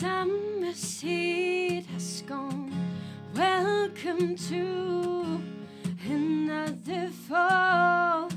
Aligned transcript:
summer 0.00 0.72
seed 0.72 1.84
has 1.92 2.22
gone. 2.22 2.72
Welcome 3.34 4.34
to 4.48 5.42
another 6.08 7.10
fall. 7.28 8.30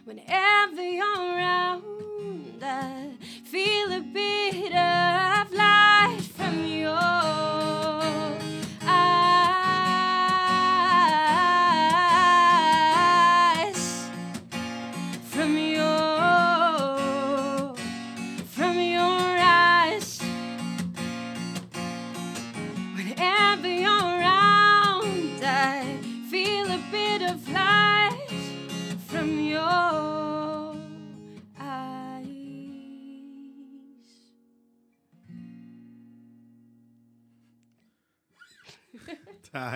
when 0.05 0.21
every 0.27 0.81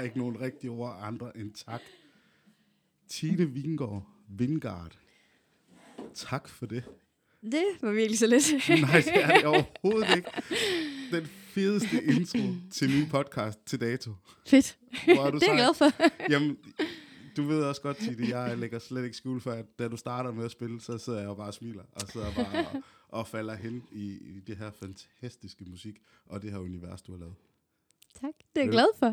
ikke 0.06 0.18
nogen 0.18 0.40
rigtige 0.40 0.70
ord 0.70 0.98
andre 1.02 1.36
end 1.36 1.52
tak. 1.54 1.80
Tine 3.08 3.50
Vingård, 3.50 4.06
Vingard. 4.28 4.98
Tak 6.14 6.48
for 6.48 6.66
det. 6.66 6.84
Det 7.42 7.64
var 7.82 7.92
virkelig 7.92 8.18
så 8.18 8.26
lidt. 8.26 8.52
Nej, 8.68 9.00
det 9.00 9.24
er 9.24 9.34
det 9.34 9.44
overhovedet 9.44 10.16
ikke. 10.16 10.30
Den 11.12 11.26
fedeste 11.26 12.04
intro 12.04 12.38
til 12.70 12.90
min 12.90 13.08
podcast 13.08 13.58
til 13.66 13.80
dato. 13.80 14.10
Fedt. 14.46 14.78
Hvor 15.04 15.26
er 15.26 15.30
du 15.30 15.38
det 15.40 15.48
er 15.48 15.52
jeg 15.52 15.56
glad 15.56 15.74
for. 15.74 16.02
Jamen, 16.32 16.58
du 17.36 17.42
ved 17.42 17.62
også 17.62 17.82
godt, 17.82 17.96
Tine, 17.96 18.38
jeg 18.38 18.58
lægger 18.58 18.78
slet 18.78 19.04
ikke 19.04 19.16
skjul 19.16 19.40
for, 19.40 19.50
at 19.50 19.78
da 19.78 19.88
du 19.88 19.96
starter 19.96 20.32
med 20.32 20.44
at 20.44 20.50
spille, 20.50 20.80
så 20.80 20.98
sidder 20.98 21.18
jeg 21.18 21.26
jo 21.26 21.34
bare 21.34 21.46
og 21.46 21.54
smiler, 21.54 21.84
og 21.92 22.08
sidder 22.08 22.34
bare 22.34 22.66
og, 22.66 22.82
og 23.08 23.26
falder 23.28 23.54
hen 23.54 23.82
i, 23.92 24.04
i 24.04 24.40
det 24.46 24.56
her 24.56 24.70
fantastiske 24.70 25.64
musik, 25.64 26.02
og 26.26 26.42
det 26.42 26.50
her 26.50 26.58
univers, 26.58 27.02
du 27.02 27.12
har 27.12 27.18
lavet. 27.18 27.34
Tak, 28.20 28.32
det 28.54 28.60
er 28.60 28.64
jeg 28.64 28.70
glad 28.72 28.86
for. 28.98 29.10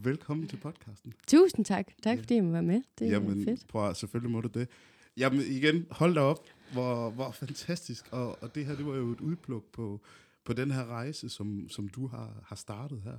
Velkommen 0.08 0.48
til 0.48 0.56
podcasten. 0.56 1.12
Tusind 1.26 1.64
tak. 1.64 1.86
Tak 2.02 2.16
Ja. 2.16 2.20
fordi 2.22 2.34
jeg 2.34 2.44
må 2.44 2.50
være 2.52 2.62
med. 2.62 2.82
Det 2.98 3.06
er 3.06 3.10
Jamen, 3.10 3.44
fedt. 3.44 3.66
prøv 3.68 3.88
at, 3.88 3.96
selvfølgelig 3.96 4.30
må 4.30 4.40
du 4.40 4.48
det. 4.48 4.68
Jamen 5.16 5.40
igen, 5.40 5.86
hold 5.90 6.14
da 6.14 6.20
op, 6.20 6.44
hvor, 6.72 7.10
hvor 7.10 7.30
fantastisk, 7.30 8.08
og, 8.12 8.42
og 8.42 8.54
det 8.54 8.66
her, 8.66 8.76
det 8.76 8.86
var 8.86 8.96
jo 8.96 9.12
et 9.12 9.20
udpluk 9.20 9.64
på, 9.72 10.00
på 10.44 10.52
den 10.52 10.70
her 10.70 10.84
rejse, 10.86 11.28
som, 11.28 11.68
som 11.68 11.88
du 11.88 12.06
har, 12.06 12.42
har 12.46 12.56
startet 12.56 13.02
her. 13.04 13.16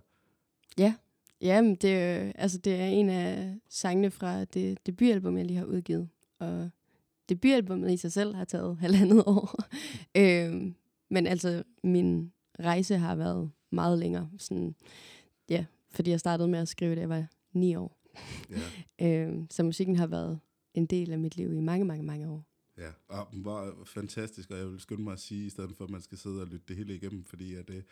Ja, 0.78 0.94
Jamen, 1.42 1.76
det, 1.76 1.94
er, 1.94 2.32
altså, 2.36 2.58
det 2.58 2.76
er 2.76 2.86
en 2.86 3.10
af 3.10 3.58
sangene 3.70 4.12
fra 4.12 4.44
det 4.46 4.86
debutalbum, 4.86 5.38
jeg 5.38 5.46
lige 5.46 5.58
har 5.58 5.66
udgivet. 5.66 6.10
Og 6.40 6.70
debutalbummet 7.30 7.92
i 7.92 7.98
sig 7.98 8.12
selv 8.12 8.36
har 8.36 8.46
taget 8.46 8.78
halvandet 8.78 9.24
år. 9.26 9.56
øhm, 10.18 10.76
men 11.10 11.28
altså, 11.28 11.64
min 11.84 12.32
rejse 12.60 12.98
har 12.98 13.16
været 13.16 13.52
meget 13.72 14.00
længere. 14.00 14.30
Sådan, 14.38 14.76
ja, 15.50 15.66
fordi 15.92 16.12
jeg 16.12 16.20
startede 16.20 16.48
med 16.50 16.60
at 16.60 16.68
skrive, 16.68 16.96
da 16.96 17.00
jeg 17.00 17.10
var 17.10 17.26
ni 17.54 17.76
år. 17.76 17.98
Ja, 18.50 18.60
Øhm, 19.26 19.48
så 19.52 19.64
musikken 19.64 19.96
har 19.96 20.08
været 20.08 20.40
en 20.74 20.86
del 20.86 21.12
af 21.12 21.20
mit 21.20 21.38
liv 21.38 21.54
i 21.54 21.60
mange, 21.60 21.86
mange, 21.86 22.04
mange 22.04 22.30
år. 22.30 22.46
ja. 22.78 22.90
og 23.08 23.28
hvor 23.32 23.74
fantastisk, 23.86 24.52
og 24.52 24.58
jeg 24.58 24.68
vil 24.72 24.80
skynde 24.80 25.04
mig 25.04 25.14
at 25.14 25.20
sige, 25.20 25.46
i 25.46 25.50
stedet 25.50 25.76
for, 25.78 25.84
at 25.84 25.90
man 25.90 26.02
skal 26.02 26.18
sidde 26.18 26.42
og 26.42 26.48
lytte 26.48 26.66
det 26.68 26.76
hele 26.76 26.96
igennem, 26.96 27.24
fordi 27.24 27.56
at, 27.56 27.70
øh, 27.70 27.84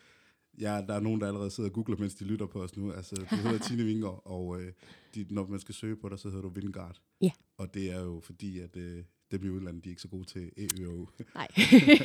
ja, 0.59 0.81
der 0.87 0.93
er 0.93 0.99
nogen, 0.99 1.21
der 1.21 1.27
allerede 1.27 1.51
sidder 1.51 1.69
og 1.69 1.73
googler, 1.73 1.97
mens 1.97 2.15
de 2.15 2.23
lytter 2.25 2.45
på 2.45 2.63
os 2.63 2.77
nu. 2.77 2.91
Altså, 2.91 3.15
du 3.15 3.35
hedder 3.35 3.57
Tine 3.67 3.83
Vinger, 3.83 4.27
og 4.27 4.61
øh, 4.61 4.73
de, 5.15 5.25
når 5.29 5.47
man 5.47 5.59
skal 5.59 5.75
søge 5.75 5.95
på 5.95 6.09
dig, 6.09 6.19
så 6.19 6.27
hedder 6.29 6.41
du 6.41 6.49
Vingard. 6.49 7.01
Ja. 7.21 7.31
Og 7.57 7.73
det 7.73 7.91
er 7.91 7.99
jo 8.01 8.19
fordi, 8.23 8.59
at 8.59 8.77
øh, 8.77 9.03
dem 9.31 9.45
i 9.45 9.49
udlandet, 9.49 9.83
de 9.83 9.89
er 9.89 9.91
ikke 9.91 10.01
så 10.01 10.07
gode 10.07 10.25
til 10.25 10.51
E, 10.57 10.67
Ø 10.81 10.87
og 10.87 10.93
O. 10.99 11.05
Nej, 11.35 11.47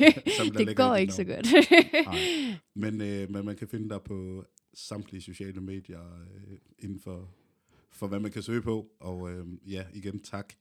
det 0.57 0.77
går 0.77 0.95
ikke 0.95 1.13
så 1.13 1.23
godt. 1.23 1.47
Nej. 2.05 2.17
Men, 2.73 3.01
øh, 3.01 3.31
men 3.31 3.45
man 3.45 3.55
kan 3.55 3.67
finde 3.67 3.89
dig 3.89 4.01
på 4.01 4.45
samtlige 4.73 5.21
sociale 5.21 5.61
medier 5.61 6.21
øh, 6.21 6.57
inden 6.79 6.99
for, 6.99 7.35
for, 7.91 8.07
hvad 8.07 8.19
man 8.19 8.31
kan 8.31 8.43
søge 8.43 8.61
på. 8.61 8.91
Og 8.99 9.31
øh, 9.31 9.45
ja, 9.67 9.85
igen 9.93 10.19
tak. 10.19 10.53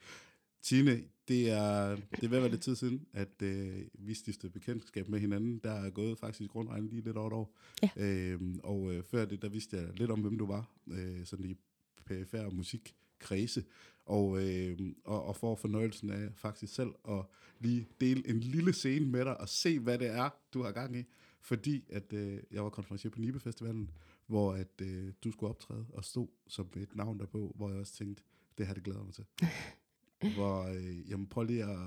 Tine, 0.63 1.03
det 1.29 1.51
er, 1.51 1.97
det 1.97 2.25
er 2.25 2.29
ved 2.29 2.39
at 2.39 2.43
være 2.43 2.51
lidt 2.51 2.63
tid 2.63 2.77
siden, 2.77 3.07
at 3.13 3.43
øh, 3.43 3.83
vi 3.95 4.15
stiftede 4.15 4.53
bekendtskab 4.53 5.09
med 5.09 5.21
hinanden. 5.21 5.59
Der 5.59 5.73
er 5.73 5.91
gået 5.91 6.19
faktisk 6.19 6.55
rundregnet 6.55 6.91
lige 6.91 7.05
lidt 7.05 7.17
over 7.17 7.27
et 7.27 7.33
år. 7.33 7.57
Ja. 7.83 7.91
Øh, 7.97 8.41
og 8.63 8.95
øh, 8.95 9.03
før 9.03 9.25
det, 9.25 9.43
der 9.43 9.49
vidste 9.49 9.77
jeg 9.77 9.89
lidt 9.97 10.11
om, 10.11 10.21
hvem 10.21 10.39
du 10.39 10.47
var. 10.47 10.71
Øh, 10.91 11.25
sådan 11.25 11.45
i 11.45 11.55
perifær 12.07 12.51
musik 12.51 12.95
kredse. 13.19 13.65
Og, 14.07 14.43
øh, 14.43 14.79
og, 15.05 15.25
og 15.25 15.37
får 15.37 15.55
fornøjelsen 15.57 16.11
af 16.11 16.29
faktisk 16.35 16.75
selv 16.75 16.91
at 17.09 17.25
lige 17.61 17.89
dele 18.01 18.29
en 18.29 18.41
lille 18.41 18.73
scene 18.73 19.07
med 19.07 19.25
dig 19.25 19.41
og 19.41 19.49
se, 19.49 19.79
hvad 19.79 19.99
det 19.99 20.07
er, 20.07 20.31
du 20.55 20.63
har 20.63 20.73
gang 20.73 20.97
i. 20.97 21.05
Fordi 21.41 21.85
at 21.93 22.13
øh, 22.13 22.39
jeg 22.51 22.65
var 22.65 22.71
konferencier 22.71 23.11
på 23.11 23.21
Nibe 23.21 23.41
Festivalen, 23.41 23.91
hvor 24.27 24.53
at 24.53 24.81
øh, 24.83 25.13
du 25.25 25.31
skulle 25.31 25.51
optræde 25.51 25.87
og 25.93 26.05
stod 26.05 26.29
som 26.47 26.69
et 26.77 26.97
navn 26.97 27.19
derpå, 27.19 27.53
hvor 27.57 27.71
jeg 27.71 27.79
også 27.79 27.93
tænkte, 27.95 28.23
det 28.59 28.67
her 28.67 28.75
det 28.75 28.83
glæder 28.85 29.05
mig 29.05 29.15
til. 29.15 29.25
hvor, 30.37 30.63
øh, 30.65 31.11
jamen 31.11 31.27
prøv 31.27 31.45
lige 31.45 31.65
at, 31.65 31.79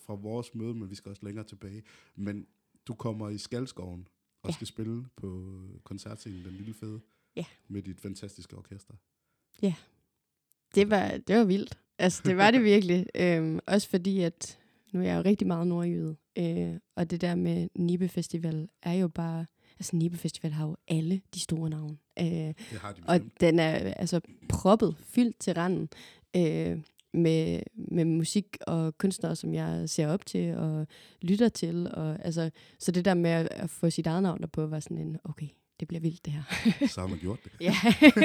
fra 0.00 0.14
vores 0.14 0.54
møde, 0.54 0.74
men 0.74 0.90
vi 0.90 0.94
skal 0.94 1.10
også 1.10 1.24
længere 1.26 1.44
tilbage, 1.44 1.82
men 2.16 2.46
du 2.88 2.94
kommer 2.94 3.28
i 3.28 3.38
Skalskoven 3.38 4.08
og 4.42 4.48
Ja. 4.50 4.54
skal 4.54 4.66
spille 4.66 5.06
på 5.16 5.60
koncertscenen 5.84 6.44
Den 6.44 6.52
Lille 6.52 6.74
Fede 6.74 7.00
Ja. 7.36 7.44
med 7.68 7.82
dit 7.82 8.00
fantastiske 8.00 8.56
orkester. 8.56 8.94
Det 10.74 10.90
var, 10.90 11.08
det 11.28 11.36
var 11.36 11.44
vildt. 11.44 11.78
Altså, 11.98 12.22
det 12.26 12.36
var 12.36 12.50
det 12.50 12.64
virkelig. 12.74 13.06
Øhm, 13.14 13.58
også 13.66 13.88
fordi, 13.88 14.20
at 14.20 14.58
nu 14.92 15.00
er 15.00 15.04
jeg 15.04 15.16
jo 15.16 15.22
rigtig 15.22 15.46
meget 15.46 15.66
nordjyde. 15.66 16.16
Øh, 16.38 16.74
og 16.96 17.10
det 17.10 17.20
der 17.20 17.34
med 17.34 17.68
Nibe 17.76 18.08
Festival 18.08 18.68
er 18.82 18.92
jo 18.92 19.08
bare... 19.08 19.46
Altså, 19.78 19.96
Nibe 19.96 20.16
Festival 20.16 20.52
har 20.52 20.66
jo 20.66 20.76
alle 20.88 21.20
de 21.34 21.40
store 21.40 21.70
navne. 21.70 21.96
Øh, 22.18 22.26
Det 22.26 22.54
har 22.80 22.92
de 22.92 23.00
og 23.06 23.14
bestemt. 23.20 23.40
den 23.40 23.58
er 23.58 23.72
altså 23.94 24.20
proppet, 24.48 24.96
fyldt 25.00 25.38
til 25.40 25.54
randen. 25.54 25.88
Øh, 26.36 26.78
med, 27.14 27.60
med 27.74 28.04
musik 28.04 28.56
og 28.66 28.98
kunstnere, 28.98 29.36
som 29.36 29.54
jeg 29.54 29.88
ser 29.88 30.08
op 30.08 30.26
til 30.26 30.54
og 30.56 30.86
lytter 31.22 31.48
til. 31.48 31.88
Og, 31.92 32.24
altså, 32.24 32.50
så 32.78 32.92
det 32.92 33.04
der 33.04 33.14
med 33.14 33.30
at, 33.30 33.48
at 33.50 33.70
få 33.70 33.90
sit 33.90 34.06
eget 34.06 34.22
navn 34.22 34.40
derpå, 34.40 34.66
var 34.66 34.80
sådan 34.80 34.98
en, 34.98 35.16
okay, 35.24 35.46
det 35.80 35.88
bliver 35.88 36.00
vildt 36.00 36.24
det 36.24 36.32
her. 36.32 36.42
Så 36.94 37.00
har 37.00 37.08
man 37.08 37.18
gjort 37.18 37.44
det. 37.44 37.52
ja, 37.60 37.74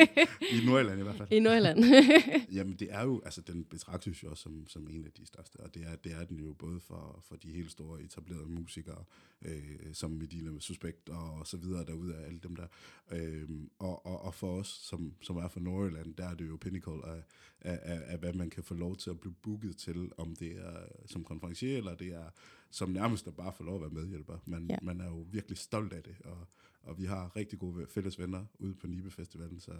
I 0.55 0.65
Nordjylland 0.65 0.99
i 0.99 1.03
hvert 1.03 1.15
fald. 1.15 1.31
i 1.31 1.39
Nordjylland. 1.39 1.79
Jamen 2.57 2.75
det 2.75 2.87
er 2.91 3.03
jo, 3.03 3.21
altså 3.25 3.41
den 3.41 3.63
betragtes 3.63 4.23
jo 4.23 4.29
også 4.29 4.43
som, 4.43 4.67
som 4.67 4.87
en 4.89 5.05
af 5.05 5.11
de 5.11 5.25
største, 5.25 5.57
og 5.59 5.73
det 5.73 5.83
er, 5.83 5.95
det 5.95 6.11
er 6.11 6.25
den 6.25 6.39
jo 6.39 6.53
både 6.53 6.79
for, 6.79 7.23
for 7.27 7.35
de 7.35 7.51
helt 7.51 7.71
store 7.71 8.01
etablerede 8.01 8.45
musikere, 8.49 9.03
øh, 9.41 9.63
som 9.93 10.11
Medina 10.11 10.51
med 10.51 10.61
Suspekt 10.61 11.09
og 11.09 11.47
så 11.47 11.57
videre 11.57 11.85
derude 11.85 12.15
af 12.15 12.25
alle 12.25 12.39
dem 12.39 12.55
der. 12.55 12.67
Øh, 13.11 13.49
og, 13.79 14.05
og, 14.05 14.21
og 14.21 14.33
for 14.33 14.59
os, 14.59 14.67
som, 14.67 15.13
som 15.21 15.37
er 15.37 15.47
fra 15.47 15.59
Nordjylland, 15.59 16.13
der 16.15 16.29
er 16.29 16.35
det 16.35 16.47
jo 16.47 16.57
pinnacle 16.61 17.05
af, 17.07 17.23
af, 17.61 17.79
af, 17.83 18.01
af, 18.05 18.17
hvad 18.17 18.33
man 18.33 18.49
kan 18.49 18.63
få 18.63 18.73
lov 18.73 18.97
til 18.97 19.09
at 19.09 19.19
blive 19.19 19.33
booket 19.41 19.77
til, 19.77 20.11
om 20.17 20.35
det 20.35 20.51
er 20.51 20.77
som 21.05 21.23
konferencier, 21.23 21.77
eller 21.77 21.95
det 21.95 22.07
er 22.07 22.29
som 22.71 22.89
nærmest 22.89 23.27
at 23.27 23.35
bare 23.35 23.53
få 23.57 23.63
lov 23.63 23.75
at 23.75 23.81
være 23.81 23.89
medhjælper. 24.03 24.37
Man, 24.45 24.65
Ja. 24.69 24.73
ja. 24.73 24.77
man 24.81 25.01
er 25.01 25.05
jo 25.07 25.25
virkelig 25.31 25.57
stolt 25.57 25.93
af 25.93 26.03
det, 26.03 26.15
og, 26.23 26.47
og 26.81 26.97
vi 26.99 27.05
har 27.05 27.35
rigtig 27.35 27.59
gode 27.59 27.87
fælles 27.87 28.19
venner 28.19 28.45
ude 28.59 28.75
på 28.75 28.87
Nibe 28.87 29.11
Festivalen, 29.11 29.59
så, 29.59 29.71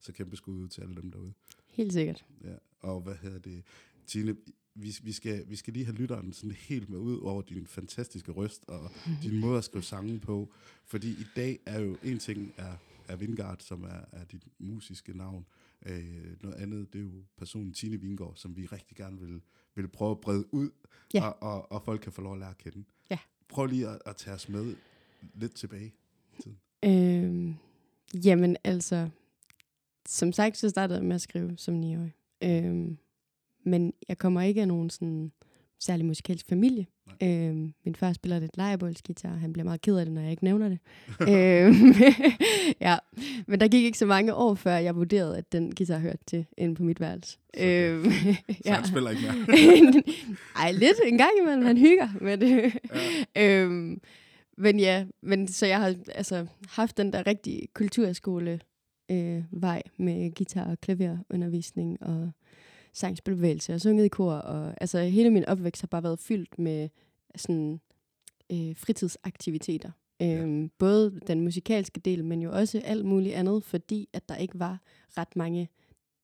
så 0.00 0.12
kæmpe 0.12 0.36
skud 0.36 0.54
ud 0.54 0.68
til 0.68 0.80
alle 0.80 0.94
dem 0.96 1.10
derude. 1.10 1.32
Helt 1.66 1.92
sikkert. 1.92 2.24
Ja, 2.44 2.54
og 2.80 3.00
hvad 3.00 3.14
hedder 3.14 3.38
det? 3.38 3.62
Tine, 4.06 4.36
vi, 4.74 4.96
vi, 5.02 5.12
skal, 5.12 5.44
vi 5.48 5.56
skal 5.56 5.72
lige 5.72 5.84
have 5.84 5.96
lytteren 5.96 6.32
sådan 6.32 6.50
helt 6.50 6.88
med 6.88 6.98
ud 6.98 7.18
over 7.20 7.42
din 7.42 7.66
fantastiske 7.66 8.32
røst 8.32 8.64
og 8.68 8.90
din 9.22 9.40
måde 9.40 9.58
at 9.58 9.64
skrive 9.64 9.82
sange 9.82 10.18
på. 10.20 10.52
Fordi 10.84 11.10
i 11.10 11.26
dag 11.36 11.58
er 11.66 11.80
jo 11.80 11.96
en 12.02 12.18
ting 12.18 12.54
er, 12.56 12.76
er 13.08 13.16
Vingard, 13.16 13.58
som 13.60 13.82
er, 13.84 14.00
er 14.12 14.24
dit 14.24 14.44
musiske 14.58 15.16
navn. 15.16 15.46
Øh, 15.86 16.42
noget 16.42 16.54
andet, 16.56 16.92
det 16.92 16.98
er 16.98 17.02
jo 17.02 17.24
personen 17.36 17.72
Tine 17.72 17.96
Vingård, 18.00 18.36
som 18.36 18.56
vi 18.56 18.66
rigtig 18.66 18.96
gerne 18.96 19.20
vil, 19.20 19.40
vil 19.74 19.88
prøve 19.88 20.10
at 20.10 20.20
brede 20.20 20.54
ud, 20.54 20.70
Ja. 21.14 21.28
og, 21.28 21.42
og, 21.42 21.72
og 21.72 21.82
folk 21.82 22.00
kan 22.00 22.12
få 22.12 22.22
lov 22.22 22.32
at 22.32 22.38
lære 22.38 22.50
at 22.50 22.58
kende. 22.58 22.84
Ja. 23.10 23.18
Prøv 23.48 23.66
lige 23.66 23.88
at, 23.88 23.98
at 24.06 24.16
tage 24.16 24.34
os 24.34 24.48
med 24.48 24.76
lidt 25.34 25.54
tilbage. 25.54 25.94
Øhm, 26.84 27.54
jamen 28.24 28.56
altså, 28.64 29.08
som 30.08 30.32
sagt, 30.32 30.56
så 30.56 30.68
startede 30.68 30.98
jeg 30.98 31.06
med 31.06 31.14
at 31.14 31.20
skrive 31.20 31.52
som 31.56 31.80
9-årig. 31.80 32.14
Øhm, 32.44 32.98
men 33.64 33.92
jeg 34.08 34.18
kommer 34.18 34.42
ikke 34.42 34.60
af 34.60 34.68
nogen 34.68 34.90
sådan 34.90 35.32
særlig 35.80 36.06
musikalsk 36.06 36.48
familie. 36.48 36.86
Øhm, 37.22 37.72
min 37.84 37.94
far 37.94 38.12
spiller 38.12 38.38
lidt 38.38 38.56
lejebålsgitar, 38.56 39.28
han 39.34 39.52
bliver 39.52 39.64
meget 39.64 39.80
ked 39.80 39.96
af 39.96 40.04
det, 40.06 40.14
når 40.14 40.20
jeg 40.22 40.30
ikke 40.30 40.44
nævner 40.44 40.68
det. 40.68 40.78
øhm, 41.34 41.94
ja, 42.88 42.96
men 43.46 43.60
der 43.60 43.68
gik 43.68 43.84
ikke 43.84 43.98
så 43.98 44.06
mange 44.06 44.34
år, 44.34 44.54
før 44.54 44.76
jeg 44.76 44.96
vurderede, 44.96 45.38
at 45.38 45.52
den 45.52 45.74
guitar 45.74 45.98
hørte 45.98 46.24
til 46.26 46.46
inde 46.56 46.74
på 46.74 46.82
mit 46.82 47.00
værelse. 47.00 47.38
Sådan. 47.54 47.90
Øhm, 47.90 48.10
Så 48.64 48.72
han 48.72 48.84
spiller 48.92 49.10
ikke 49.10 49.22
mere. 49.22 50.02
Ej, 50.56 50.72
lidt 50.72 50.96
en 51.06 51.18
gang 51.18 51.30
imellem, 51.42 51.64
han 51.64 51.78
hygger 51.78 52.08
med 52.20 52.38
det. 52.38 52.72
Ja. 53.36 53.62
øhm, 53.62 54.00
men 54.58 54.80
ja, 54.80 55.06
men 55.20 55.48
så 55.48 55.66
jeg 55.66 55.80
har 55.80 55.94
altså 56.14 56.46
haft 56.68 56.96
den 56.96 57.12
der 57.12 57.26
rigtige 57.26 57.66
kulturskole 57.74 58.60
øh, 59.10 59.44
vej 59.50 59.82
med 59.96 60.34
guitar 60.34 60.70
og 60.70 60.80
klaverundervisning 60.80 62.02
og 62.02 62.30
sangspilbevægelse 62.92 63.74
og 63.74 63.80
sunget 63.80 64.04
i 64.04 64.08
kor. 64.08 64.32
Og, 64.32 64.74
altså 64.80 65.00
hele 65.00 65.30
min 65.30 65.44
opvækst 65.44 65.82
har 65.82 65.86
bare 65.86 66.02
været 66.02 66.18
fyldt 66.18 66.58
med 66.58 66.88
sådan 67.36 67.80
øh, 68.52 68.76
fritidsaktiviteter. 68.76 69.90
Øhm, 70.22 70.70
Både 70.78 71.20
den 71.26 71.40
musikalske 71.40 72.00
del, 72.00 72.24
men 72.24 72.42
jo 72.42 72.52
også 72.52 72.80
alt 72.84 73.04
muligt 73.04 73.34
andet, 73.34 73.64
fordi 73.64 74.08
at 74.12 74.28
der 74.28 74.36
ikke 74.36 74.58
var 74.58 74.80
ret 75.18 75.36
mange, 75.36 75.68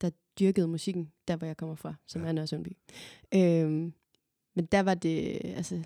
der 0.00 0.10
dyrkede 0.38 0.68
musikken, 0.68 1.12
der 1.28 1.36
hvor 1.36 1.46
jeg 1.46 1.56
kommer 1.56 1.74
fra, 1.74 1.94
som 2.06 2.20
Ja. 2.20 2.26
ja. 2.26 2.28
er 2.28 2.32
Nørresundby. 2.34 2.68
Øhm, 3.34 3.92
men 4.54 4.64
der 4.72 4.80
var 4.80 4.94
det, 4.94 5.40
altså, 5.44 5.82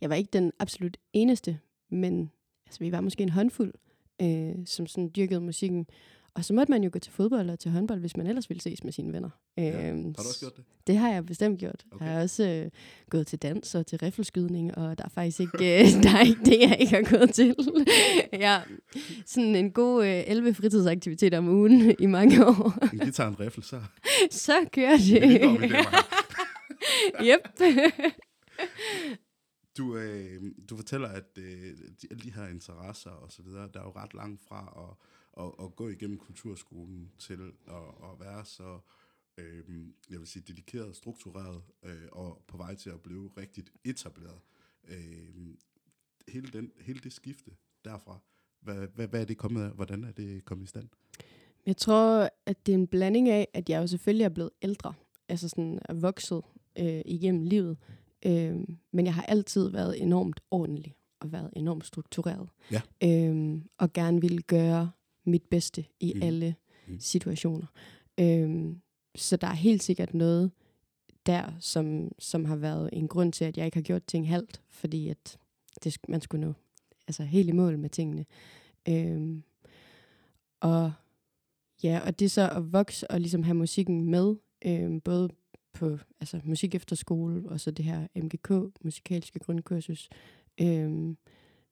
jeg 0.00 0.10
var 0.10 0.16
ikke 0.16 0.30
den 0.32 0.52
absolut 0.58 0.96
eneste, 1.12 1.58
men 1.92 2.30
altså, 2.66 2.80
vi 2.80 2.92
var 2.92 3.00
måske 3.00 3.22
en 3.22 3.28
håndfuld, 3.28 3.74
øh, 4.22 4.54
som 4.66 4.86
sådan 4.86 5.10
dyrkede 5.16 5.40
musikken. 5.40 5.86
Og 6.34 6.44
så 6.44 6.54
måtte 6.54 6.70
man 6.70 6.84
jo 6.84 6.90
gå 6.92 6.98
til 6.98 7.12
fodbold 7.12 7.50
og 7.50 7.58
til 7.58 7.70
håndbold, 7.70 8.00
hvis 8.00 8.16
man 8.16 8.26
ellers 8.26 8.50
ville 8.50 8.60
ses 8.60 8.84
med 8.84 8.92
sine 8.92 9.12
venner. 9.12 9.30
Ja. 9.56 9.88
Øhm, 9.88 10.04
Har 10.04 10.22
du 10.22 10.28
også 10.28 10.40
gjort 10.40 10.56
det? 10.56 10.64
det 10.86 10.96
har 10.96 11.10
jeg 11.12 11.26
bestemt 11.26 11.58
gjort. 11.58 11.84
Okay. 11.92 12.04
Jeg 12.04 12.14
har 12.14 12.22
også 12.22 12.48
øh, 12.48 12.70
gået 13.10 13.26
til 13.26 13.38
dans 13.38 13.74
og 13.74 13.86
til 13.86 13.98
riffelskydning, 13.98 14.78
og 14.78 14.98
der 14.98 15.04
er 15.04 15.08
faktisk 15.08 15.40
ikke, 15.40 15.80
øh, 15.80 15.86
der 16.02 16.10
er 16.16 16.20
ikke 16.20 16.44
det, 16.44 16.60
jeg 16.60 16.76
ikke 16.80 16.94
har 16.96 17.18
gået 17.18 17.34
til. 17.34 17.56
ja, 18.32 18.60
sådan 19.26 19.56
en 19.56 19.70
god 19.70 20.04
øh, 20.06 20.22
11 20.26 20.54
fritidsaktiviteter 20.54 21.38
om 21.38 21.48
ugen 21.48 21.94
i 21.98 22.06
mange 22.06 22.46
år. 22.46 22.78
En 22.92 22.98
guitar 22.98 23.24
og 23.24 23.30
en 23.30 23.40
riffel, 23.40 23.62
så 23.62 23.80
så 24.30 24.52
kører 24.72 24.96
det. 24.96 25.22
det 25.22 25.60
vi 25.60 25.66
det 25.66 25.72
var. 25.72 26.06
yep. 27.24 27.72
Du, 29.76 29.96
øh, 29.96 30.42
du 30.70 30.76
fortæller, 30.76 31.08
at 31.08 31.38
øh, 31.38 31.76
de, 32.02 32.08
alle 32.10 32.22
de 32.22 32.32
her 32.32 32.48
interesser 32.48 33.10
og 33.10 33.32
så 33.32 33.42
videre, 33.42 33.70
der 33.74 33.80
er 33.80 33.84
jo 33.84 33.92
ret 33.96 34.14
langt 34.14 34.42
fra 34.42 34.88
at, 34.88 35.44
at, 35.44 35.64
at 35.64 35.76
gå 35.76 35.88
igennem 35.88 36.18
kulturskolen 36.18 37.12
til 37.18 37.52
at, 37.68 38.10
at 38.10 38.20
være 38.20 38.44
så, 38.44 38.78
øh, 39.38 39.64
jeg 40.10 40.18
vil 40.18 40.26
sige, 40.26 40.42
dedikeret, 40.48 40.96
struktureret 40.96 41.62
øh, 41.82 42.08
og 42.12 42.44
på 42.46 42.56
vej 42.56 42.74
til 42.74 42.90
at 42.90 43.00
blive 43.00 43.30
rigtig 43.36 43.64
etableret. 43.84 44.40
Øh, 44.88 45.54
hele, 46.28 46.48
den, 46.52 46.72
hele 46.80 47.00
det 47.00 47.12
skifte 47.12 47.50
derfra, 47.84 48.18
hvad, 48.60 48.88
hvad, 48.94 49.08
hvad 49.08 49.20
er 49.20 49.24
det 49.24 49.38
kommet 49.38 49.62
af? 49.62 49.70
Hvordan 49.70 50.04
er 50.04 50.12
det 50.12 50.44
kommet 50.44 50.64
i 50.64 50.68
stand? 50.68 50.88
Jeg 51.66 51.76
tror, 51.76 52.30
at 52.46 52.66
det 52.66 52.72
er 52.72 52.78
en 52.78 52.86
blanding 52.86 53.28
af, 53.28 53.48
at 53.54 53.68
jeg 53.68 53.80
jo 53.80 53.86
selvfølgelig 53.86 54.24
er 54.24 54.28
blevet 54.28 54.50
ældre. 54.62 54.94
Altså 55.28 55.48
sådan 55.48 55.78
er 55.84 55.94
vokset 55.94 56.42
øh, 56.78 57.02
igennem 57.04 57.42
livet. 57.42 57.78
Øh, 58.26 58.56
men 58.92 59.06
jeg 59.06 59.14
har 59.14 59.22
altid 59.22 59.68
været 59.68 60.02
enormt 60.02 60.40
ordentlig 60.50 60.94
og 61.20 61.32
været 61.32 61.50
enormt 61.56 61.86
struktureret. 61.86 62.48
Ja. 62.70 62.80
Øh, 63.04 63.60
og 63.78 63.92
gerne 63.92 64.20
ville 64.20 64.42
gøre 64.42 64.90
mit 65.24 65.42
bedste 65.42 65.84
i 66.00 66.12
mm. 66.14 66.22
alle 66.22 66.54
mm. 66.86 67.00
situationer. 67.00 67.66
Øh, 68.20 68.76
så 69.14 69.36
der 69.36 69.46
er 69.46 69.54
helt 69.54 69.82
sikkert 69.82 70.14
noget 70.14 70.50
der, 71.26 71.52
som, 71.60 72.12
som 72.18 72.44
har 72.44 72.56
været 72.56 72.90
en 72.92 73.08
grund 73.08 73.32
til, 73.32 73.44
at 73.44 73.56
jeg 73.56 73.64
ikke 73.64 73.76
har 73.76 73.82
gjort 73.82 74.04
ting 74.04 74.28
halvt, 74.28 74.62
fordi 74.70 75.08
at 75.08 75.38
det, 75.84 75.96
man 76.08 76.20
skulle 76.20 76.46
nå 76.46 76.52
altså 77.08 77.22
helt 77.22 77.48
i 77.48 77.52
mål 77.52 77.78
med 77.78 77.90
tingene. 77.90 78.26
Øh, 78.88 79.42
og 80.60 80.92
Ja, 81.82 82.00
og 82.06 82.18
det 82.18 82.30
så 82.30 82.48
at 82.48 82.72
vokse 82.72 83.10
og 83.10 83.20
ligesom 83.20 83.42
have 83.42 83.54
musikken 83.54 84.10
med, 84.10 84.34
øhm, 84.66 85.00
både 85.00 85.30
på 85.74 85.98
altså, 86.20 86.40
musik 86.44 86.74
efter 86.74 86.96
skole, 86.96 87.48
og 87.48 87.60
så 87.60 87.70
det 87.70 87.84
her 87.84 88.06
MGK, 88.16 88.74
musikalske 88.84 89.38
grundkursus, 89.38 90.08
øh, 90.60 91.14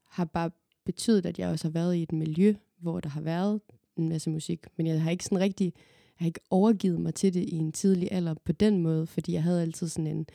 har 0.08 0.24
bare 0.24 0.50
betydet, 0.84 1.26
at 1.26 1.38
jeg 1.38 1.48
også 1.48 1.68
har 1.68 1.72
været 1.72 1.94
i 1.96 2.02
et 2.02 2.12
miljø, 2.12 2.54
hvor 2.78 3.00
der 3.00 3.08
har 3.08 3.20
været 3.20 3.60
en 3.96 4.08
masse 4.08 4.30
musik, 4.30 4.66
men 4.76 4.86
jeg 4.86 5.02
har 5.02 5.10
ikke 5.10 5.24
sådan 5.24 5.40
rigtig, 5.40 5.72
jeg 5.74 6.24
har 6.24 6.26
ikke 6.26 6.40
overgivet 6.50 7.00
mig 7.00 7.14
til 7.14 7.34
det 7.34 7.40
i 7.40 7.56
en 7.56 7.72
tidlig 7.72 8.08
alder 8.12 8.34
på 8.44 8.52
den 8.52 8.82
måde, 8.82 9.06
fordi 9.06 9.32
jeg 9.32 9.42
havde 9.42 9.62
altid 9.62 9.88
sådan 9.88 10.06
en, 10.06 10.26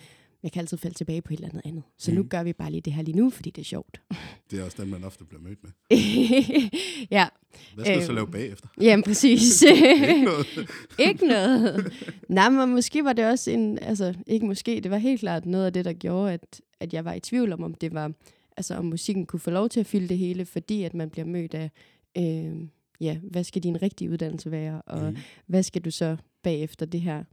jeg 0.46 0.52
kan 0.52 0.60
altid 0.60 0.78
falde 0.78 0.96
tilbage 0.98 1.22
på 1.22 1.34
et 1.34 1.38
eller 1.38 1.50
andet 1.50 1.62
andet. 1.66 1.84
Så 1.98 2.12
nu 2.12 2.22
Mhm. 2.22 2.30
gør 2.30 2.44
vi 2.44 2.54
bare 2.54 2.72
lige 2.72 2.82
det 2.82 2.94
her 2.94 3.02
lige 3.04 3.18
nu, 3.18 3.30
fordi 3.30 3.50
det 3.50 3.62
er 3.62 3.66
sjovt. 3.66 4.02
Det 4.52 4.60
er 4.60 4.64
også 4.64 4.78
den, 4.82 4.92
man 4.92 5.04
ofte 5.04 5.26
bliver 5.26 5.42
mødt 5.42 5.60
med. 5.64 5.72
ja, 7.12 7.28
Hvad 7.76 7.86
skal 7.86 7.98
du 7.98 8.02
så 8.02 8.08
Øhm. 8.12 8.16
lave 8.16 8.28
bagefter? 8.32 8.68
jamen 8.82 9.04
præcis. 9.04 9.62
Ikke 9.68 10.24
noget. 10.26 10.70
ikke 11.00 11.28
noget. 11.28 11.94
Nej, 12.30 12.50
men 12.50 12.70
måske 12.70 13.04
var 13.04 13.14
det 13.14 13.26
også 13.26 13.52
en, 13.52 13.80
altså 13.80 14.14
ikke 14.28 14.46
måske, 14.46 14.80
det 14.82 14.92
var 14.92 14.98
helt 14.98 15.20
klart 15.20 15.46
noget 15.46 15.66
af 15.66 15.74
det, 15.74 15.86
der 15.86 15.94
gjorde, 15.94 16.34
at, 16.34 16.62
at 16.80 16.94
jeg 16.94 17.06
var 17.06 17.14
i 17.14 17.20
tvivl 17.20 17.54
om, 17.54 17.64
om 17.64 17.74
det 17.74 17.94
var, 17.94 18.12
altså 18.58 18.76
om 18.76 18.86
musikken 18.86 19.26
kunne 19.26 19.40
få 19.40 19.50
lov 19.52 19.70
til 19.70 19.80
at 19.80 19.86
fylde 19.86 20.08
det 20.10 20.18
hele, 20.18 20.46
fordi 20.46 20.84
at 20.84 20.94
man 20.94 21.10
bliver 21.10 21.26
mødt 21.26 21.54
af, 21.54 21.72
øh, 22.18 22.56
ja, 23.02 23.18
hvad 23.32 23.44
skal 23.44 23.64
din 23.64 23.82
rigtige 23.82 24.12
uddannelse 24.12 24.52
være, 24.52 24.82
og 24.82 25.06
Mhm. 25.06 25.18
hvad 25.48 25.64
skal 25.64 25.82
du 25.82 25.92
så 25.92 26.18
bagefter 26.44 26.86
det 26.86 27.02
her 27.02 27.24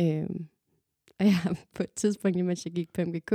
Øhm, 0.00 0.46
og 1.20 1.26
jeg 1.26 1.56
på 1.74 1.82
et 1.82 1.92
tidspunkt, 1.92 2.44
mens 2.44 2.64
jeg 2.64 2.72
gik 2.72 2.92
på 2.92 3.00
MGK, 3.04 3.32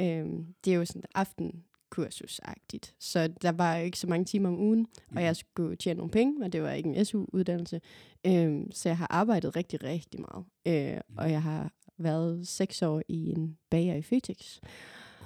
øhm, 0.00 0.54
det 0.64 0.72
er 0.72 0.76
jo 0.76 0.84
sådan 0.84 1.02
aftenkursusagtigt, 1.14 2.94
så 3.00 3.28
der 3.42 3.52
var 3.52 3.76
ikke 3.76 3.98
så 3.98 4.06
mange 4.06 4.24
timer 4.24 4.48
om 4.48 4.58
ugen, 4.58 4.86
og 5.16 5.22
jeg 5.22 5.36
skulle 5.36 5.76
tjene 5.76 5.98
nogle 5.98 6.10
penge, 6.10 6.44
og 6.44 6.52
det 6.52 6.62
var 6.62 6.72
ikke 6.72 6.88
en 6.88 7.04
SU-uddannelse. 7.04 7.80
Øhm, 8.26 8.72
så 8.72 8.88
jeg 8.88 8.98
har 8.98 9.06
arbejdet 9.10 9.56
rigtig, 9.56 9.82
rigtig 9.82 10.20
meget. 10.20 10.44
Øh, 10.66 11.00
og 11.16 11.30
jeg 11.30 11.42
har 11.42 11.72
været 11.98 12.48
seks 12.48 12.82
år 12.82 13.02
i 13.08 13.30
en 13.30 13.58
bager 13.70 13.94
i 13.94 14.02
Føtex. 14.02 14.60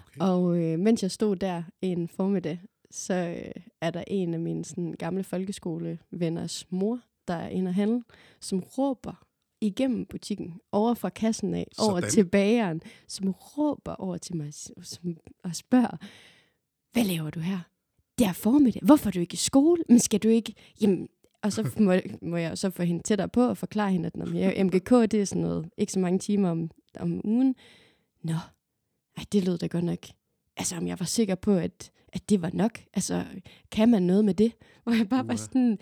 Okay. 0.06 0.20
Og 0.20 0.58
øh, 0.58 0.78
mens 0.78 1.02
jeg 1.02 1.10
stod 1.10 1.36
der 1.36 1.62
en 1.82 2.08
formiddag, 2.08 2.60
så 2.90 3.14
øh, 3.14 3.62
er 3.80 3.90
der 3.90 4.04
en 4.06 4.34
af 4.34 4.40
mine 4.40 4.64
sådan, 4.64 4.92
gamle 4.92 5.24
folkeskolevenners 5.24 6.66
mor, 6.70 7.00
der 7.28 7.34
er 7.34 7.48
inde 7.48 7.68
og 7.68 7.74
handle, 7.74 8.02
som 8.40 8.60
råber 8.60 9.26
igennem 9.60 10.06
butikken, 10.06 10.60
over 10.72 10.94
fra 10.94 11.08
kassen 11.08 11.54
af, 11.54 11.66
over 11.78 12.00
Sådan. 12.00 12.10
til 12.10 12.24
bageren, 12.24 12.80
som 13.08 13.30
råber 13.30 13.94
over 13.94 14.16
til 14.16 14.36
mig 14.36 14.54
som, 14.82 15.16
og 15.44 15.56
spørger, 15.56 15.96
hvad 16.92 17.04
laver 17.04 17.30
du 17.30 17.40
her? 17.40 17.58
Det 18.18 18.26
er 18.26 18.32
formiddag. 18.32 18.82
Hvorfor 18.84 19.06
er 19.06 19.10
du 19.12 19.20
ikke 19.20 19.34
i 19.34 19.36
skole? 19.36 19.82
Men 19.88 19.98
skal 19.98 20.20
du 20.20 20.28
ikke... 20.28 20.54
Jamen, 20.80 21.08
og 21.42 21.52
så 21.52 21.70
må, 21.78 21.94
må 22.22 22.36
jeg 22.36 22.58
så 22.58 22.70
få 22.70 22.82
hende 22.82 23.02
tættere 23.02 23.28
på 23.28 23.42
og 23.48 23.56
forklare 23.56 23.92
hende, 23.92 24.06
at 24.06 24.16
når 24.16 24.36
jeg, 24.36 24.64
MGK, 24.64 24.90
det 24.90 25.14
er 25.14 25.24
sådan 25.24 25.42
noget, 25.42 25.70
ikke 25.76 25.92
så 25.92 25.98
mange 25.98 26.18
timer 26.18 26.50
om, 26.50 26.70
om 27.00 27.20
ugen. 27.24 27.54
Nå, 28.22 28.34
ej, 29.16 29.24
det 29.32 29.44
lød 29.44 29.58
da 29.58 29.66
godt 29.66 29.84
nok. 29.84 30.06
Altså, 30.56 30.76
om 30.76 30.86
jeg 30.86 31.00
var 31.00 31.06
sikker 31.06 31.34
på, 31.34 31.54
at, 31.56 31.90
at 32.12 32.30
det 32.30 32.42
var 32.42 32.50
nok. 32.52 32.80
Altså, 32.92 33.24
kan 33.70 33.90
man 33.90 34.02
noget 34.02 34.24
med 34.24 34.34
det? 34.34 34.52
Hvor 34.82 34.92
jeg 34.92 35.08
bare 35.08 35.28
var 35.28 35.36
sådan, 35.36 35.78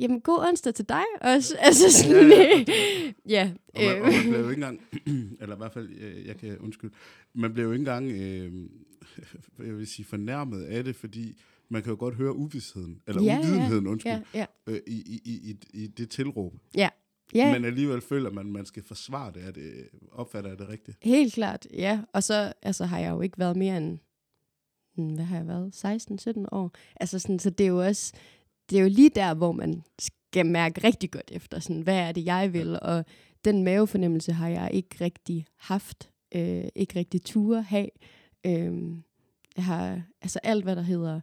jamen, 0.00 0.20
god 0.20 0.48
onsdag 0.48 0.74
til 0.74 0.88
dig 0.88 1.04
også. 1.20 1.56
Altså, 1.58 1.92
sådan, 1.92 2.30
Ja, 3.28 3.52
ja, 3.74 3.82
ja, 3.82 4.00
Og 4.00 4.06
man, 4.06 4.06
øh, 4.06 4.06
og 4.06 4.12
man 4.12 4.22
blev 4.30 4.40
jo 4.40 4.50
ikke 4.50 4.54
engang, 4.54 4.80
eller 5.40 5.54
i 5.54 5.58
hvert 5.58 5.72
fald, 5.72 5.88
øh, 5.90 6.26
jeg 6.26 6.36
kan 6.36 6.58
undskylde, 6.58 6.94
man 7.34 7.52
blev 7.52 7.64
jo 7.64 7.72
ikke 7.72 7.80
engang, 7.80 8.10
øh, 8.10 8.52
jeg 9.68 9.76
vil 9.76 9.86
sige, 9.86 10.06
fornærmet 10.06 10.62
af 10.64 10.84
det, 10.84 10.96
fordi 10.96 11.40
man 11.68 11.82
kan 11.82 11.90
jo 11.90 11.96
godt 11.98 12.14
høre 12.14 12.36
uvidsheden, 12.36 13.00
eller 13.06 13.22
Ja, 13.22 13.26
ja, 13.28 13.34
ja, 13.34 13.40
uvidenheden, 13.40 13.86
undskyld, 13.86 14.12
ja, 14.12 14.22
ja, 14.34 14.46
øh, 14.66 14.80
i, 14.86 15.20
i, 15.24 15.30
i, 15.50 15.56
i, 15.82 15.86
det 15.86 16.10
tilråb. 16.10 16.54
ja. 17.34 17.52
Men 17.52 17.64
alligevel 17.64 18.00
føler 18.00 18.30
man, 18.30 18.46
at 18.46 18.52
man 18.52 18.66
skal 18.66 18.82
forsvare 18.82 19.32
det. 19.32 19.44
Er 19.44 19.50
det 19.50 19.88
opfatter 20.12 20.50
jeg 20.50 20.58
det 20.58 20.68
rigtigt? 20.68 20.98
Helt 21.02 21.34
klart, 21.34 21.66
ja. 21.72 22.00
Og 22.12 22.22
så 22.22 22.52
altså, 22.62 22.84
har 22.84 22.98
jeg 22.98 23.10
jo 23.10 23.20
ikke 23.20 23.38
været 23.38 23.56
mere 23.56 23.76
end, 23.76 23.98
hmm, 24.96 25.14
hvad 25.14 25.24
har 25.24 25.36
jeg 25.36 25.46
været, 25.46 25.84
16-17 26.38 26.44
år. 26.52 26.72
Altså 27.00 27.18
sådan, 27.18 27.38
så 27.38 27.50
det 27.50 27.64
er 27.64 27.68
jo 27.68 27.84
også, 27.86 28.12
det 28.70 28.78
er 28.78 28.82
jo 28.82 28.88
lige 28.88 29.10
der, 29.10 29.34
hvor 29.34 29.52
man 29.52 29.82
skal 29.98 30.46
mærke 30.46 30.86
rigtig 30.86 31.10
godt 31.10 31.30
efter, 31.32 31.60
sådan, 31.60 31.82
hvad 31.82 31.98
er 31.98 32.12
det, 32.12 32.24
jeg 32.24 32.52
vil, 32.52 32.78
og 32.82 33.04
den 33.44 33.64
mavefornemmelse 33.64 34.32
har 34.32 34.48
jeg 34.48 34.70
ikke 34.72 34.96
rigtig 35.00 35.46
haft, 35.56 36.10
øh, 36.34 36.64
ikke 36.74 36.98
rigtig 36.98 37.22
ture 37.22 37.62
have. 37.62 37.88
Øh, 38.46 38.96
jeg 39.56 39.64
har, 39.64 40.02
altså 40.22 40.38
alt, 40.42 40.64
hvad 40.64 40.76
der 40.76 40.82
hedder 40.82 41.20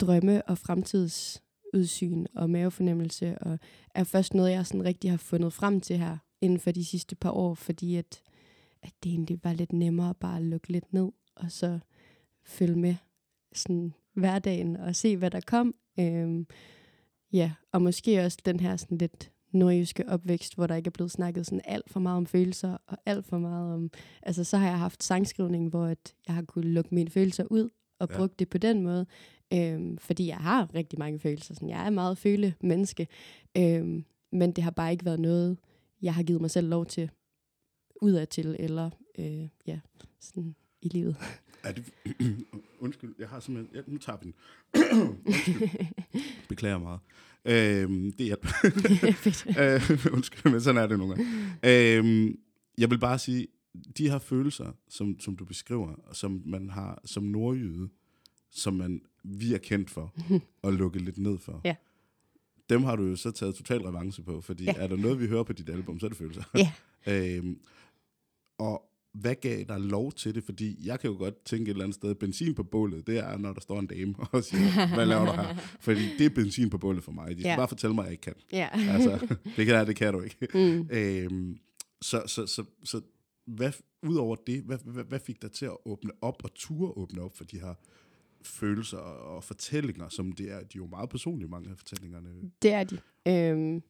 drømme 0.00 0.48
og 0.48 0.58
fremtidsudsyn 0.58 2.26
og 2.34 2.50
mavefornemmelse, 2.50 3.38
og 3.38 3.58
er 3.94 4.04
først 4.04 4.34
noget, 4.34 4.50
jeg 4.50 4.66
sådan 4.66 4.84
rigtig 4.84 5.10
har 5.10 5.18
fundet 5.18 5.52
frem 5.52 5.80
til 5.80 5.98
her 5.98 6.16
inden 6.40 6.58
for 6.58 6.70
de 6.70 6.84
sidste 6.84 7.16
par 7.16 7.30
år, 7.30 7.54
fordi 7.54 7.96
at 7.96 8.22
at 8.82 8.92
det 9.02 9.10
egentlig 9.10 9.44
var 9.44 9.52
lidt 9.52 9.72
nemmere 9.72 10.14
bare 10.14 10.36
at 10.36 10.42
lukke 10.42 10.68
lidt 10.68 10.92
ned, 10.92 11.12
og 11.34 11.50
så 11.50 11.78
følge 12.44 12.76
med 12.76 12.94
sådan 13.52 13.94
hverdagen 14.12 14.76
og 14.76 14.96
se, 14.96 15.16
hvad 15.16 15.30
der 15.30 15.40
kom. 15.40 15.74
Øhm, 16.00 16.46
ja, 17.32 17.52
og 17.72 17.82
måske 17.82 18.24
også 18.24 18.38
den 18.44 18.60
her 18.60 18.76
sådan 18.76 18.98
lidt 18.98 19.32
nordjyske 19.52 20.08
opvækst, 20.08 20.54
hvor 20.54 20.66
der 20.66 20.74
ikke 20.74 20.88
er 20.88 20.92
blevet 20.92 21.10
snakket 21.10 21.46
sådan 21.46 21.60
alt 21.64 21.90
for 21.90 22.00
meget 22.00 22.16
om 22.16 22.26
følelser, 22.26 22.76
og 22.86 22.98
alt 23.06 23.26
for 23.26 23.38
meget 23.38 23.74
om... 23.74 23.90
Altså, 24.22 24.44
så 24.44 24.56
har 24.58 24.68
jeg 24.68 24.78
haft 24.78 25.02
sangskrivning, 25.04 25.68
hvor 25.68 25.84
at 25.86 26.14
jeg 26.26 26.34
har 26.34 26.42
kunnet 26.42 26.70
lukke 26.70 26.94
mine 26.94 27.10
følelser 27.10 27.44
ud, 27.50 27.68
og 28.00 28.08
Ja. 28.10 28.16
brugt 28.16 28.38
det 28.38 28.48
på 28.48 28.58
den 28.58 28.82
måde. 28.82 29.06
Øhm, 29.52 29.98
fordi 29.98 30.26
jeg 30.26 30.36
har 30.36 30.74
rigtig 30.74 30.98
mange 30.98 31.18
følelser. 31.18 31.54
Sådan, 31.54 31.68
jeg 31.68 31.86
er 31.86 31.90
meget 31.90 32.18
føle 32.18 32.54
menneske. 32.60 33.08
Øhm, 33.56 34.04
men 34.32 34.52
det 34.52 34.64
har 34.64 34.70
bare 34.70 34.92
ikke 34.92 35.04
været 35.04 35.20
noget, 35.20 35.58
jeg 36.02 36.14
har 36.14 36.22
givet 36.22 36.40
mig 36.40 36.50
selv 36.50 36.68
lov 36.68 36.86
til 36.86 37.10
udadtil, 38.02 38.56
eller 38.58 38.90
øh, 39.18 39.48
ja, 39.66 39.80
sådan 40.20 40.54
i 40.82 40.88
livet. 40.88 41.16
Er 41.64 41.72
det, 41.72 41.84
undskyld, 42.80 43.14
jeg 43.18 43.28
har 43.28 43.40
simpelthen... 43.40 43.76
Ja, 43.76 43.80
nu 43.86 43.98
tager 43.98 44.18
vi 44.22 44.24
den. 44.24 44.34
Beklager 46.48 46.78
meget. 46.78 47.00
Øhm, 47.44 48.12
det 48.12 48.30
er 48.32 48.36
øh, 49.92 50.12
undskyld, 50.12 50.52
men 50.52 50.60
sådan 50.60 50.82
er 50.82 50.86
det 50.86 50.98
nogle 50.98 51.14
gange. 51.16 51.98
Øhm, 51.98 52.38
jeg 52.78 52.90
vil 52.90 52.98
bare 52.98 53.18
sige, 53.18 53.46
de 53.98 54.10
her 54.10 54.18
følelser, 54.18 54.72
som, 54.88 55.20
som 55.20 55.36
du 55.36 55.44
beskriver, 55.44 55.94
og 55.94 56.16
som 56.16 56.42
man 56.46 56.70
har 56.70 57.00
som 57.04 57.22
nordjyde, 57.22 57.88
som 58.50 58.74
man 58.74 59.00
vi 59.24 59.54
er 59.54 59.58
kendt 59.58 59.90
for 59.90 60.14
at 60.64 60.74
lukke 60.74 60.98
lidt 60.98 61.18
ned 61.18 61.38
for. 61.38 61.60
Ja. 61.64 61.74
Dem 62.68 62.82
har 62.82 62.96
du 62.96 63.02
jo 63.06 63.16
så 63.16 63.30
taget 63.30 63.54
total 63.54 63.80
revanche 63.82 64.22
på, 64.22 64.40
fordi 64.40 64.64
Ja. 64.64 64.72
er 64.76 64.86
der 64.86 64.96
noget, 64.96 65.20
vi 65.20 65.26
hører 65.26 65.42
på 65.42 65.52
dit 65.52 65.68
album, 65.68 66.00
så 66.00 66.06
er 66.06 66.08
det 66.08 66.18
følelser. 66.18 66.42
Ja. 66.54 66.72
øhm, 67.36 67.58
og 68.58 68.82
hvad 69.12 69.34
gav 69.34 69.64
dig 69.68 69.80
lov 69.80 70.12
til 70.12 70.34
det? 70.34 70.44
Fordi 70.44 70.86
jeg 70.86 71.00
kan 71.00 71.10
jo 71.10 71.16
godt 71.16 71.44
tænke 71.44 71.62
et 71.64 71.68
eller 71.68 71.84
andet 71.84 71.94
sted, 71.94 72.14
benzin 72.14 72.54
på 72.54 72.62
bålet, 72.62 73.06
det 73.06 73.18
er, 73.18 73.38
når 73.38 73.52
der 73.52 73.60
står 73.60 73.78
en 73.80 73.86
dame 73.86 74.14
og 74.32 74.44
siger, 74.44 74.94
hvad 74.94 75.06
laver 75.06 75.26
du 75.26 75.32
her? 75.42 75.56
Fordi 75.80 76.00
det 76.18 76.26
er 76.26 76.30
benzin 76.30 76.70
på 76.70 76.78
bålet 76.78 77.04
for 77.04 77.12
mig. 77.12 77.28
De 77.28 77.40
skal 77.40 77.48
Ja. 77.50 77.56
bare 77.56 77.68
fortælle 77.68 77.94
mig, 77.94 78.02
at 78.02 78.06
jeg 78.06 78.12
ikke 78.12 78.22
kan. 78.22 78.34
Ja. 78.52 78.68
Altså, 78.88 79.36
det 79.56 79.66
kan 79.66 79.86
det 79.86 79.96
kan 79.96 80.12
du 80.12 80.20
ikke. 80.20 80.36
Mm. 80.54 80.88
Øhm, 80.90 81.56
så, 82.02 82.22
så, 82.26 82.46
så, 82.46 82.64
så 82.84 83.00
hvad, 83.46 83.72
udover 84.02 84.36
det, 84.46 84.62
hvad, 84.62 84.78
hvad, 84.84 85.04
hvad 85.04 85.20
fik 85.20 85.42
dig 85.42 85.52
til 85.52 85.64
at 85.66 85.76
åbne 85.84 86.10
op 86.20 86.44
og 86.44 86.54
ture 86.54 86.92
åbne 86.96 87.22
op 87.22 87.36
for 87.36 87.44
de 87.44 87.60
her 87.60 87.74
følelser 88.42 88.96
og, 88.98 89.36
og 89.36 89.44
fortællinger, 89.44 90.08
som 90.08 90.32
det 90.32 90.50
er, 90.50 90.58
de 90.58 90.62
er 90.62 90.66
jo 90.76 90.86
meget 90.86 91.10
personlige, 91.10 91.48
mange 91.48 91.70
af 91.70 91.76
fortællingerne. 91.76 92.28
Det 92.62 92.72
er 92.72 92.84
de. 92.84 92.98
Øhm, 93.28 93.82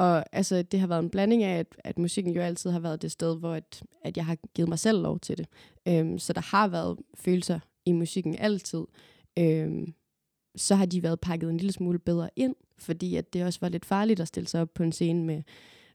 og 0.00 0.24
altså, 0.32 0.62
det 0.62 0.80
har 0.80 0.86
været 0.86 1.02
en 1.02 1.10
blanding 1.10 1.42
af, 1.42 1.58
at, 1.58 1.66
at 1.78 1.98
musikken 1.98 2.34
jo 2.34 2.40
altid 2.40 2.70
har 2.70 2.80
været 2.80 3.02
det 3.02 3.12
sted, 3.12 3.38
hvor 3.38 3.52
at, 3.54 3.82
at 4.04 4.16
jeg 4.16 4.26
har 4.26 4.36
givet 4.54 4.68
mig 4.68 4.78
selv 4.78 5.02
lov 5.02 5.18
til 5.20 5.38
det. 5.38 5.46
Øhm, 5.88 6.18
så 6.18 6.32
der 6.32 6.40
har 6.40 6.68
været 6.68 6.98
følelser 7.14 7.60
i 7.86 7.92
musikken 7.92 8.36
altid. 8.38 8.84
Øhm, 9.38 9.94
så 10.56 10.74
har 10.74 10.86
de 10.86 11.02
været 11.02 11.20
pakket 11.20 11.50
en 11.50 11.56
lille 11.56 11.72
smule 11.72 11.98
bedre 11.98 12.30
ind, 12.36 12.54
fordi 12.78 13.16
at 13.16 13.32
det 13.32 13.44
også 13.44 13.58
var 13.60 13.68
lidt 13.68 13.84
farligt 13.84 14.20
at 14.20 14.28
stille 14.28 14.46
sig 14.48 14.60
op 14.60 14.74
på 14.74 14.82
en 14.82 14.92
scene 14.92 15.24
med 15.24 15.42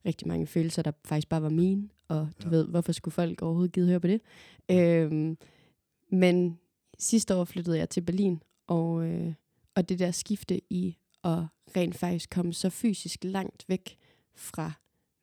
rigtig 0.06 0.28
mange 0.28 0.48
følelser, 0.48 0.82
der 0.82 0.92
faktisk 1.06 1.30
bare 1.30 1.42
var 1.42 1.50
mine. 1.50 1.90
Og 2.08 2.28
du 2.44 2.48
Ja. 2.48 2.56
ved, 2.56 2.68
hvorfor 2.68 2.92
skulle 2.92 3.14
folk 3.14 3.42
overhovedet 3.42 3.72
gide 3.74 3.88
høre 3.88 4.00
på 4.00 4.08
det? 4.08 4.22
Øhm, 4.72 5.38
men 6.12 6.60
sidste 7.00 7.36
år 7.36 7.44
flyttede 7.46 7.78
jeg 7.78 7.90
til 7.90 8.02
Berlin, 8.02 8.42
og, 8.68 9.06
øh, 9.06 9.34
og 9.76 9.90
det 9.90 10.00
der 10.00 10.12
skifte 10.12 10.62
i 10.74 10.98
at 11.26 11.44
rent 11.78 11.96
faktisk 11.96 12.30
komme 12.30 12.54
så 12.54 12.70
fysisk 12.70 13.24
langt 13.24 13.66
væk 13.68 13.98
fra 14.36 14.72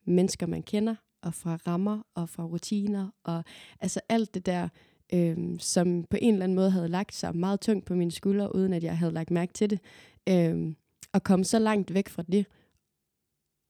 mennesker, 0.05 0.47
man 0.47 0.63
kender, 0.63 0.95
og 1.23 1.35
fra 1.35 1.59
rammer, 1.67 2.03
og 2.15 2.29
fra 2.29 2.45
rutiner, 2.45 3.09
og 3.25 3.45
altså 3.81 4.01
alt 4.09 4.35
det 4.35 4.47
der, 4.47 4.69
øhm, 5.13 5.59
som 5.59 6.05
på 6.05 6.17
en 6.21 6.33
eller 6.35 6.45
anden 6.45 6.57
måde 6.57 6.71
havde 6.71 6.89
lagt 6.89 7.15
sig 7.15 7.37
meget 7.37 7.61
tungt 7.61 7.85
på 7.87 7.95
mine 7.95 8.11
skuldre, 8.11 8.55
uden 8.55 8.73
at 8.73 8.85
jeg 8.85 8.99
havde 8.99 9.13
lagt 9.13 9.31
mærke 9.31 9.53
til 9.53 9.71
det. 9.71 9.81
Øhm, 10.29 10.77
at 11.15 11.23
komme 11.23 11.45
så 11.45 11.59
langt 11.59 11.95
væk 11.95 12.09
fra 12.09 12.23
det, 12.23 12.47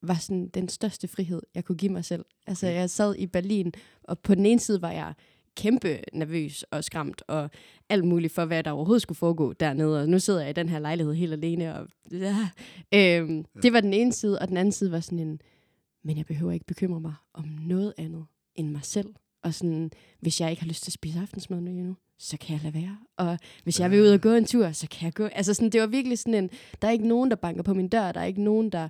var 0.02 0.14
sådan 0.14 0.48
den 0.48 0.68
største 0.68 1.08
frihed, 1.08 1.42
jeg 1.54 1.64
kunne 1.64 1.76
give 1.78 1.92
mig 1.92 2.04
selv. 2.04 2.24
Altså, 2.46 2.66
Okay. 2.66 2.76
jeg 2.76 2.90
sad 2.90 3.14
i 3.18 3.26
Berlin, 3.26 3.72
og 4.02 4.18
på 4.18 4.34
den 4.34 4.46
ene 4.46 4.60
side 4.60 4.82
var 4.82 4.90
jeg 4.90 5.14
kæmpe 5.56 5.98
nervøs 6.12 6.62
og 6.62 6.84
skræmt, 6.84 7.22
og 7.28 7.50
alt 7.88 8.04
muligt 8.04 8.32
for, 8.32 8.44
hvad 8.44 8.62
der 8.62 8.70
overhovedet 8.70 9.02
skulle 9.02 9.18
foregå 9.18 9.52
dernede. 9.52 10.02
Og 10.02 10.08
nu 10.08 10.18
sidder 10.18 10.40
jeg 10.40 10.50
i 10.50 10.52
den 10.52 10.68
her 10.68 10.78
lejlighed 10.78 11.14
helt 11.14 11.32
alene. 11.32 11.74
Og, 11.74 11.88
ja. 12.12 12.48
øhm, 12.94 13.44
Det 13.62 13.72
var 13.72 13.80
den 13.80 13.94
ene 13.94 14.12
side, 14.12 14.38
og 14.38 14.48
den 14.48 14.56
anden 14.56 14.72
side 14.72 14.92
var 14.92 15.00
sådan 15.00 15.18
en, 15.18 15.40
men 16.04 16.16
jeg 16.16 16.26
behøver 16.26 16.52
ikke 16.52 16.66
bekymre 16.66 17.00
mig 17.00 17.14
om 17.34 17.44
noget 17.66 17.94
andet 17.98 18.24
end 18.54 18.70
mig 18.70 18.84
selv. 18.84 19.08
Og 19.44 19.54
sådan, 19.54 19.90
hvis 20.20 20.40
jeg 20.40 20.50
ikke 20.50 20.62
har 20.62 20.68
lyst 20.68 20.82
til 20.82 20.88
at 20.88 20.94
spise 20.94 21.18
aftensmad 21.20 21.60
nu 21.60 21.70
endnu, 21.70 21.96
så 22.18 22.36
kan 22.38 22.52
jeg 22.54 22.60
lade 22.62 22.74
være. 22.74 22.98
Og 23.16 23.38
hvis 23.64 23.80
jeg 23.80 23.90
vil 23.90 24.00
ud 24.02 24.08
og 24.08 24.20
gå 24.20 24.32
en 24.32 24.44
tur, 24.44 24.72
så 24.72 24.88
kan 24.88 25.04
jeg 25.04 25.14
gå. 25.14 25.24
Altså 25.24 25.54
sådan, 25.54 25.70
det 25.70 25.80
var 25.80 25.86
virkelig 25.86 26.18
sådan 26.18 26.34
en, 26.34 26.50
der 26.82 26.88
er 26.88 26.92
ikke 26.92 27.08
nogen, 27.08 27.30
der 27.30 27.36
banker 27.36 27.62
på 27.62 27.74
min 27.74 27.88
dør, 27.88 28.12
der 28.12 28.20
er 28.20 28.24
ikke 28.24 28.42
nogen, 28.42 28.70
der 28.72 28.88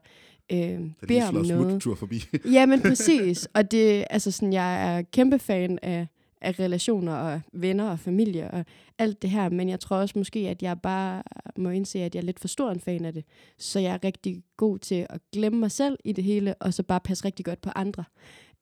øh, 0.53 0.81
beder 1.09 1.29
om 1.29 1.35
noget. 1.35 1.71
smuttur 1.71 1.95
forbi. 1.95 2.25
Ja, 2.53 2.67
men 2.67 2.81
præcis. 2.83 3.49
Og 3.55 3.71
det, 3.71 4.05
altså 4.11 4.31
sådan, 4.31 4.53
jeg 4.53 4.97
er 4.97 5.03
kæmpe 5.03 5.39
fan 5.39 5.79
af, 5.83 6.07
af 6.43 6.61
relationer 6.61 7.15
og 7.15 7.41
venner 7.53 7.91
og 7.91 7.99
familie 7.99 8.51
og 8.51 8.65
alt 8.99 9.23
det 9.23 9.31
her, 9.31 9.49
men 9.49 9.69
jeg 9.69 9.81
tror 9.81 9.97
også 9.97 10.19
måske, 10.19 10.39
at 10.39 10.63
jeg 10.63 10.81
bare 10.81 11.23
må 11.57 11.71
indse, 11.71 11.99
at 11.99 12.15
jeg 12.15 12.21
er 12.21 12.25
lidt 12.25 12.41
for 12.41 12.49
stor 12.49 12.71
en 12.71 12.81
fan 12.81 13.05
af 13.05 13.13
det. 13.13 13.25
Så 13.59 13.81
jeg 13.81 13.95
er 13.95 14.05
rigtig 14.05 14.43
god 14.57 14.79
til 14.79 15.07
at 15.11 15.21
glemme 15.33 15.59
mig 15.59 15.71
selv 15.71 15.99
i 16.05 16.13
det 16.13 16.25
hele, 16.25 16.55
og 16.55 16.75
så 16.75 16.83
bare 16.83 17.01
passe 17.01 17.25
rigtig 17.25 17.45
godt 17.45 17.61
på 17.61 17.71
andre. 17.75 18.05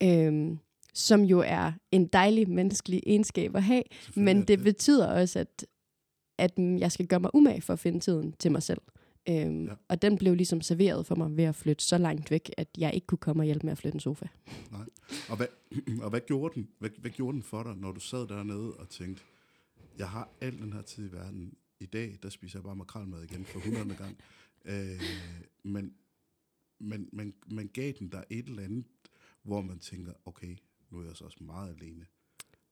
Øhm, 0.02 0.58
som 0.94 1.22
jo 1.22 1.42
er 1.46 1.72
en 1.92 2.06
dejlig 2.06 2.50
menneskelig 2.50 3.02
egenskab 3.06 3.56
at 3.56 3.62
have, 3.62 3.82
men 4.14 4.40
er 4.40 4.44
det 4.44 4.62
betyder 4.62 5.06
også, 5.06 5.38
at, 5.38 5.66
at 6.38 6.52
jeg 6.58 6.92
skal 6.92 7.06
gøre 7.06 7.20
mig 7.20 7.34
umage 7.34 7.62
for 7.62 7.72
at 7.72 7.78
finde 7.78 8.00
tiden 8.00 8.34
til 8.38 8.52
mig 8.52 8.62
selv. 8.62 8.80
Øhm, 9.28 9.64
Ja. 9.66 9.74
Og 9.88 10.02
den 10.02 10.18
blev 10.18 10.34
ligesom 10.34 10.60
serveret 10.60 11.06
for 11.06 11.14
mig 11.14 11.36
ved 11.36 11.44
at 11.44 11.54
flytte 11.54 11.84
så 11.84 11.98
langt 11.98 12.30
væk, 12.30 12.50
at 12.56 12.68
jeg 12.78 12.94
ikke 12.94 13.06
kunne 13.06 13.18
komme 13.18 13.42
og 13.42 13.44
hjælpe 13.44 13.66
med 13.66 13.72
at 13.72 13.78
flytte 13.78 13.96
en 13.96 14.00
sofa. 14.00 14.26
Og 15.30 15.36
hvad, 15.36 15.46
og 16.04 16.10
hvad, 16.10 16.20
gjorde 16.20 16.54
den, 16.54 16.68
hvad, 16.78 16.90
hvad 16.98 17.10
gjorde 17.10 17.32
den 17.34 17.42
for 17.42 17.62
dig, 17.62 17.76
når 17.76 17.92
du 17.92 18.00
sad 18.00 18.26
dernede 18.28 18.76
og 18.76 18.88
tænkte, 18.88 19.22
jeg 19.98 20.08
har 20.10 20.28
al 20.40 20.58
den 20.58 20.72
her 20.72 20.82
tid 20.82 21.08
i 21.08 21.12
verden. 21.12 21.54
I 21.80 21.86
dag, 21.86 22.18
der 22.22 22.28
spiser 22.28 22.58
jeg 22.58 22.64
bare 22.64 22.76
makrelmad 22.76 23.22
igen 23.22 23.44
for 23.44 23.58
100. 23.58 23.94
gang. 23.96 24.16
Øh, 24.64 25.02
men, 25.62 25.94
men, 26.78 27.08
men, 27.12 27.34
men 27.46 27.68
gav 27.68 27.92
den 27.98 28.08
der 28.12 28.22
et 28.30 28.46
eller 28.46 28.62
andet, 28.62 28.84
hvor 29.42 29.60
man 29.60 29.78
tænker, 29.78 30.12
okay, 30.24 30.56
nu 30.90 31.00
er 31.00 31.04
jeg 31.04 31.16
så 31.16 31.24
også 31.24 31.44
meget 31.44 31.76
alene. 31.80 32.06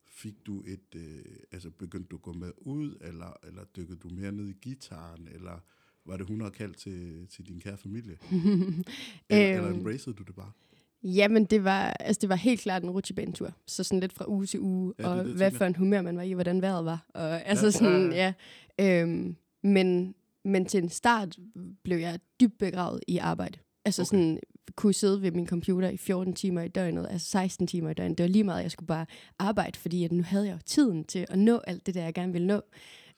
Fik 0.07 0.47
du 0.47 0.65
et, 0.67 0.95
øh, 0.97 1.25
altså 1.53 1.71
begyndte 1.71 2.09
du 2.09 2.17
at 2.17 2.23
gå 2.23 2.33
med 2.33 2.53
ud, 2.57 2.97
eller, 3.01 3.33
eller 3.43 3.65
dykkede 3.65 3.99
du 3.99 4.09
mere 4.09 4.33
ned 4.33 4.49
i 4.49 4.53
gitaren, 4.63 5.29
eller 5.29 5.61
var 6.09 6.17
det 6.17 6.23
100 6.23 6.51
kaldt 6.51 6.77
til, 6.77 7.27
til 7.31 7.47
din 7.47 7.61
kære 7.61 7.77
familie? 7.77 8.17
eller, 8.33 8.55
eller 9.55 9.69
Øhm. 9.69 9.77
embracede 9.79 10.17
du 10.17 10.23
det 10.23 10.35
bare? 10.35 10.51
Jamen, 11.03 11.45
det 11.45 11.65
var, 11.65 11.81
altså, 11.83 12.19
det 12.21 12.29
var 12.29 12.35
helt 12.37 12.61
klart 12.61 12.83
en 12.83 12.91
rutsjebanetur. 12.91 13.53
Så 13.67 13.85
sådan 13.85 14.01
lidt 14.01 14.13
fra 14.13 14.25
uge 14.29 14.47
til 14.47 14.61
uge, 14.61 14.95
Ja, 14.99 15.03
det 15.05 15.13
og 15.13 15.25
det, 15.25 15.35
hvad 15.35 15.51
for 15.51 15.65
en 15.65 15.75
humør 15.77 16.03
man 16.03 16.17
var 16.17 16.23
i, 16.23 16.33
hvordan 16.33 16.63
vejret 16.63 16.85
var. 16.85 17.07
Og, 17.15 17.47
altså 17.47 17.67
Ja, 17.67 17.71
sådan, 17.71 18.13
ja, 18.13 18.33
ja. 18.79 19.03
Øhm, 19.03 19.37
men, 19.63 20.15
men 20.45 20.67
til 20.67 20.83
en 20.83 20.89
start 20.89 21.37
blev 21.83 21.99
jeg 21.99 22.19
dybt 22.41 22.59
begravet 22.59 23.01
i 23.09 23.19
arbejde. 23.19 23.59
Altså 23.85 24.03
okay. 24.03 24.07
sådan, 24.09 24.39
kunne 24.77 24.93
sidde 24.93 25.23
ved 25.23 25.31
min 25.33 25.47
computer 25.47 25.89
i 25.89 25.97
14 25.97 26.35
timer 26.35 26.63
i 26.63 26.69
døgnet, 26.69 27.07
altså 27.11 27.27
16 27.31 27.67
timer 27.67 27.91
i 27.91 27.95
døgnet. 27.95 28.19
Det 28.19 28.25
var 28.25 28.31
lige 28.31 28.45
meget, 28.45 28.63
jeg 28.63 28.71
skulle 28.71 28.87
bare 28.87 29.07
arbejde, 29.39 29.79
fordi 29.79 30.05
at 30.05 30.13
nu 30.13 30.23
havde 30.23 30.47
jeg 30.47 30.53
jo 30.55 30.59
tiden 30.67 31.05
til 31.05 31.27
at 31.29 31.39
nå 31.39 31.59
alt 31.67 31.87
det 31.87 31.95
der, 31.95 32.03
jeg 32.05 32.15
gerne 32.15 32.33
ville 32.33 32.47
nå. 32.47 32.61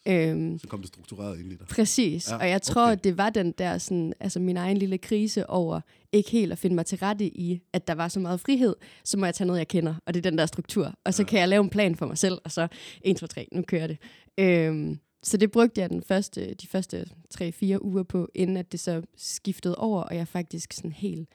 Øhm, 0.09 0.59
Så 0.59 0.69
kom 0.69 0.81
det 0.81 0.89
struktureret 0.89 1.41
ind 1.41 1.53
i 1.53 1.57
dig. 1.57 1.67
Præcis, 1.67 2.31
Ja, 2.31 2.37
og 2.37 2.49
jeg 2.49 2.63
tror, 2.63 2.93
okay. 2.93 3.01
det 3.05 3.19
var 3.19 3.31
den 3.31 3.53
der, 3.53 3.79
sådan, 3.79 4.13
altså 4.21 4.41
min 4.41 4.57
egen 4.57 4.77
lille 4.77 4.99
krise 4.99 5.51
over 5.51 5.81
ikke 6.13 6.31
helt 6.31 6.53
at 6.53 6.59
finde 6.59 6.77
mig 6.77 6.87
til 6.87 6.99
rette 6.99 7.25
i, 7.25 7.61
at 7.73 7.87
der 7.89 7.95
var 7.95 8.09
så 8.09 8.21
meget 8.21 8.41
frihed, 8.41 8.77
så 9.05 9.19
må 9.19 9.25
jeg 9.25 9.35
tage 9.35 9.47
noget, 9.47 9.59
jeg 9.59 9.69
kender, 9.69 9.95
og 10.07 10.15
det 10.15 10.27
er 10.27 10.31
den 10.31 10.39
der 10.39 10.47
struktur. 10.47 10.95
Og 11.05 11.15
så 11.15 11.23
ja. 11.23 11.27
kan 11.29 11.41
jeg 11.41 11.49
lave 11.49 11.65
en 11.65 11.71
plan 11.71 11.97
for 11.97 12.07
mig 12.07 12.19
selv, 12.19 12.39
og 12.45 12.53
så 12.53 12.69
1, 13.03 13.17
2, 13.17 13.27
3, 13.27 13.49
nu 13.53 13.63
kører 13.63 13.87
det. 13.87 13.99
Øhm, 14.39 14.99
så 15.23 15.37
det 15.37 15.51
brugte 15.51 15.81
jeg 15.81 15.91
den 15.91 16.03
første, 16.03 16.55
de 16.55 16.67
første 16.67 17.07
3-4 17.41 17.79
uger 17.81 18.03
på, 18.03 18.29
inden 18.35 18.57
at 18.57 18.73
det 18.73 18.81
så 18.81 19.03
skiftede 19.17 19.77
over, 19.77 20.03
og 20.03 20.17
jeg 20.17 20.29
faktisk 20.29 20.73
sådan 20.73 20.93
helt, 20.93 21.29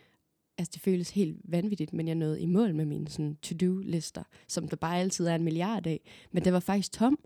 altså 0.57 0.71
det 0.73 0.81
føles 0.81 1.09
helt 1.09 1.37
vanvittigt, 1.43 1.93
men 1.93 2.07
jeg 2.07 2.15
nåede 2.15 2.41
i 2.41 2.45
mål 2.45 2.75
med 2.75 2.85
mine 2.85 3.07
sådan 3.07 3.37
to-do-lister, 3.41 4.23
som 4.47 4.67
der 4.67 4.75
bare 4.75 4.99
altid 4.99 5.27
er 5.27 5.35
en 5.35 5.43
milliard 5.43 5.87
af. 5.87 5.99
Men 6.31 6.43
det 6.43 6.53
var 6.53 6.59
faktisk 6.59 6.91
tom, 6.91 7.19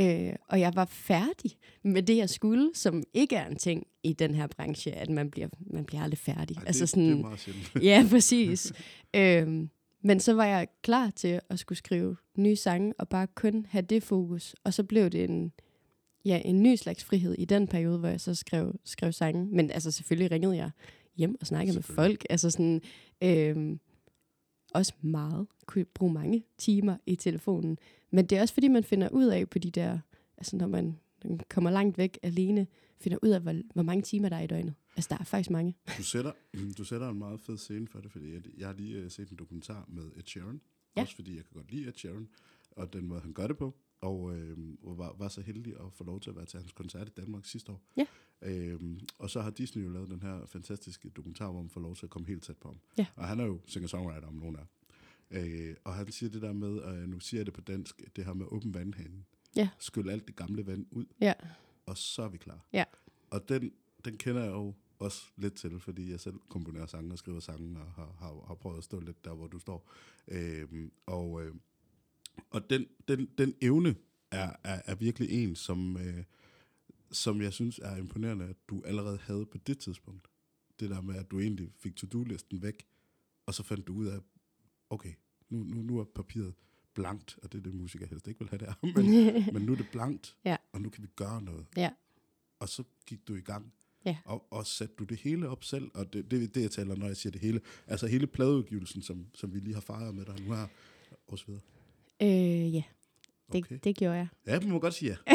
Øh, 0.00 0.32
og 0.48 0.60
jeg 0.60 0.72
var 0.74 0.84
færdig 0.84 1.50
med 1.82 2.02
det, 2.02 2.16
jeg 2.16 2.30
skulle, 2.30 2.70
som 2.74 3.02
ikke 3.14 3.36
er 3.36 3.46
en 3.46 3.56
ting 3.56 3.86
i 4.02 4.12
den 4.12 4.34
her 4.34 4.46
branche, 4.46 4.92
at 4.92 5.10
man 5.10 5.30
bliver, 5.30 5.48
man 5.60 5.84
bliver 5.84 6.02
aldrig 6.02 6.18
færdig. 6.18 6.56
Ej, 6.56 6.62
altså 6.66 6.80
det, 6.80 6.88
sådan, 6.88 7.04
det 7.04 7.12
er 7.12 7.20
meget 7.22 7.40
sjældent. 7.40 7.70
ja, 7.82 8.06
præcis. 8.10 8.72
øhm, 9.16 9.70
men 10.02 10.20
så 10.20 10.34
var 10.34 10.44
jeg 10.44 10.68
klar 10.82 11.10
til 11.16 11.40
at 11.50 11.58
skulle 11.58 11.78
skrive 11.78 12.16
nye 12.36 12.56
sange, 12.56 12.94
og 12.98 13.08
bare 13.08 13.26
kun 13.34 13.66
have 13.70 13.82
det 13.82 14.02
fokus. 14.02 14.56
Og 14.64 14.74
så 14.74 14.82
blev 14.84 15.10
det 15.10 15.24
en, 15.24 15.52
ja, 16.24 16.42
en 16.44 16.62
ny 16.62 16.76
slags 16.76 17.04
frihed 17.04 17.34
i 17.38 17.44
den 17.44 17.68
periode, 17.68 17.98
hvor 17.98 18.08
jeg 18.08 18.20
så 18.20 18.34
skrev, 18.34 18.74
skrev 18.84 19.12
sange. 19.12 19.46
Men 19.46 19.70
altså 19.70 19.90
selvfølgelig 19.90 20.30
ringede 20.30 20.56
jeg 20.56 20.70
hjem 21.16 21.36
og 21.40 21.46
snakkede 21.46 21.76
med 21.76 21.82
folk. 21.82 22.26
Altså 22.30 22.50
sådan, 22.50 22.80
øhm, 23.22 23.80
også 24.74 24.92
meget. 25.00 25.46
Kunne 25.66 25.84
bruge 25.84 26.12
mange 26.12 26.44
timer 26.58 26.96
i 27.06 27.16
telefonen. 27.16 27.78
Men 28.10 28.26
det 28.26 28.38
er 28.38 28.42
også 28.42 28.54
fordi, 28.54 28.68
man 28.68 28.84
finder 28.84 29.08
ud 29.08 29.24
af 29.24 29.50
på 29.50 29.58
de 29.58 29.70
der, 29.70 29.98
altså 30.38 30.56
når 30.56 30.66
man 30.66 30.96
man 31.24 31.40
kommer 31.48 31.70
langt 31.70 31.98
væk 31.98 32.18
alene, 32.22 32.66
finder 33.00 33.18
ud 33.22 33.28
af, 33.28 33.40
hvor, 33.40 33.54
hvor 33.74 33.82
mange 33.82 34.02
timer 34.02 34.28
der 34.28 34.36
er 34.36 34.40
i 34.40 34.46
døgnet. 34.46 34.74
Altså, 34.96 35.08
der 35.10 35.18
er 35.18 35.24
faktisk 35.24 35.50
mange. 35.50 35.74
Du 35.98 36.02
sætter, 36.02 36.32
du 36.78 36.84
sætter 36.84 37.08
en 37.08 37.18
meget 37.18 37.40
fed 37.40 37.58
scene 37.58 37.88
for 37.88 38.00
det, 38.00 38.12
fordi 38.12 38.32
jeg, 38.32 38.42
jeg 38.58 38.66
har 38.66 38.74
lige 38.74 39.04
uh, 39.04 39.10
set 39.10 39.30
en 39.30 39.36
dokumentar 39.36 39.84
med 39.88 40.10
Ed 40.16 40.22
Sheeran. 40.26 40.60
Ja. 40.96 41.00
Også 41.00 41.14
fordi 41.14 41.36
jeg 41.36 41.44
kan 41.44 41.54
godt 41.54 41.72
lide 41.72 41.88
Ed 41.88 41.92
Sheeran, 41.96 42.28
og 42.70 42.92
den 42.92 43.06
måde, 43.06 43.20
han 43.20 43.32
gør 43.32 43.46
det 43.46 43.56
på. 43.56 43.74
Og, 44.00 44.36
øh, 44.36 44.58
og 44.82 44.98
var, 44.98 45.14
var 45.18 45.28
så 45.28 45.40
heldig 45.40 45.74
at 45.80 45.92
få 45.92 46.04
lov 46.04 46.20
til 46.20 46.30
at 46.30 46.36
være 46.36 46.46
til 46.46 46.60
hans 46.60 46.72
koncert 46.72 47.08
i 47.08 47.12
Danmark 47.16 47.44
sidste 47.44 47.72
år. 47.72 47.82
Ja. 47.96 48.06
Øhm, 48.42 49.00
og 49.18 49.30
så 49.30 49.40
har 49.40 49.50
Disney 49.50 49.84
jo 49.84 49.90
lavet 49.90 50.08
den 50.10 50.22
her 50.22 50.46
fantastiske 50.46 51.08
dokumentar, 51.08 51.50
hvor 51.50 51.60
man 51.60 51.70
får 51.70 51.80
lov 51.80 51.96
til 51.96 52.06
at 52.06 52.10
komme 52.10 52.28
helt 52.28 52.42
tæt 52.42 52.56
på 52.56 52.68
ham. 52.68 52.78
Ja. 52.98 53.06
Og 53.16 53.28
han 53.28 53.40
er 53.40 53.44
jo 53.44 53.60
singer-songwriter 53.66 54.26
om 54.28 54.34
nogen 54.34 54.56
af. 54.56 54.64
Øh, 55.30 55.76
og 55.84 55.94
han 55.94 56.12
siger 56.12 56.30
det 56.30 56.42
der 56.42 56.52
med, 56.52 56.84
øh, 56.84 57.08
nu 57.08 57.20
siger 57.20 57.38
jeg 57.38 57.46
det 57.46 57.54
på 57.54 57.60
dansk, 57.60 58.16
det 58.16 58.24
her 58.24 58.32
med 58.34 58.46
åben 58.48 58.74
vandhanen. 58.74 59.26
Ja. 59.56 59.68
Skyld 59.78 60.08
alt 60.08 60.26
det 60.26 60.36
gamle 60.36 60.66
vand 60.66 60.86
ud, 60.90 61.04
Ja. 61.20 61.32
og 61.86 61.96
så 61.98 62.22
er 62.22 62.28
vi 62.28 62.38
klar. 62.38 62.66
Ja. 62.72 62.84
Og 63.30 63.48
den, 63.48 63.72
den 64.04 64.16
kender 64.16 64.42
jeg 64.42 64.52
jo 64.52 64.74
også 64.98 65.22
lidt 65.36 65.54
til, 65.54 65.80
fordi 65.80 66.10
jeg 66.10 66.20
selv 66.20 66.34
komponerer 66.48 66.86
sange 66.86 67.12
og 67.12 67.18
skriver 67.18 67.40
sange, 67.40 67.80
og 67.80 67.86
har, 67.92 68.14
har, 68.18 68.44
har 68.46 68.54
prøvet 68.54 68.78
at 68.78 68.84
stå 68.84 69.00
lidt 69.00 69.24
der, 69.24 69.34
hvor 69.34 69.46
du 69.46 69.58
står. 69.58 69.90
Øhm, 70.28 70.92
og 71.06 71.42
øh, 71.42 71.54
og 72.50 72.70
den, 72.70 72.86
den, 73.08 73.28
den 73.38 73.54
evne 73.62 73.96
er, 74.30 74.52
er, 74.64 74.82
er 74.84 74.94
virkelig 74.94 75.30
en, 75.30 75.56
som, 75.56 75.96
øh, 75.96 76.24
som 77.10 77.40
jeg 77.42 77.52
synes 77.52 77.78
er 77.82 77.96
imponerende, 77.96 78.44
at 78.44 78.56
du 78.68 78.82
allerede 78.84 79.18
havde 79.18 79.46
på 79.46 79.58
det 79.58 79.78
tidspunkt. 79.78 80.28
Det 80.80 80.90
der 80.90 81.00
med, 81.00 81.14
at 81.16 81.30
du 81.30 81.40
egentlig 81.40 81.72
fik 81.78 81.96
to-do-listen 81.96 82.62
væk, 82.62 82.86
og 83.46 83.54
så 83.54 83.62
fandt 83.62 83.86
du 83.86 83.94
ud 83.94 84.06
af, 84.06 84.18
okay, 84.90 85.12
nu, 85.48 85.62
nu, 85.62 85.82
nu 85.82 85.98
er 85.98 86.04
papiret 86.04 86.54
blankt, 86.94 87.38
og 87.42 87.52
det 87.52 87.58
er 87.58 87.62
det, 87.62 87.74
musikere 87.74 88.08
helst 88.08 88.28
ikke 88.28 88.40
vil 88.40 88.48
have 88.48 88.58
der, 88.58 88.74
men, 88.96 89.06
men 89.54 89.62
nu 89.62 89.72
er 89.72 89.76
det 89.76 89.88
blankt, 89.92 90.36
Ja. 90.44 90.56
og 90.72 90.80
nu 90.82 90.90
kan 90.90 91.02
vi 91.02 91.08
gøre 91.16 91.42
noget. 91.42 91.66
Ja. 91.76 91.90
Og 92.58 92.68
så 92.68 92.84
gik 93.06 93.28
du 93.28 93.34
i 93.34 93.40
gang. 93.40 93.72
Ja. 94.04 94.16
Og, 94.24 94.46
og 94.52 94.66
satte 94.66 94.94
du 94.98 95.04
det 95.04 95.18
hele 95.18 95.48
op 95.48 95.64
selv, 95.64 95.90
og 95.94 96.12
det, 96.12 96.30
det 96.30 96.42
er 96.44 96.48
det, 96.48 96.62
jeg 96.62 96.70
taler, 96.70 96.96
når 96.96 97.06
jeg 97.06 97.16
siger 97.16 97.30
det 97.30 97.40
hele. 97.40 97.60
Altså 97.86 98.06
hele 98.06 98.26
pladeudgivelsen, 98.26 99.02
som, 99.02 99.26
som 99.34 99.54
vi 99.54 99.58
lige 99.60 99.74
har 99.74 99.80
fejret 99.80 100.14
med 100.14 100.24
dig 100.24 100.40
nu 100.40 100.54
her, 100.54 100.66
og 101.26 101.38
så 101.38 101.46
videre. 101.46 101.62
Øh, 102.22 102.74
ja, 102.74 102.82
det, 103.52 103.64
Okay. 103.64 103.78
det 103.84 103.96
gjorde 103.96 104.14
jeg. 104.16 104.26
Ja, 104.46 104.58
vi 104.58 104.66
må 104.66 104.78
godt 104.78 104.94
sige 104.94 105.16
ja. 105.26 105.34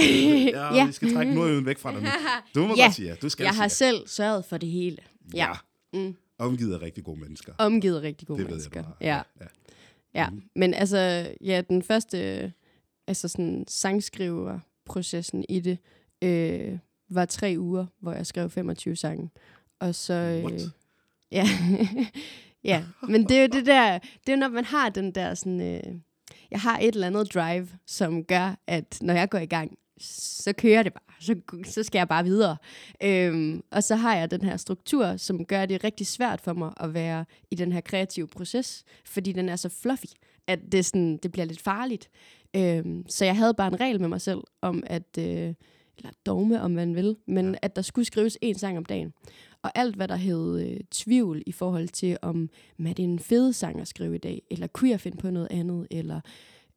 Ja, 0.53 0.75
Ja. 0.75 0.85
vi 0.85 0.91
skal 0.91 1.13
trække 1.13 1.33
nordjyden 1.35 1.65
væk 1.65 1.77
fra 1.77 1.91
dig 1.93 2.01
nu. 2.01 2.07
Du 2.55 2.67
må 2.67 2.73
Ja. 2.77 2.83
godt 2.83 2.95
sige 2.95 3.07
ja. 3.09 3.15
Du 3.15 3.29
skal 3.29 3.43
Jeg 3.43 3.53
sige 3.53 3.57
har 3.57 3.63
ja. 3.63 3.67
selv 3.67 4.07
sørget 4.07 4.45
for 4.45 4.57
det 4.57 4.69
hele. 4.69 4.97
Ja. 5.33 5.47
ja. 5.93 5.99
Mm. 5.99 6.15
Omgivet 6.37 6.73
af 6.73 6.81
rigtig 6.81 7.03
gode 7.03 7.19
mennesker. 7.19 7.53
Omgivet 7.57 7.97
af 7.97 8.01
rigtig 8.01 8.27
gode 8.27 8.37
det 8.39 8.45
ved 8.47 8.51
mennesker. 8.53 8.79
jeg, 8.79 8.83
du 8.83 8.89
har. 8.89 8.97
ja. 9.01 9.21
ja. 9.41 9.47
Ja, 10.13 10.29
Mhm. 10.29 10.43
men 10.55 10.73
altså, 10.73 11.31
ja, 11.41 11.61
den 11.69 11.83
første 11.83 12.53
altså 13.07 13.27
sådan 13.27 13.65
sangskriverprocessen 13.67 15.45
i 15.49 15.59
det, 15.59 15.77
øh, 16.21 16.77
var 17.09 17.25
tre 17.25 17.55
uger, 17.59 17.85
hvor 17.99 18.11
jeg 18.13 18.25
skrev 18.27 18.49
25 18.49 18.95
sange. 18.95 19.29
Og 19.79 19.95
så... 19.95 20.13
Øh, 20.13 20.43
What? 20.45 20.61
ja, 21.31 21.47
ja, 22.71 22.83
men 23.09 23.29
det 23.29 23.37
er 23.37 23.41
jo 23.41 23.47
det 23.47 23.65
der, 23.65 23.99
det 24.27 24.33
er 24.33 24.37
når 24.37 24.47
man 24.49 24.65
har 24.65 24.89
den 24.89 25.11
der 25.11 25.33
sådan... 25.33 25.61
Øh, 25.61 25.93
jeg 26.55 26.61
har 26.61 26.79
et 26.79 26.93
eller 26.95 27.07
andet 27.07 27.33
drive, 27.33 27.67
som 27.87 28.23
gør, 28.23 28.55
at 28.67 28.97
når 29.01 29.13
jeg 29.13 29.29
går 29.29 29.37
i 29.37 29.45
gang, 29.45 29.77
så 29.99 30.53
kører 30.57 30.83
det 30.83 30.93
bare. 30.93 31.15
Så, 31.19 31.35
så 31.63 31.83
skal 31.83 31.99
jeg 31.99 32.07
bare 32.07 32.23
videre. 32.23 32.57
Øhm, 33.03 33.61
og 33.71 33.83
så 33.83 33.95
har 33.95 34.15
jeg 34.15 34.31
den 34.31 34.41
her 34.41 34.57
struktur, 34.57 35.17
som 35.17 35.45
gør 35.45 35.65
det 35.65 35.83
rigtig 35.83 36.07
svært 36.07 36.41
for 36.41 36.53
mig 36.53 36.73
at 36.79 36.93
være 36.93 37.25
i 37.51 37.55
den 37.55 37.71
her 37.71 37.81
kreative 37.81 38.27
proces, 38.27 38.83
fordi 39.05 39.31
den 39.31 39.49
er 39.49 39.55
så 39.55 39.69
fluffy, 39.69 40.05
at 40.47 40.59
det, 40.71 40.85
sådan, 40.85 41.17
det 41.17 41.31
bliver 41.31 41.45
lidt 41.45 41.61
farligt. 41.61 42.09
Øhm, 42.55 43.05
så 43.09 43.25
jeg 43.25 43.35
havde 43.37 43.53
bare 43.53 43.67
en 43.67 43.79
regel 43.79 43.99
med 44.01 44.09
mig 44.09 44.21
selv 44.21 44.41
om, 44.61 44.83
at... 44.87 45.17
Øh, 45.19 45.53
eller 45.97 46.11
dogme, 46.25 46.61
om 46.61 46.71
man 46.71 46.95
vil, 46.95 47.15
men 47.27 47.51
Ja. 47.51 47.57
at 47.61 47.75
der 47.75 47.81
skulle 47.81 48.05
skrives 48.05 48.37
en 48.41 48.55
sang 48.57 48.77
om 48.77 48.85
dagen. 48.85 49.13
Og 49.65 49.71
alt, 49.75 49.95
hvad 49.95 50.07
der 50.07 50.15
hed 50.15 50.59
øh, 50.61 50.79
tvivl 50.91 51.43
i 51.45 51.51
forhold 51.51 51.87
til, 51.87 52.17
om 52.21 52.49
er 52.85 52.93
det 52.93 53.03
en 53.03 53.19
fed 53.19 53.53
sang 53.53 53.81
at 53.81 53.87
skrive 53.87 54.15
i 54.15 54.17
dag, 54.17 54.41
eller 54.51 54.67
kunne 54.67 54.89
jeg 54.89 54.99
finde 54.99 55.17
på 55.17 55.29
noget 55.29 55.47
andet, 55.51 55.87
eller 55.91 56.21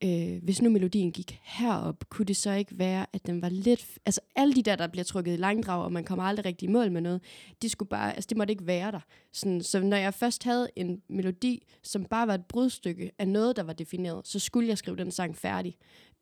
øh, 0.05 0.43
hvis 0.43 0.63
nu 0.63 0.71
melodien 0.71 1.13
gik 1.13 1.41
herop, 1.43 2.05
kunne 2.09 2.27
det 2.27 2.37
så 2.37 2.53
ikke 2.53 2.79
være, 2.79 3.07
at 3.13 3.27
den 3.27 3.43
var 3.43 3.49
lidt... 3.49 3.87
Altså 4.07 4.21
alle 4.37 4.55
de 4.55 4.63
der, 4.63 4.77
der 4.77 4.87
bliver 4.87 5.05
trukket 5.05 5.33
i 5.33 5.37
langdrag, 5.37 5.85
og 5.85 5.93
man 5.93 6.05
kommer 6.05 6.25
aldrig 6.25 6.47
rigtig 6.47 6.69
i 6.69 6.73
mål 6.73 6.93
med 6.93 7.01
noget, 7.01 7.23
de 7.63 7.69
skulle 7.69 7.89
bare, 7.89 8.15
altså 8.17 8.29
det 8.29 8.37
måtte 8.37 8.53
ikke 8.53 8.67
være 8.67 8.93
der. 8.93 9.01
Sådan, 9.33 9.63
så 9.63 9.81
når 9.81 9.97
jeg 9.97 10.15
først 10.15 10.45
havde 10.45 10.69
en 10.77 11.03
melodi, 11.09 11.67
som 11.83 12.05
bare 12.05 12.27
var 12.27 12.35
et 12.35 12.47
brudstykke 12.47 13.11
af 13.19 13.29
noget, 13.29 13.57
der 13.57 13.63
var 13.63 13.73
defineret, 13.73 14.29
så 14.29 14.39
skulle 14.39 14.69
jeg 14.69 14.79
skrive 14.79 14.97
den 14.97 15.11
sang 15.11 15.37
færdig. 15.37 15.77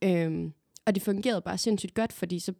Øhm, 0.05 0.52
og 0.87 0.94
det 0.94 1.02
fungerede 1.02 1.40
bare 1.40 1.59
sindssygt 1.59 1.94
godt, 1.94 2.12
fordi 2.12 2.38
så, 2.38 2.52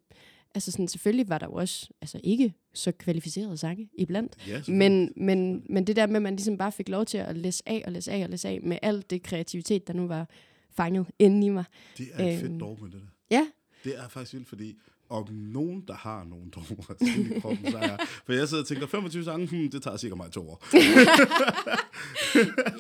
altså 0.57 0.71
sådan, 0.73 0.89
selvfølgelig 0.89 1.29
var 1.29 1.39
der 1.39 1.47
jo 1.47 1.53
også 1.53 1.89
altså 2.01 2.21
ikke 2.25 2.55
så 2.75 2.93
kvalificerede 2.93 3.57
sange 3.57 3.89
iblandt, 3.99 4.37
Ja, 4.49 4.63
men, 4.69 5.13
men, 5.17 5.63
men 5.71 5.87
det 5.87 5.97
der 5.97 6.07
med, 6.07 6.17
at 6.17 6.23
man 6.23 6.37
ligesom 6.37 6.59
bare 6.59 6.73
fik 6.73 6.89
lov 6.89 7.05
til 7.05 7.19
at 7.19 7.37
læse 7.37 7.63
af 7.67 7.83
og 7.87 7.93
læse 7.93 8.13
af 8.13 8.23
og 8.25 8.31
læse 8.31 8.49
af 8.49 8.61
med 8.63 8.79
alt 8.83 9.11
det 9.11 9.23
kreativitet, 9.23 9.87
der 9.87 9.93
nu 9.93 10.07
var 10.07 10.29
fanget 10.71 11.07
inde 11.19 11.47
i 11.47 11.51
mig. 11.51 11.65
det 11.99 12.09
er 12.13 12.27
et 12.29 12.33
øhm, 12.33 12.41
fedt 12.49 12.61
dogme, 12.61 12.87
det 12.87 12.93
der. 12.93 13.37
Ja, 13.37 13.47
Det 13.85 13.99
er 13.99 14.09
faktisk 14.09 14.33
vildt, 14.35 14.49
fordi 14.49 14.77
om 15.09 15.29
nogen, 15.33 15.85
der 15.89 15.95
har 15.95 16.25
nogen 16.25 16.51
dogmer 16.51 16.95
i 17.37 17.41
kroppen, 17.41 17.71
så 17.71 17.79
er. 17.79 17.97
For 18.27 18.33
jeg 18.33 18.49
sidder 18.49 18.63
og 18.63 18.69
tænker, 18.69 18.87
25 18.87 19.25
sange, 19.25 19.47
hmm, 19.47 19.71
det 19.71 19.83
tager 19.83 19.97
sikkert 19.97 20.17
mig 20.17 20.33
to 20.33 20.49
år. 20.51 20.65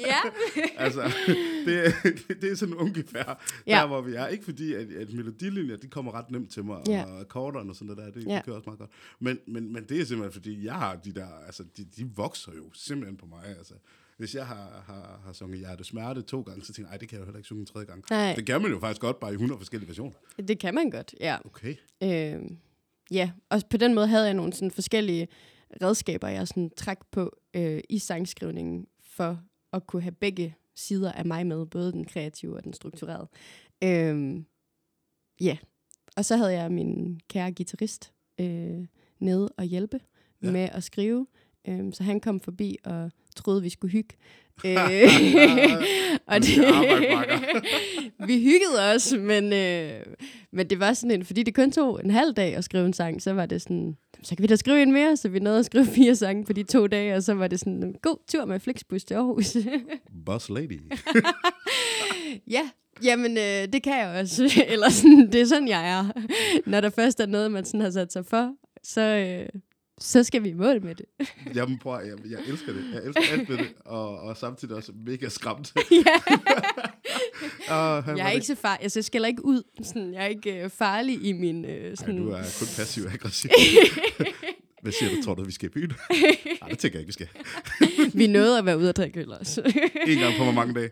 ja. 0.09 0.17
altså, 0.77 1.03
det, 1.67 1.95
det 2.43 2.51
er 2.53 2.55
sådan 2.55 2.75
ungefær 2.75 3.45
Ja. 3.67 3.73
der, 3.77 3.87
hvor 3.87 4.01
vi 4.01 4.15
er. 4.15 4.27
Ikke 4.27 4.45
fordi, 4.45 4.75
at, 4.75 4.93
at 4.93 5.13
melodilinjer, 5.13 5.77
de 5.77 5.89
kommer 5.89 6.13
ret 6.15 6.31
nemt 6.31 6.51
til 6.51 6.65
mig, 6.65 6.83
Ja. 6.89 7.05
og 7.05 7.21
akkorderne 7.21 7.71
og 7.71 7.77
sådan 7.77 7.87
noget 7.97 8.15
der, 8.15 8.21
det, 8.21 8.27
Ja. 8.29 8.37
det 8.37 8.45
kører 8.45 8.57
også 8.57 8.67
meget 8.69 8.79
godt. 8.79 8.91
Men, 9.21 9.39
men, 9.47 9.73
men 9.73 9.85
det 9.89 10.01
er 10.01 10.05
simpelthen, 10.05 10.33
fordi 10.33 10.65
jeg 10.65 10.75
har 10.75 10.97
de 10.97 11.13
der, 11.15 11.27
altså, 11.47 11.65
de, 11.77 11.85
de 11.97 12.11
vokser 12.17 12.53
jo 12.57 12.71
simpelthen 12.75 13.17
på 13.17 13.27
mig, 13.27 13.45
altså. 13.59 13.75
Hvis 14.17 14.35
jeg 14.35 14.47
har, 14.47 14.85
har, 14.87 15.21
har 15.25 15.33
sunget 15.33 15.59
Hjerte 15.59 15.85
Smerte 15.85 16.23
to 16.23 16.41
gange, 16.41 16.65
så 16.65 16.73
tænker 16.73 16.91
jeg, 16.91 17.01
det 17.01 17.09
kan 17.09 17.17
jeg 17.17 17.21
jo 17.21 17.25
heller 17.25 17.39
ikke 17.39 17.47
synge 17.47 17.61
en 17.61 17.67
tredje 17.67 17.87
gang. 17.87 18.05
Nej. 18.11 18.35
Det 18.35 18.47
kan 18.47 18.63
man 18.63 18.71
jo 18.71 18.79
faktisk 18.81 19.01
godt, 19.01 19.21
bare 19.21 19.31
i 19.31 19.35
100 19.35 19.59
forskellige 19.59 19.89
versioner. 19.89 20.15
Det 20.49 20.59
kan 20.59 20.75
man 20.75 20.91
godt, 20.91 21.15
ja. 21.21 21.37
Okay. 21.45 21.75
Øh, 22.03 22.51
ja, 23.11 23.31
og 23.51 23.63
på 23.71 23.77
den 23.77 23.95
måde 23.95 24.07
havde 24.07 24.25
jeg 24.25 24.35
nogle 24.35 24.53
sådan 24.53 24.71
forskellige 24.71 25.29
redskaber, 25.83 26.29
jeg 26.29 26.49
sådan 26.49 26.71
træk 26.77 26.99
på 27.13 27.37
øh, 27.55 27.81
i 27.91 27.99
sangskrivningen, 27.99 28.87
for 29.03 29.41
at 29.73 29.87
kunne 29.87 30.03
have 30.03 30.13
begge 30.13 30.57
sider 30.75 31.13
af 31.13 31.25
mig 31.25 31.47
med, 31.47 31.67
både 31.67 31.93
den 31.93 32.05
kreative 32.05 32.57
og 32.57 32.65
den 32.65 32.73
strukturerede. 32.73 33.29
Øh, 33.85 34.45
ja, 35.41 35.57
og 36.17 36.25
så 36.25 36.37
havde 36.37 36.53
jeg 36.53 36.73
min 36.73 37.21
kære 37.29 37.53
guitarist 37.53 38.13
øh, 38.41 38.87
nede 39.19 39.49
og 39.49 39.65
hjælpe 39.65 40.01
ja. 40.43 40.51
med 40.51 40.69
at 40.73 40.85
skrive, 40.85 41.27
øh, 41.69 41.93
så 41.93 42.03
han 42.03 42.21
kom 42.21 42.41
forbi 42.41 42.77
og 42.85 43.11
troede, 43.37 43.63
vi 43.63 43.71
skulle 43.71 43.93
hygge. 43.93 44.15
Øh, 44.65 44.73
og 46.27 46.41
Det 46.41 46.59
vi 48.29 48.39
hyggede 48.39 48.95
os, 48.95 49.15
men, 49.19 49.53
øh, 49.53 49.91
men 50.53 50.71
det 50.71 50.81
var 50.81 50.93
sådan 50.93 51.11
en, 51.11 51.25
fordi 51.25 51.43
det 51.43 51.55
kun 51.55 51.73
tog 51.73 52.01
en 52.05 52.11
halv 52.11 52.35
dag 52.35 52.57
at 52.57 52.65
skrive 52.65 52.87
en 52.87 52.93
sang, 52.93 53.23
så 53.23 53.33
var 53.33 53.47
det 53.47 53.63
sådan, 53.63 53.97
så 54.23 54.37
kan 54.37 54.43
vi 54.43 54.47
da 54.47 54.57
skrive 54.57 54.83
en 54.83 54.93
mere, 54.93 55.17
så 55.17 55.29
vi 55.29 55.39
nåede 55.39 55.59
at 55.59 55.67
skrive 55.67 55.87
fire 55.87 56.17
sange 56.17 56.45
på 56.45 56.53
de 56.53 56.63
to 56.63 56.87
dage, 56.87 57.15
og 57.15 57.23
så 57.23 57.35
var 57.35 57.49
det 57.49 57.61
sådan 57.61 57.83
en 57.83 57.95
god 58.03 58.17
tur 58.29 58.45
med 58.45 58.61
Flixbus 58.61 59.05
til 59.05 59.15
Aarhus. 59.15 59.57
Boss 60.27 60.51
lady. 60.51 60.81
ja, 62.51 62.71
jamen 63.03 63.39
øh, 63.39 63.73
det 63.73 63.83
kan 63.83 63.99
jeg 63.99 64.21
også, 64.21 64.65
eller 64.69 64.91
sådan, 64.91 65.33
det 65.33 65.41
er 65.41 65.47
sådan, 65.47 65.69
jeg 65.69 65.91
er. 65.91 66.23
Når 66.67 66.81
der 66.81 66.91
først 66.91 67.21
er 67.21 67.27
noget, 67.27 67.51
man 67.51 67.65
sådan 67.65 67.81
har 67.81 67.91
sat 67.91 68.13
sig 68.13 68.27
for, 68.27 68.53
så, 68.83 69.01
øh, 69.01 69.61
så 70.01 70.23
skal 70.25 70.43
vi 70.43 70.49
i 70.49 70.53
mål 70.55 70.83
med 70.85 70.95
det. 70.95 71.07
Jamen, 71.57 71.79
prøv, 71.79 72.01
jeg, 72.05 72.31
jeg 72.31 72.39
elsker 72.47 72.73
det. 72.73 72.85
Jeg 72.93 73.05
elsker 73.05 73.23
alt 73.33 73.49
ved 73.49 73.59
det, 73.59 73.73
og, 73.85 74.19
og 74.21 74.37
samtidig 74.37 74.77
også 74.77 74.93
mega 75.07 75.29
skræmt. 75.29 75.73
ja. 75.91 76.35
og 77.75 78.05
han 78.05 78.17
Jeg 78.17 78.23
er 78.25 78.29
det- 78.29 78.35
ikke 78.35 78.47
så 78.47 78.55
far, 78.55 78.79
jeg 78.83 79.05
skiller 79.05 79.29
ikke 79.29 79.45
ud. 79.45 79.63
Sådan, 79.83 80.13
jeg 80.15 80.23
er 80.23 80.27
ikke 80.27 80.63
øh, 80.65 80.71
farlig 80.71 81.25
i 81.25 81.33
min... 81.33 81.65
Øh, 81.65 81.71
Ej, 81.71 81.95
sådan, 81.95 82.17
du 82.17 82.29
er 82.31 82.37
kun 82.37 82.67
passiv 82.77 83.05
og 83.05 83.13
aggressiv. 83.13 83.51
Hvad 84.83 84.93
siger 84.93 85.11
du? 85.17 85.23
Tror 85.23 85.35
du, 85.35 85.45
vi 85.45 85.53
skal 85.53 85.67
i 85.67 85.73
byen? 85.73 85.93
Nej, 86.61 86.69
det 86.71 86.79
tænker 86.79 86.99
jeg 86.99 87.09
ikke, 87.09 87.19
vi 87.19 87.27
skal. 87.27 87.29
vi 88.15 88.27
nåede 88.27 88.59
at 88.59 88.65
være 88.67 88.79
ude 88.79 88.89
og 88.89 88.97
drikke 88.97 89.21
øl 89.21 89.33
også. 89.33 89.63
En 90.07 90.19
gang 90.19 90.35
på 90.39 90.45
hvor 90.45 90.53
mange 90.53 90.75
dage? 90.75 90.91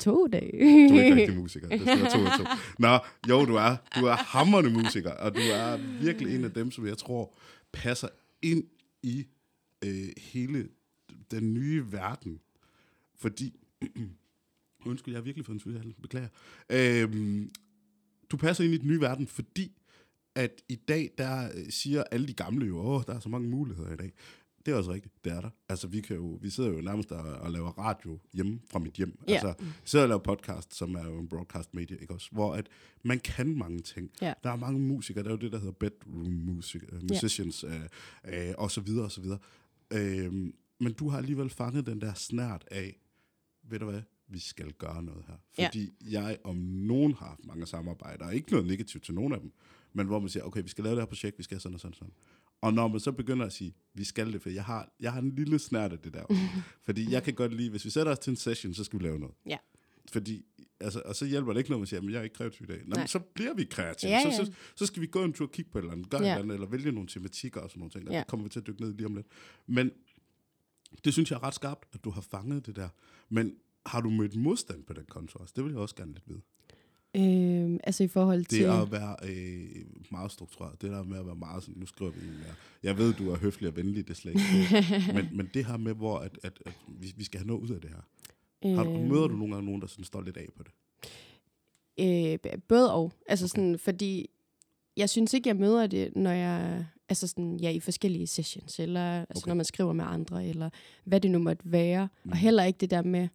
to 0.00 0.26
dage. 0.26 0.88
Du 0.88 0.96
er 0.96 1.02
ikke 1.04 1.16
rigtig 1.16 1.36
musiker. 1.36 1.68
Det 1.68 1.80
skal 1.80 2.00
være 2.00 2.10
to 2.10 2.18
og 2.18 2.38
to. 2.38 2.44
Nå, 2.78 2.98
jo, 3.28 3.44
du 3.44 3.54
er. 3.54 3.76
Du 4.00 4.06
er 4.06 4.12
hammerende 4.14 4.70
musiker, 4.70 5.10
og 5.10 5.34
du 5.34 5.40
er 5.40 5.76
virkelig 6.00 6.34
en 6.36 6.44
af 6.44 6.50
dem, 6.50 6.70
som 6.70 6.86
jeg 6.86 6.98
tror 6.98 7.38
passer 7.76 8.08
ind 8.42 8.64
i 9.02 9.26
øh, 9.84 10.08
hele 10.18 10.68
den 11.30 11.54
nye 11.54 11.92
verden. 11.92 12.40
Fordi... 13.14 13.60
Undskyld, 14.86 15.14
jeg 15.14 15.18
har 15.18 15.24
virkelig 15.24 15.46
fået 15.46 15.54
en 15.54 15.60
syge 15.60 15.94
Beklager. 16.02 16.28
Øhm, 16.70 17.50
du 18.30 18.36
passer 18.36 18.64
ind 18.64 18.74
i 18.74 18.78
den 18.78 18.88
nye 18.88 19.00
verden, 19.00 19.26
fordi 19.26 19.72
at 20.34 20.62
i 20.68 20.74
dag, 20.74 21.10
der 21.18 21.50
øh, 21.54 21.70
siger 21.70 22.04
alle 22.10 22.28
de 22.28 22.34
gamle 22.34 22.66
jo, 22.66 22.78
åh, 22.78 23.02
der 23.06 23.14
er 23.14 23.20
så 23.20 23.28
mange 23.28 23.48
muligheder 23.48 23.92
i 23.92 23.96
dag. 23.96 24.12
Det 24.66 24.72
er 24.72 24.76
også 24.76 24.92
rigtigt, 24.92 25.24
det 25.24 25.32
er 25.32 25.40
der. 25.40 25.50
Altså, 25.68 25.88
vi, 25.88 26.00
kan 26.00 26.16
jo, 26.16 26.38
vi 26.42 26.50
sidder 26.50 26.70
jo 26.70 26.80
nærmest 26.80 27.12
og, 27.12 27.34
og 27.34 27.50
laver 27.50 27.70
radio 27.78 28.18
hjemme 28.32 28.60
fra 28.70 28.78
mit 28.78 28.94
hjem. 28.94 29.18
Ja. 29.28 29.32
Altså, 29.32 29.54
vi 29.58 29.66
sidder 29.84 30.04
og 30.04 30.08
laver 30.08 30.22
podcast, 30.22 30.74
som 30.74 30.94
er 30.94 31.04
jo 31.04 31.18
en 31.18 31.28
broadcast 31.28 31.74
medie, 31.74 31.98
ikke 32.00 32.14
også? 32.14 32.28
Hvor 32.32 32.54
at 32.54 32.68
man 33.02 33.20
kan 33.20 33.58
mange 33.58 33.80
ting. 33.80 34.10
Ja. 34.22 34.32
Der 34.44 34.50
er 34.50 34.56
mange 34.56 34.80
musikere, 34.80 35.24
der 35.24 35.30
er 35.30 35.34
jo 35.34 35.40
det, 35.40 35.52
der 35.52 35.58
hedder 35.58 35.72
bedroom 35.72 36.32
music, 36.32 36.82
uh, 36.92 37.02
musicians, 37.02 37.64
uh, 37.64 37.70
uh, 37.70 38.30
og 38.58 38.70
så 38.70 38.80
videre, 38.80 39.04
og 39.04 39.12
så 39.12 39.20
videre. 39.20 39.38
Øhm, 39.90 40.54
men 40.80 40.92
du 40.92 41.08
har 41.08 41.18
alligevel 41.18 41.50
fanget 41.50 41.86
den 41.86 42.00
der 42.00 42.14
snært 42.14 42.64
af, 42.70 43.00
ved 43.62 43.78
du 43.78 43.90
hvad, 43.90 44.02
vi 44.28 44.38
skal 44.38 44.72
gøre 44.72 45.02
noget 45.02 45.24
her. 45.26 45.34
Ja. 45.58 45.66
Fordi 45.66 45.92
jeg 46.10 46.38
om 46.44 46.56
nogen 46.56 47.14
har 47.14 47.26
haft 47.26 47.44
mange 47.44 47.66
samarbejder, 47.66 48.26
og 48.26 48.34
ikke 48.34 48.50
noget 48.50 48.66
negativt 48.66 49.04
til 49.04 49.14
nogen 49.14 49.32
af 49.32 49.40
dem, 49.40 49.52
men 49.92 50.06
hvor 50.06 50.18
man 50.18 50.28
siger, 50.28 50.44
okay, 50.44 50.62
vi 50.62 50.68
skal 50.68 50.84
lave 50.84 50.94
det 50.94 51.02
her 51.02 51.06
projekt, 51.06 51.38
vi 51.38 51.42
skal 51.42 51.60
sådan 51.60 51.74
og 51.74 51.80
sådan 51.80 51.92
og 51.92 51.96
sådan. 51.96 52.14
Og 52.66 52.74
når 52.74 52.88
man 52.88 53.00
så 53.00 53.12
begynder 53.12 53.46
at 53.46 53.52
sige, 53.52 53.74
vi 53.94 54.04
skal 54.04 54.32
det, 54.32 54.42
for 54.42 54.50
jeg 54.50 54.64
har, 54.64 54.94
jeg 55.00 55.12
har 55.12 55.20
en 55.20 55.34
lille 55.34 55.58
snært 55.58 55.92
af 55.92 55.98
det 55.98 56.14
der. 56.14 56.24
fordi 56.86 57.12
jeg 57.12 57.22
kan 57.22 57.34
godt 57.34 57.54
lide, 57.54 57.70
hvis 57.70 57.84
vi 57.84 57.90
sætter 57.90 58.12
os 58.12 58.18
til 58.18 58.30
en 58.30 58.36
session, 58.36 58.74
så 58.74 58.84
skal 58.84 58.98
vi 58.98 59.04
lave 59.04 59.18
noget. 59.18 59.34
Ja. 59.46 59.56
Fordi, 60.12 60.44
altså, 60.80 61.02
og 61.04 61.16
så 61.16 61.26
hjælper 61.26 61.52
det 61.52 61.60
ikke, 61.60 61.70
når 61.70 61.78
man 61.78 61.86
siger, 61.86 62.00
men 62.00 62.10
jeg 62.12 62.18
er 62.18 62.22
ikke 62.22 62.34
kreativ 62.36 62.64
i 62.64 62.66
dag. 62.72 62.82
Nå, 62.86 62.96
men 62.96 63.06
så 63.08 63.18
bliver 63.18 63.54
vi 63.54 63.64
kreative. 63.64 64.10
Ja, 64.10 64.22
Så, 64.22 64.28
ja. 64.28 64.44
så, 64.44 64.52
så 64.76 64.86
skal 64.86 65.02
vi 65.02 65.06
gå 65.06 65.24
en 65.24 65.32
tur 65.32 65.46
og 65.46 65.52
kigge 65.52 65.70
på 65.70 65.78
et 65.78 65.82
eller 65.82 65.92
andet, 65.92 66.10
gøre 66.10 66.22
Ja. 66.22 66.26
et 66.26 66.30
eller 66.32 66.42
andet, 66.42 66.54
eller 66.54 66.66
vælge 66.68 66.92
nogle 66.92 67.08
tematikker 67.08 67.60
og 67.60 67.70
sådan 67.70 67.78
nogle 67.80 67.90
ting. 67.90 68.08
Og 68.08 68.12
Ja. 68.14 68.18
det 68.18 68.26
kommer 68.26 68.44
vi 68.44 68.50
til 68.50 68.60
at 68.60 68.66
dykke 68.66 68.80
ned 68.80 68.90
i 68.94 68.96
lige 68.96 69.06
om 69.06 69.14
lidt. 69.14 69.26
Men 69.66 69.90
det 71.04 71.12
synes 71.12 71.30
jeg 71.30 71.36
er 71.36 71.42
ret 71.42 71.54
skarpt, 71.54 71.84
at 71.92 72.04
du 72.04 72.10
har 72.10 72.20
fanget 72.20 72.66
det 72.66 72.76
der. 72.76 72.88
Men 73.28 73.54
har 73.86 74.00
du 74.00 74.10
mødt 74.10 74.36
modstand 74.36 74.84
på 74.84 74.92
den 74.92 75.04
konto 75.04 75.38
også? 75.38 75.52
Det 75.56 75.64
vil 75.64 75.70
jeg 75.70 75.80
også 75.80 75.94
gerne 75.94 76.12
lidt 76.12 76.28
vide. 76.28 76.40
Øhm, 77.16 77.78
altså 77.84 78.04
i 78.04 78.08
forhold 78.08 78.38
Det 78.38 78.48
til... 78.48 78.62
er 78.62 78.82
at 78.82 78.92
være 78.92 79.16
øh, 79.22 79.66
meget 80.10 80.32
struktureret. 80.32 80.82
Det 80.82 80.90
der 80.90 81.02
med 81.02 81.18
at 81.18 81.26
være 81.26 81.36
meget 81.36 81.62
sådan, 81.62 81.80
nu 81.80 81.86
skriver 81.86 82.10
vi 82.10 82.20
en 82.20 82.38
mere. 82.38 82.54
Jeg 82.82 82.98
ved, 82.98 83.14
du 83.14 83.30
er 83.30 83.36
høflig 83.36 83.68
og 83.68 83.76
venlig, 83.76 84.08
det 84.08 84.16
slet 84.16 84.32
ikke 84.32 84.42
det. 84.42 85.14
men, 85.16 85.36
men 85.36 85.50
det 85.54 85.64
her 85.64 85.76
med, 85.76 85.94
hvor 85.94 86.18
at, 86.18 86.38
at, 86.42 86.52
at 86.66 86.72
vi, 86.88 87.14
vi 87.16 87.24
skal 87.24 87.40
have 87.40 87.46
noget 87.46 87.62
ud 87.62 87.70
af 87.70 87.80
det 87.80 87.90
her. 87.90 88.00
Har 88.76 88.84
du, 88.84 88.90
øhm, 88.90 89.08
møder 89.08 89.26
du 89.26 89.36
nogle 89.36 89.54
gange 89.54 89.66
nogen, 89.66 89.80
der 89.80 89.86
sådan 89.86 90.04
står 90.04 90.20
lidt 90.20 90.36
af 90.36 90.46
på 90.56 90.62
det? 90.62 90.72
Øh, 92.00 92.60
både 92.68 92.94
og. 92.94 93.12
Altså 93.28 93.48
sådan, 93.48 93.78
fordi 93.78 94.30
jeg 94.96 95.10
synes 95.10 95.34
ikke, 95.34 95.48
jeg 95.48 95.56
møder 95.56 95.86
det, 95.86 96.16
når 96.16 96.30
jeg 96.30 96.86
altså 97.08 97.26
sådan, 97.26 97.56
ja, 97.56 97.70
i 97.70 97.80
forskellige 97.80 98.26
sessions, 98.26 98.80
eller 98.80 99.20
altså, 99.20 99.42
Okay. 99.42 99.48
når 99.48 99.54
man 99.54 99.64
skriver 99.64 99.92
med 99.92 100.04
andre, 100.08 100.46
eller 100.46 100.70
hvad 101.04 101.20
det 101.20 101.30
nu 101.30 101.38
måtte 101.38 101.72
være. 101.72 102.08
Mm. 102.24 102.30
Og 102.30 102.36
heller 102.36 102.64
ikke 102.64 102.78
det 102.78 102.90
der 102.90 103.02
med, 103.02 103.28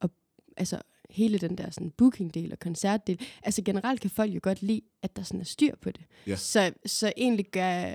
at, 0.00 0.10
altså 0.56 0.82
hele 1.10 1.38
den 1.38 1.58
der 1.58 1.70
sådan 1.70 1.90
booking-del 1.90 2.52
og 2.52 2.58
koncertdel. 2.58 3.20
Altså 3.42 3.62
generelt 3.62 4.00
kan 4.00 4.10
folk 4.10 4.34
jo 4.34 4.40
godt 4.42 4.62
lide, 4.62 4.80
at 5.02 5.16
der 5.16 5.22
sådan 5.22 5.40
er 5.40 5.44
styr 5.44 5.76
på 5.80 5.90
det. 5.90 6.00
Ja. 6.26 6.36
Så, 6.36 6.72
så 6.86 7.12
egentlig 7.16 7.46
gør, 7.46 7.92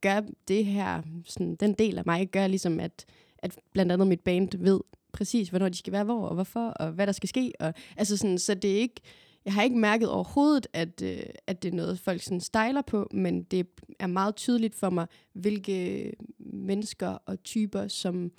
gør 0.00 0.20
det 0.48 0.64
her, 0.64 1.02
sådan, 1.24 1.54
den 1.54 1.72
del 1.72 1.98
af 1.98 2.06
mig, 2.06 2.28
gør 2.30 2.46
ligesom, 2.46 2.80
at, 2.80 3.04
at 3.38 3.58
blandt 3.72 3.92
andet 3.92 4.08
mit 4.08 4.20
band 4.20 4.58
ved 4.58 4.80
præcis, 5.12 5.48
hvornår 5.48 5.68
de 5.68 5.76
skal 5.76 5.92
være 5.92 6.04
hvor, 6.04 6.26
og 6.28 6.34
hvorfor, 6.34 6.68
og 6.68 6.92
hvad 6.92 7.06
der 7.06 7.12
skal 7.12 7.28
ske. 7.28 7.52
Og, 7.60 7.74
altså 7.96 8.16
sådan, 8.16 8.38
så 8.38 8.54
det 8.54 8.72
er 8.72 8.78
ikke, 8.78 9.00
jeg 9.44 9.52
har 9.52 9.62
ikke 9.62 9.78
mærket 9.78 10.08
overhovedet, 10.08 10.66
at, 10.72 11.02
øh, 11.02 11.22
at 11.46 11.62
det 11.62 11.68
er 11.68 11.76
noget, 11.76 11.98
folk 11.98 12.22
sådan 12.22 12.40
stejler 12.40 12.82
på, 12.82 13.08
men 13.12 13.42
det 13.42 13.66
er 13.98 14.06
meget 14.06 14.36
tydeligt 14.36 14.74
for 14.74 14.90
mig, 14.90 15.06
hvilke 15.32 16.12
mennesker 16.38 17.08
og 17.08 17.42
typer, 17.42 17.88
som 17.88 18.32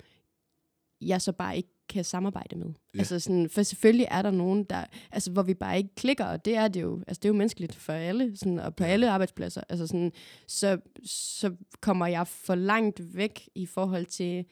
jeg 1.00 1.22
så 1.22 1.32
bare 1.32 1.56
ikke 1.56 1.75
kan 1.88 2.04
samarbejde 2.04 2.56
med. 2.56 2.66
Ja. 2.94 2.98
Altså 2.98 3.20
sådan, 3.20 3.48
for 3.50 3.62
selvfølgelig 3.62 4.06
er 4.10 4.22
der 4.22 4.30
nogen, 4.30 4.64
der, 4.64 4.84
altså, 5.12 5.30
hvor 5.30 5.42
vi 5.42 5.54
bare 5.54 5.76
ikke 5.76 5.94
klikker, 5.96 6.24
og 6.24 6.44
det 6.44 6.56
er 6.56 6.68
det 6.68 6.82
jo, 6.82 6.98
altså 7.06 7.20
det 7.22 7.24
er 7.24 7.28
jo 7.32 7.36
menneskeligt 7.38 7.74
for 7.74 7.92
alle, 7.92 8.36
sådan, 8.36 8.58
og 8.58 8.76
på 8.76 8.84
alle 8.84 9.10
arbejdspladser. 9.10 9.60
Altså 9.68 9.86
sådan, 9.86 10.12
så, 10.46 10.78
så 11.04 11.54
kommer 11.80 12.06
jeg 12.06 12.26
for 12.26 12.54
langt 12.54 13.16
væk 13.16 13.48
i 13.54 13.66
forhold 13.66 14.06
til, 14.06 14.44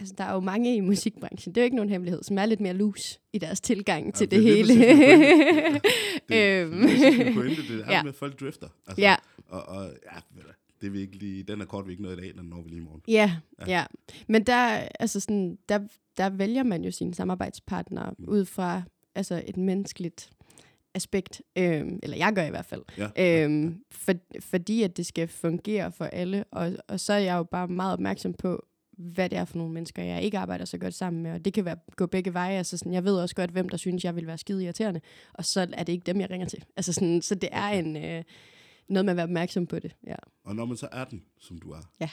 altså 0.00 0.14
der 0.18 0.24
er 0.24 0.32
jo 0.34 0.40
mange 0.40 0.76
i 0.76 0.80
musikbranchen, 0.80 1.54
det 1.54 1.60
er 1.60 1.62
jo 1.62 1.64
ikke 1.64 1.76
nogen 1.76 1.90
hemmelighed, 1.90 2.22
som 2.22 2.38
er 2.38 2.46
lidt 2.46 2.60
mere 2.60 2.74
loose 2.74 3.18
i 3.32 3.38
deres 3.38 3.60
tilgang 3.60 4.04
ja, 4.06 4.10
til 4.10 4.30
det, 4.30 4.38
er 4.38 4.42
hele. 4.42 4.74
præcis 4.74 4.86
min 4.88 5.04
pointe. 5.04 5.80
Det, 6.28 6.62
Øhm. 6.62 6.80
det, 6.80 6.88
det, 7.18 7.28
er 7.28 7.34
pointe, 7.34 7.62
det 7.62 7.70
er 7.80 7.84
Ja. 7.90 7.92
ja. 7.96 8.02
med, 8.02 8.10
at 8.10 8.16
folk 8.16 8.40
drifter. 8.40 8.68
Altså, 8.86 9.00
ja, 9.00 9.16
Og, 9.48 9.62
og 9.62 9.84
ja, 9.84 10.20
ved 10.34 10.42
du, 10.42 10.48
det 10.80 10.86
er 10.86 10.90
vi 10.90 11.00
ikke 11.00 11.16
lige, 11.16 11.42
den 11.42 11.60
er 11.60 11.64
kort, 11.64 11.86
vi 11.86 11.90
ikke 11.92 12.02
noget 12.02 12.18
i 12.18 12.20
dag, 12.20 12.34
den 12.38 12.46
når 12.48 12.62
vi 12.62 12.68
lige 12.68 12.80
i 12.80 12.84
morgen. 12.84 13.02
Ja, 13.08 13.32
Ja. 13.58 13.64
ja. 13.66 13.72
ja. 13.78 13.84
Men 14.28 14.44
der, 14.44 14.88
altså 15.00 15.20
sådan, 15.20 15.58
der, 15.68 15.78
der 16.16 16.30
vælger 16.30 16.62
man 16.62 16.84
jo 16.84 16.90
sine 16.90 17.14
samarbejdspartnere 17.14 18.14
Mm. 18.18 18.24
ud 18.28 18.44
fra 18.44 18.82
altså 19.14 19.42
et 19.46 19.56
menneskeligt 19.56 20.30
aspekt. 20.94 21.42
Øhm, 21.58 21.98
eller 22.02 22.16
jeg 22.16 22.32
gør 22.34 22.44
i 22.44 22.50
hvert 22.50 22.66
fald. 22.66 22.82
Ja. 23.16 23.44
Øhm, 23.44 23.82
for, 23.90 24.12
fordi 24.40 24.82
at 24.82 24.96
det 24.96 25.06
skal 25.06 25.28
fungere 25.28 25.92
for 25.92 26.04
alle. 26.04 26.44
Og, 26.50 26.72
og 26.88 27.00
så 27.00 27.12
er 27.12 27.18
jeg 27.18 27.36
jo 27.36 27.42
bare 27.42 27.68
meget 27.68 27.92
opmærksom 27.92 28.34
på, 28.34 28.64
hvad 28.98 29.28
det 29.28 29.38
er 29.38 29.44
for 29.44 29.58
nogle 29.58 29.72
mennesker, 29.72 30.02
jeg 30.02 30.22
ikke 30.22 30.38
arbejder 30.38 30.64
så 30.64 30.78
godt 30.78 30.94
sammen 30.94 31.22
med. 31.22 31.32
Og 31.32 31.44
det 31.44 31.52
kan 31.52 31.64
være, 31.64 31.76
gå 31.96 32.06
begge 32.06 32.34
veje. 32.34 32.58
Altså 32.58 32.78
sådan, 32.78 32.92
jeg 32.92 33.04
ved 33.04 33.14
også 33.16 33.34
godt, 33.34 33.50
hvem 33.50 33.68
der 33.68 33.76
synes, 33.76 34.04
jeg 34.04 34.16
vil 34.16 34.26
være 34.26 34.38
skide 34.38 34.64
irriterende. 34.64 35.00
Og 35.34 35.44
så 35.44 35.60
er 35.72 35.84
det 35.84 35.92
ikke 35.92 36.04
dem, 36.06 36.20
jeg 36.20 36.30
ringer 36.30 36.46
til. 36.46 36.64
Altså 36.76 36.92
sådan, 36.92 37.22
så 37.22 37.34
det 37.34 37.48
er 37.52 37.68
en, 37.68 37.96
øh, 37.96 38.24
noget 38.88 39.04
med 39.04 39.12
at 39.12 39.16
være 39.16 39.24
opmærksom 39.24 39.66
på 39.66 39.78
det. 39.78 39.96
Ja. 40.06 40.16
Og 40.44 40.56
når 40.56 40.64
man 40.64 40.76
så 40.76 40.88
er 40.92 41.04
den, 41.04 41.24
som 41.38 41.58
du 41.58 41.70
er. 41.70 41.82
Ja. 42.00 42.10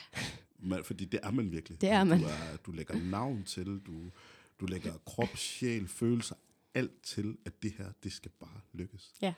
Man, 0.60 0.84
fordi 0.84 1.06
det 1.06 1.20
er 1.24 1.32
man 1.32 1.52
virkelig. 1.52 1.82
Det 1.82 1.90
er 1.90 2.04
man. 2.04 2.20
Du, 2.20 2.26
er, 2.26 2.58
du 2.66 2.72
lægger 2.72 3.10
navn 3.10 3.44
til, 3.44 3.66
du, 3.66 4.12
du 4.60 4.66
lægger 4.66 4.94
krop, 5.06 5.38
sjæl, 5.38 5.88
følelser, 5.88 6.36
alt 6.74 7.02
til, 7.04 7.38
at 7.46 7.64
det 7.64 7.72
her, 7.72 7.92
det 8.04 8.14
skal 8.14 8.32
bare 8.40 8.62
lykkes. 8.74 9.14
Ja. 9.22 9.34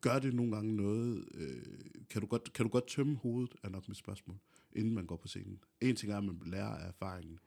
Gør 0.00 0.18
det 0.18 0.34
nogle 0.34 0.52
gange 0.52 0.76
noget, 0.76 1.28
øh, 1.34 1.62
kan, 2.10 2.20
du 2.20 2.26
godt, 2.26 2.52
kan 2.52 2.64
du 2.64 2.70
godt 2.70 2.88
tømme 2.88 3.16
hovedet, 3.16 3.54
er 3.62 3.68
nok 3.68 3.88
mit 3.88 3.96
spørgsmål, 3.96 4.36
inden 4.72 4.94
man 4.94 5.06
går 5.06 5.16
på 5.16 5.28
scenen. 5.28 5.58
En 5.80 5.96
ting 5.96 6.12
er, 6.12 6.18
at 6.18 6.24
man 6.24 6.40
lærer 6.46 6.76
af 6.76 6.88
erfaringen, 6.88 7.38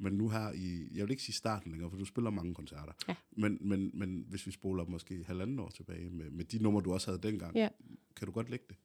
men 0.00 0.12
nu 0.12 0.28
her 0.28 0.52
i, 0.52 0.88
jeg 0.94 1.02
vil 1.04 1.10
ikke 1.10 1.22
sige 1.22 1.34
starten 1.34 1.70
længere, 1.70 1.90
for 1.90 1.96
du 1.98 2.04
spiller 2.04 2.30
mange 2.30 2.54
koncerter, 2.54 2.92
Ja. 3.08 3.14
men, 3.32 3.58
men, 3.60 3.90
men 3.94 4.24
hvis 4.28 4.46
vi 4.46 4.52
spoler 4.52 4.84
måske 4.84 5.24
halvanden 5.26 5.58
år 5.58 5.68
tilbage, 5.68 6.10
med, 6.10 6.30
med 6.30 6.44
de 6.44 6.62
numre, 6.62 6.82
du 6.82 6.92
også 6.92 7.10
havde 7.10 7.22
dengang, 7.22 7.56
Ja. 7.56 7.68
kan 8.16 8.26
du 8.26 8.32
godt 8.32 8.50
lægge 8.50 8.64
det? 8.68 8.76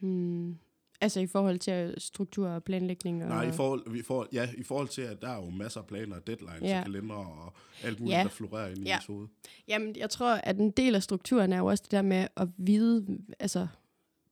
Hmm. 0.00 0.56
Altså 1.00 1.20
i 1.20 1.26
forhold 1.26 1.58
til 1.58 1.94
struktur 1.98 2.48
og 2.48 2.64
planlægning? 2.64 3.22
Og... 3.22 3.28
Nej, 3.28 3.48
i 3.48 3.52
forhold, 3.52 3.96
i, 3.96 4.02
forhold, 4.02 4.28
ja, 4.32 4.48
i 4.58 4.62
forhold 4.62 4.88
til, 4.88 5.02
at 5.02 5.22
der 5.22 5.28
er 5.28 5.36
jo 5.44 5.50
masser 5.50 5.80
af 5.80 5.86
planer, 5.86 6.18
deadlines 6.18 6.62
Ja. 6.62 6.78
og 6.78 6.84
kalendere 6.84 7.18
og 7.18 7.52
alt 7.82 8.00
muligt, 8.00 8.16
Ja. 8.18 8.22
der 8.22 8.28
florerer 8.28 8.68
ind 8.68 8.78
i 8.78 8.82
Ja. 8.82 8.96
ens 8.96 9.06
hoved. 9.06 9.28
Jamen, 9.68 9.96
jeg 9.96 10.10
tror, 10.10 10.34
at 10.34 10.56
en 10.56 10.70
del 10.70 10.94
af 10.94 11.02
strukturen 11.02 11.52
er 11.52 11.58
jo 11.58 11.66
også 11.66 11.82
det 11.82 11.90
der 11.90 12.02
med 12.02 12.28
at 12.36 12.48
vide, 12.56 13.18
altså, 13.38 13.66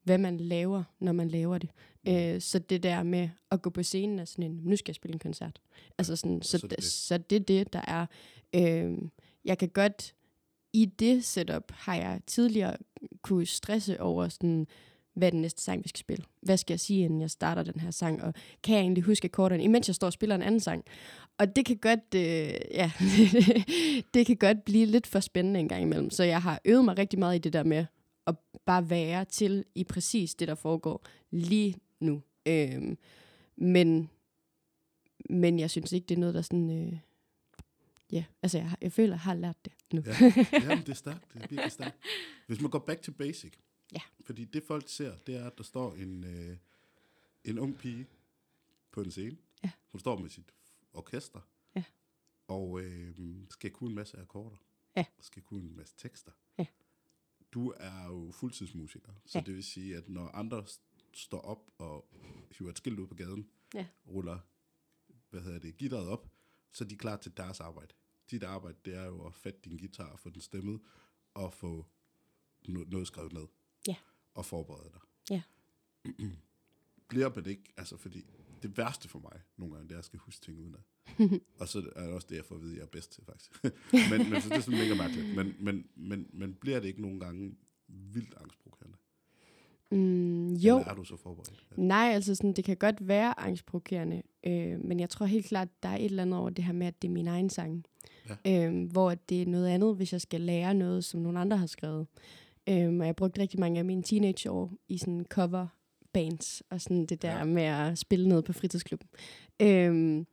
hvad 0.07 0.19
man 0.19 0.37
laver, 0.37 0.83
når 1.01 1.13
man 1.13 1.29
laver 1.29 1.59
det. 1.59 1.71
Øh, 2.09 2.41
så 2.41 2.59
det 2.59 2.83
der 2.83 3.03
med 3.03 3.29
at 3.51 3.63
gå 3.63 3.71
på 3.71 3.83
scenen 3.83 4.19
er 4.19 4.25
sådan 4.25 4.45
en, 4.45 4.61
nu 4.65 4.77
skal 4.77 4.91
jeg 4.91 4.95
spille 4.95 5.15
en 5.15 5.19
koncert. 5.19 5.61
Altså 5.99 6.17
sådan, 6.17 6.43
så, 6.43 6.59
Så 6.59 6.67
det. 6.67 6.85
så 6.85 7.19
det 7.19 7.37
er 7.37 7.41
det, 7.41 7.73
der 7.73 7.81
er. 7.89 8.07
Øh, 8.55 8.99
jeg 9.45 9.59
kan 9.59 9.69
godt, 9.69 10.15
i 10.73 10.85
det 10.85 11.25
setup 11.25 11.73
har 11.73 11.95
jeg 11.95 12.21
tidligere 12.27 12.77
kunne 13.23 13.47
stresse 13.47 14.01
over 14.01 14.29
sådan, 14.29 14.67
hvad 15.15 15.29
er 15.29 15.31
den 15.31 15.41
næste 15.41 15.63
sang, 15.63 15.85
vi 15.85 15.89
skal 15.89 15.99
spille? 15.99 16.25
Hvad 16.43 16.57
skal 16.57 16.73
jeg 16.75 16.81
sige, 16.81 17.05
inden 17.05 17.21
jeg 17.21 17.31
starter 17.31 17.63
den 17.63 17.81
her 17.81 17.91
sang? 17.91 18.23
Og 18.23 18.35
kan 18.63 18.75
jeg 18.75 18.83
egentlig 18.83 19.05
huske 19.05 19.25
akkorderne, 19.25 19.63
imens 19.63 19.89
jeg 19.89 19.95
står 19.95 20.07
og 20.07 20.13
spiller 20.13 20.35
en 20.35 20.43
anden 20.43 20.61
sang? 20.61 20.85
Og 21.39 21.57
det 21.57 21.67
kan 21.67 21.77
godt, 21.77 22.15
øh, 22.15 22.55
ja, 22.71 22.91
det 24.15 24.27
kan 24.27 24.37
godt 24.37 24.65
blive 24.65 24.87
lidt 24.87 25.07
for 25.07 25.21
spændende 25.21 25.61
en 25.61 25.69
gang 25.69 25.83
imellem. 25.83 26.11
Så 26.11 26.25
jeg 26.25 26.43
har 26.43 26.61
øvet 26.65 26.85
mig 26.85 26.99
rigtig 26.99 27.19
meget 27.19 27.37
i 27.37 27.39
det 27.39 27.53
der 27.53 27.65
med 27.65 27.85
at 28.27 28.35
bare 28.65 28.91
være 28.91 29.25
til 29.25 29.65
i 29.75 29.85
præcis 29.85 30.35
det, 30.35 30.49
der 30.49 30.55
foregår 30.55 31.07
lige 31.31 31.77
nu. 32.01 32.23
Øhm, 32.47 32.99
men, 33.57 34.11
men 35.31 35.59
jeg 35.59 35.71
synes 35.71 35.93
ikke, 35.93 36.07
det 36.07 36.15
er 36.15 36.19
noget, 36.19 36.35
der 36.35 36.43
sådan... 36.43 36.71
Øh, 36.71 36.99
ja, 38.13 38.25
altså 38.43 38.59
jeg, 38.59 38.77
jeg 38.81 38.93
føler, 38.93 39.13
jeg 39.13 39.21
har 39.21 39.35
lært 39.35 39.65
det 39.65 39.73
nu. 39.93 40.03
Ja. 40.07 40.33
Jamen, 40.69 40.79
det 40.79 40.89
er 40.89 40.95
stærkt. 40.95 41.33
Det 41.33 41.43
er 41.43 41.49
virkelig 41.49 41.73
stærkt. 41.73 41.97
Hvis 42.47 42.61
man 42.61 42.71
går 42.71 42.79
back 42.79 43.03
to 43.03 43.13
basic. 43.13 43.53
Ja. 43.93 44.01
Fordi 44.21 44.45
det 44.45 44.63
folk 44.63 44.89
ser, 44.89 45.17
det 45.17 45.37
er, 45.37 45.47
at 45.47 45.59
der 45.59 45.65
står 45.65 45.95
en, 45.95 46.25
øh, 46.25 46.57
en 47.45 47.59
ung 47.59 47.79
pige 47.79 48.07
på 48.91 49.01
en 49.01 49.11
scene. 49.11 49.37
Ja. 49.65 49.71
Hun 49.93 50.01
står 50.01 50.19
med 50.19 50.31
sit 50.31 50.55
orkester. 50.93 51.41
Ja. 51.75 51.85
Og 52.49 52.81
øh, 52.81 53.17
skal 53.51 53.71
kunne 53.71 53.89
en 53.91 53.95
masse 53.95 54.19
akkorder. 54.19 54.57
Ja. 54.97 55.05
Skal 55.21 55.43
kunne 55.43 55.61
en 55.61 55.77
masse 55.77 55.95
tekster. 55.97 56.33
Ja. 56.59 56.67
Du 57.57 57.75
er 57.77 58.05
jo 58.07 58.31
fuldtidsmusiker. 58.33 59.13
Så 59.27 59.39
Ja. 59.39 59.45
det 59.45 59.55
vil 59.55 59.65
sige, 59.65 59.97
at 59.97 60.09
når 60.09 60.29
andre 60.29 60.63
st- 60.65 61.11
står 61.15 61.41
op 61.41 61.71
og 61.79 62.09
hiver 62.59 62.71
et 62.71 62.79
skilt 62.79 62.99
ud 62.99 63.07
på 63.07 63.15
gaden, 63.15 63.51
Ja. 63.75 63.87
ruller 64.09 64.39
hvad 65.31 65.41
hedder 65.41 65.59
det, 65.59 65.77
gitteret 65.77 66.09
op, 66.09 66.29
så 66.73 66.85
er 66.85 66.89
de 66.89 66.97
klar 66.97 67.17
til 67.17 67.37
deres 67.37 67.61
arbejde. 67.61 67.95
Dit 68.31 68.43
arbejde, 68.43 68.79
det 68.85 68.95
er 68.95 69.05
jo 69.05 69.27
at 69.27 69.35
fatte 69.35 69.61
din 69.65 69.79
guitar 69.79 70.07
og 70.13 70.19
få 70.21 70.31
den 70.31 70.41
stemmet, 70.41 70.81
og 71.35 71.53
få 71.55 71.87
no- 72.69 72.89
noget 72.91 73.07
skrevet 73.07 73.33
ned. 73.33 73.47
Ja. 73.89 73.97
Og 74.35 74.47
forberede 74.47 74.91
dig. 74.93 75.01
Ja. 75.31 75.43
Bliver 77.09 77.35
man 77.35 77.47
ikke, 77.47 77.73
altså 77.77 77.97
fordi 77.97 78.27
det 78.63 78.77
værste 78.77 79.09
for 79.09 79.19
mig 79.19 79.43
nogle 79.57 79.75
gange, 79.75 79.89
det 79.89 79.95
er, 79.95 79.97
at 79.97 80.03
jeg 80.03 80.05
skal 80.05 80.19
huske 80.19 80.41
ting 80.45 80.59
uden 80.59 80.75
af. 80.75 80.81
og 81.61 81.69
så 81.69 81.79
er 81.97 82.05
det 82.05 82.13
også 82.13 82.27
det, 82.31 82.37
jeg 82.37 82.45
får 82.45 82.55
at 82.55 82.63
vide, 82.63 82.73
at 82.73 82.77
jeg 82.77 82.83
er 82.85 82.89
bedst 82.93 83.13
til, 83.13 83.23
faktisk. 83.25 83.65
men, 84.11 84.31
men 84.31 84.41
så 84.43 84.49
det 84.49 84.57
er 84.57 84.61
sådan 84.61 84.79
mega 84.79 84.95
mærkeligt. 84.95 85.37
Men, 85.37 85.55
men, 85.61 85.85
men, 85.97 86.27
men 86.33 86.55
bliver 86.61 86.81
det 86.81 86.89
ikke 86.89 87.03
nogle 87.03 87.21
gange 87.21 87.55
vildt 87.89 88.35
angstprovokerende? 88.41 88.97
Mm, 89.91 90.55
jo, 90.55 90.79
Eller 90.79 90.91
er 90.91 90.95
du 90.95 91.05
så 91.05 91.17
forberedt? 91.17 91.65
Nej, 91.79 92.11
altså 92.15 92.35
sådan, 92.35 92.53
det 92.53 92.65
kan 92.65 92.77
godt 92.77 93.09
være 93.09 93.41
angstprovokerende, 93.41 94.23
øh, 94.47 94.85
men 94.85 95.01
jeg 95.01 95.11
tror 95.11 95.27
helt 95.27 95.47
klart, 95.47 95.69
der 95.83 95.89
er 95.89 95.97
et 95.97 96.05
eller 96.05 96.23
andet 96.23 96.41
over 96.41 96.51
det 96.51 96.65
her 96.65 96.73
med, 96.73 96.87
at 96.87 97.03
det 97.03 97.09
er 97.09 97.13
min 97.13 97.29
egen 97.29 97.51
sang. 97.51 97.85
Ja. 98.45 98.67
Øh, 98.69 98.91
hvor 98.91 99.15
det 99.15 99.43
er 99.43 99.47
noget 99.47 99.69
andet, 99.69 99.97
hvis 99.97 100.13
jeg 100.13 100.21
skal 100.21 100.41
lære 100.41 100.75
noget, 100.75 101.05
som 101.05 101.21
nogle 101.21 101.39
andre 101.41 101.57
har 101.57 101.67
skrevet. 101.67 102.07
Øh, 102.69 102.95
og 102.99 103.07
jeg 103.07 103.17
brugte 103.17 103.41
rigtig 103.41 103.61
mange 103.61 103.79
af 103.79 103.85
mine 103.85 104.03
teenageår 104.03 104.73
i 104.89 104.99
sådan 104.99 105.27
cover 105.31 105.67
bands, 106.13 106.63
og 106.71 106.81
sådan 106.81 107.07
det 107.07 107.23
der 107.23 107.37
Ja. 107.39 107.45
med 107.45 107.63
at 107.63 107.99
spille 107.99 108.29
ned 108.29 108.43
på 108.43 108.53
fritidsklubben. 108.53 109.09
Øh, 109.63 110.25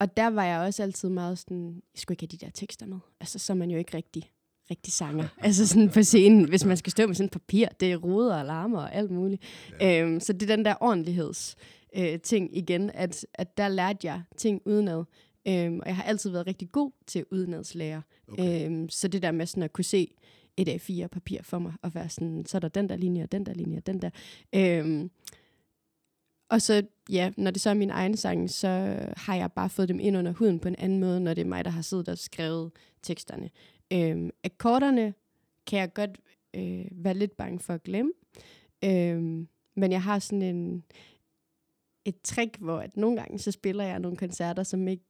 og 0.00 0.16
der 0.16 0.26
var 0.26 0.44
jeg 0.44 0.60
også 0.60 0.82
altid 0.82 1.08
meget 1.08 1.38
sådan, 1.38 1.74
jeg 1.74 2.00
skulle 2.00 2.14
ikke 2.14 2.22
have 2.22 2.38
de 2.38 2.46
der 2.46 2.50
tekster 2.50 2.86
med. 2.86 2.98
Altså, 3.20 3.38
så 3.38 3.52
er 3.52 3.54
man 3.54 3.70
jo 3.70 3.78
ikke 3.78 3.96
rigtig 3.96 4.30
rigtig 4.70 4.92
sanger. 4.92 5.28
altså 5.46 5.66
sådan 5.66 5.90
på 5.90 6.02
scenen, 6.02 6.48
hvis 6.48 6.64
man 6.64 6.76
skal 6.76 6.90
stå 6.90 7.06
med 7.06 7.14
sådan 7.14 7.26
et 7.26 7.32
papir, 7.32 7.68
det 7.80 7.92
er 7.92 7.96
ruder 7.96 8.38
og 8.38 8.44
larmer 8.44 8.78
og 8.78 8.94
alt 8.94 9.10
muligt. 9.10 9.42
Ja. 9.80 10.02
Øhm, 10.02 10.20
så 10.20 10.32
det 10.32 10.50
er 10.50 10.56
den 10.56 10.64
der 10.64 10.74
ordentligheds 10.80 11.56
øh, 11.96 12.20
ting 12.20 12.56
igen, 12.56 12.90
at, 12.94 13.26
at 13.34 13.56
der 13.56 13.68
lærte 13.68 14.06
jeg 14.06 14.22
ting 14.36 14.62
udenad. 14.64 15.04
Øhm, 15.48 15.80
og 15.80 15.86
jeg 15.86 15.96
har 15.96 16.02
altid 16.02 16.30
været 16.30 16.46
rigtig 16.46 16.72
god 16.72 16.90
til 17.06 17.24
udenadslærer. 17.30 18.00
Okay. 18.28 18.66
Øhm, 18.66 18.88
så 18.88 19.08
det 19.08 19.22
der 19.22 19.30
med 19.30 19.46
sådan 19.46 19.62
at 19.62 19.72
kunne 19.72 19.84
se 19.84 20.14
et 20.56 20.68
af 20.68 20.80
fire 20.80 21.08
papir 21.08 21.42
for 21.42 21.58
mig, 21.58 21.72
og 21.82 21.94
være 21.94 22.08
sådan, 22.08 22.46
så 22.46 22.56
er 22.56 22.60
der 22.60 22.68
den 22.68 22.88
der 22.88 22.96
linje, 22.96 23.22
og 23.22 23.32
den 23.32 23.46
der 23.46 23.54
linje, 23.54 23.76
og 23.76 23.86
den 23.86 24.02
der. 24.02 24.10
Øhm, 24.54 25.10
og 26.50 26.62
så, 26.62 26.82
ja, 27.10 27.30
når 27.36 27.50
det 27.50 27.60
så 27.62 27.70
er 27.70 27.74
min 27.74 27.90
egen 27.90 28.16
sang, 28.16 28.50
så 28.50 28.98
har 29.16 29.34
jeg 29.34 29.52
bare 29.52 29.70
fået 29.70 29.88
dem 29.88 30.00
ind 30.00 30.16
under 30.16 30.32
huden 30.32 30.58
på 30.58 30.68
en 30.68 30.76
anden 30.78 31.00
måde, 31.00 31.20
når 31.20 31.34
det 31.34 31.42
er 31.42 31.48
mig, 31.48 31.64
der 31.64 31.70
har 31.70 31.82
siddet 31.82 32.08
og 32.08 32.18
skrevet 32.18 32.72
teksterne. 33.02 33.50
Øhm, 33.92 34.30
akkorderne 34.44 35.14
kan 35.66 35.78
jeg 35.78 35.94
godt 35.94 36.20
øh, 36.56 36.84
være 36.92 37.14
lidt 37.14 37.36
bange 37.36 37.60
for 37.60 37.74
at 37.74 37.82
glemme. 37.82 38.12
Øhm, 38.84 39.48
men 39.76 39.92
jeg 39.92 40.02
har 40.02 40.18
sådan 40.18 40.42
en, 40.42 40.84
et 42.04 42.20
trick, 42.24 42.56
hvor 42.58 42.78
at 42.78 42.96
nogle 42.96 43.16
gange 43.16 43.38
så 43.38 43.50
spiller 43.50 43.84
jeg 43.84 43.98
nogle 43.98 44.16
koncerter, 44.16 44.62
som 44.62 44.88
ikke... 44.88 45.04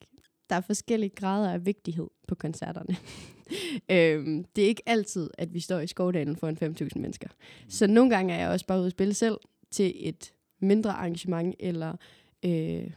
Der 0.50 0.57
er 0.57 0.61
forskellige 0.61 1.11
grader 1.11 1.53
af 1.53 1.66
vigtighed 1.66 2.07
på 2.29 2.35
koncerterne. 2.35 2.96
øhm, 3.96 4.44
det 4.44 4.64
er 4.64 4.68
ikke 4.68 4.83
altid, 4.87 5.31
at 5.38 5.55
vi 5.55 5.61
står 5.61 5.79
i 5.81 5.87
skovdalen 5.87 6.37
foran 6.37 6.59
5.000 6.62 6.88
mennesker. 6.94 7.29
Så 7.68 7.87
nogle 7.87 8.11
gange 8.11 8.35
er 8.35 8.38
jeg 8.38 8.48
også 8.48 8.66
bare 8.66 8.79
ude 8.79 8.87
at 8.87 8.92
spille 8.92 9.14
selv 9.14 9.37
til 9.70 9.92
et 10.09 10.33
mindre 10.61 10.90
arrangement, 10.90 11.55
eller 11.59 11.96
øh, 12.44 12.90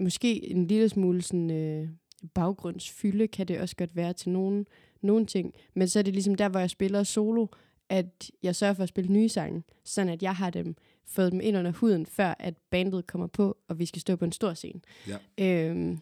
måske 0.00 0.50
en 0.50 0.66
lille 0.66 0.88
smule 0.88 1.22
sådan, 1.22 1.50
øh, 1.50 1.88
baggrundsfylde 2.34 3.28
kan 3.28 3.48
det 3.48 3.60
også 3.60 3.76
godt 3.76 3.96
være 3.96 4.12
til 4.12 4.30
nogle, 4.30 4.64
nogle 5.00 5.26
ting. 5.26 5.54
Men 5.74 5.88
så 5.88 5.98
er 5.98 6.02
det 6.02 6.12
ligesom 6.14 6.34
der, 6.34 6.48
hvor 6.48 6.60
jeg 6.60 6.70
spiller 6.70 7.02
solo, 7.02 7.46
at 7.88 8.30
jeg 8.42 8.56
sørger 8.56 8.74
for 8.74 8.82
at 8.82 8.88
spille 8.88 9.12
nye 9.12 9.28
sange, 9.28 9.62
sådan 9.84 10.12
at 10.12 10.22
jeg 10.22 10.36
har 10.36 10.50
dem 10.50 10.76
fået 11.04 11.32
dem 11.32 11.40
ind 11.40 11.56
under 11.56 11.70
huden, 11.70 12.06
før 12.06 12.34
at 12.38 12.56
bandet 12.70 13.06
kommer 13.06 13.26
på, 13.26 13.56
og 13.68 13.78
vi 13.78 13.86
skal 13.86 14.00
stå 14.00 14.16
på 14.16 14.24
en 14.24 14.32
stor 14.32 14.54
scene. 14.54 14.80
Ja. 15.08 15.18
Øhm, 15.40 15.98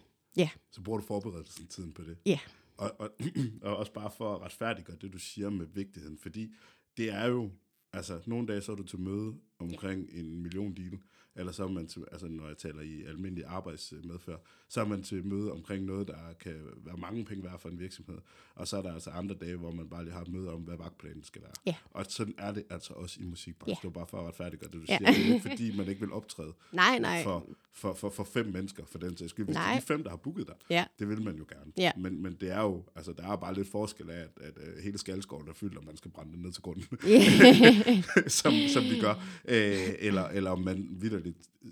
Så 0.70 0.83
bruger 0.83 0.99
du 0.99 1.07
forberedelsen 1.07 1.66
tiden 1.66 1.92
på 1.92 2.03
det. 2.03 2.16
Ja. 2.27 2.38
Og, 2.77 2.90
og, 2.99 3.11
og 3.62 3.77
også 3.77 3.92
bare 3.92 4.11
for 4.11 4.35
at 4.35 4.40
retfærdiggøre 4.40 4.96
det, 5.01 5.12
du 5.12 5.18
siger 5.18 5.51
med 5.51 5.66
vigtigheden. 5.66 6.18
Fordi 6.18 6.55
det 6.96 7.12
er 7.12 7.27
jo, 7.27 7.51
altså 7.92 8.20
nogle 8.26 8.46
dage 8.46 8.61
så 8.61 8.72
er 8.72 8.76
du 8.76 8.83
til 8.83 9.00
møde 9.00 9.35
omkring 9.59 10.09
en 10.12 10.42
million 10.42 10.74
deal, 10.74 10.98
eller 11.40 11.53
så 11.53 11.64
er 11.64 11.68
man 11.68 11.87
til, 11.87 12.03
altså 12.12 12.29
når 12.29 12.46
jeg 12.48 12.57
taler 12.57 12.81
i 12.81 13.03
almindelig 13.05 13.44
arbejdsmedfør, 13.46 14.37
så 14.68 14.81
er 14.81 14.85
man 14.85 15.03
til 15.03 15.24
møde 15.26 15.53
omkring 15.53 15.85
noget, 15.85 16.09
der 16.09 16.14
kan 16.40 16.57
være 16.85 16.96
mange 16.96 17.24
penge 17.24 17.44
værd 17.44 17.59
for 17.61 17.68
en 17.68 17.79
virksomhed. 17.81 18.18
Og 18.55 18.68
så 18.68 18.76
er 18.76 18.83
der 18.83 18.92
altså 18.94 19.11
andre 19.11 19.35
dage, 19.35 19.57
hvor 19.57 19.72
man 19.72 19.88
bare 19.88 20.05
lige 20.05 20.14
har 20.14 20.20
et 20.20 20.29
møde 20.29 20.53
om, 20.53 20.61
hvad 20.61 20.76
vagtplanen 20.76 21.24
skal 21.24 21.42
være. 21.42 21.53
Ja. 21.66 21.74
Og 21.90 22.05
sådan 22.09 22.35
er 22.38 22.53
det 22.53 22.64
altså 22.70 22.92
også 22.94 23.20
i 23.20 23.24
musikbranchen. 23.24 23.74
Ja. 23.83 23.88
Det 23.88 23.94
var 23.94 24.00
bare 24.00 24.07
for 24.07 24.18
at 24.20 24.26
retfærdiggøre 24.29 24.70
det, 24.70 24.81
du 24.81 24.85
Ja. 24.88 24.96
siger. 24.98 25.12
Det 25.12 25.20
er 25.31 25.35
ikke 25.35 25.48
fordi, 25.50 25.76
man 25.76 25.88
ikke 25.88 26.00
vil 26.00 26.12
optræde 26.12 26.53
nej, 26.72 26.98
nej. 26.98 27.22
for, 27.22 27.46
for, 27.72 27.94
for, 27.94 28.11
for 28.11 28.24
fem 28.24 28.46
mennesker, 28.46 28.85
for 28.87 28.98
den 28.98 29.16
sags 29.16 29.31
skyld. 29.31 29.44
Hvis 29.46 29.57
det 29.57 29.62
Nej. 29.62 29.72
er 29.74 29.81
de 29.81 29.87
fem, 29.87 30.03
der 30.03 30.11
har 30.11 30.16
booket 30.16 30.46
dig, 30.46 30.55
Ja. 30.70 30.85
det 30.98 31.09
vil 31.09 31.22
man 31.22 31.37
jo 31.37 31.44
gerne. 31.48 31.72
Ja. 31.79 31.92
Men, 31.96 32.22
men 32.22 32.37
det 32.40 32.50
er 32.50 32.61
jo, 32.62 32.85
altså 32.96 33.12
der 33.12 33.33
er 33.33 33.37
bare 33.37 33.55
lidt 33.55 33.68
forskel 33.68 34.11
af, 34.11 34.20
at, 34.20 34.29
at, 34.40 34.59
at 34.59 34.83
hele 34.83 34.98
skalskoven 34.98 35.48
er 35.48 35.53
fyldt, 35.53 35.79
og 35.79 35.85
man 35.85 35.96
skal 35.96 36.11
brænde 36.11 36.33
den 36.33 36.42
ned 36.42 36.53
til 36.53 36.62
grunden, 36.62 36.83
som, 38.40 38.53
som 38.68 38.85
vi 38.85 39.00
gør. 39.00 39.14
Øh, 39.48 39.88
eller, 39.98 40.24
eller 40.29 40.50
om 40.50 40.61
man 40.61 40.88
vidderligt 40.90 41.30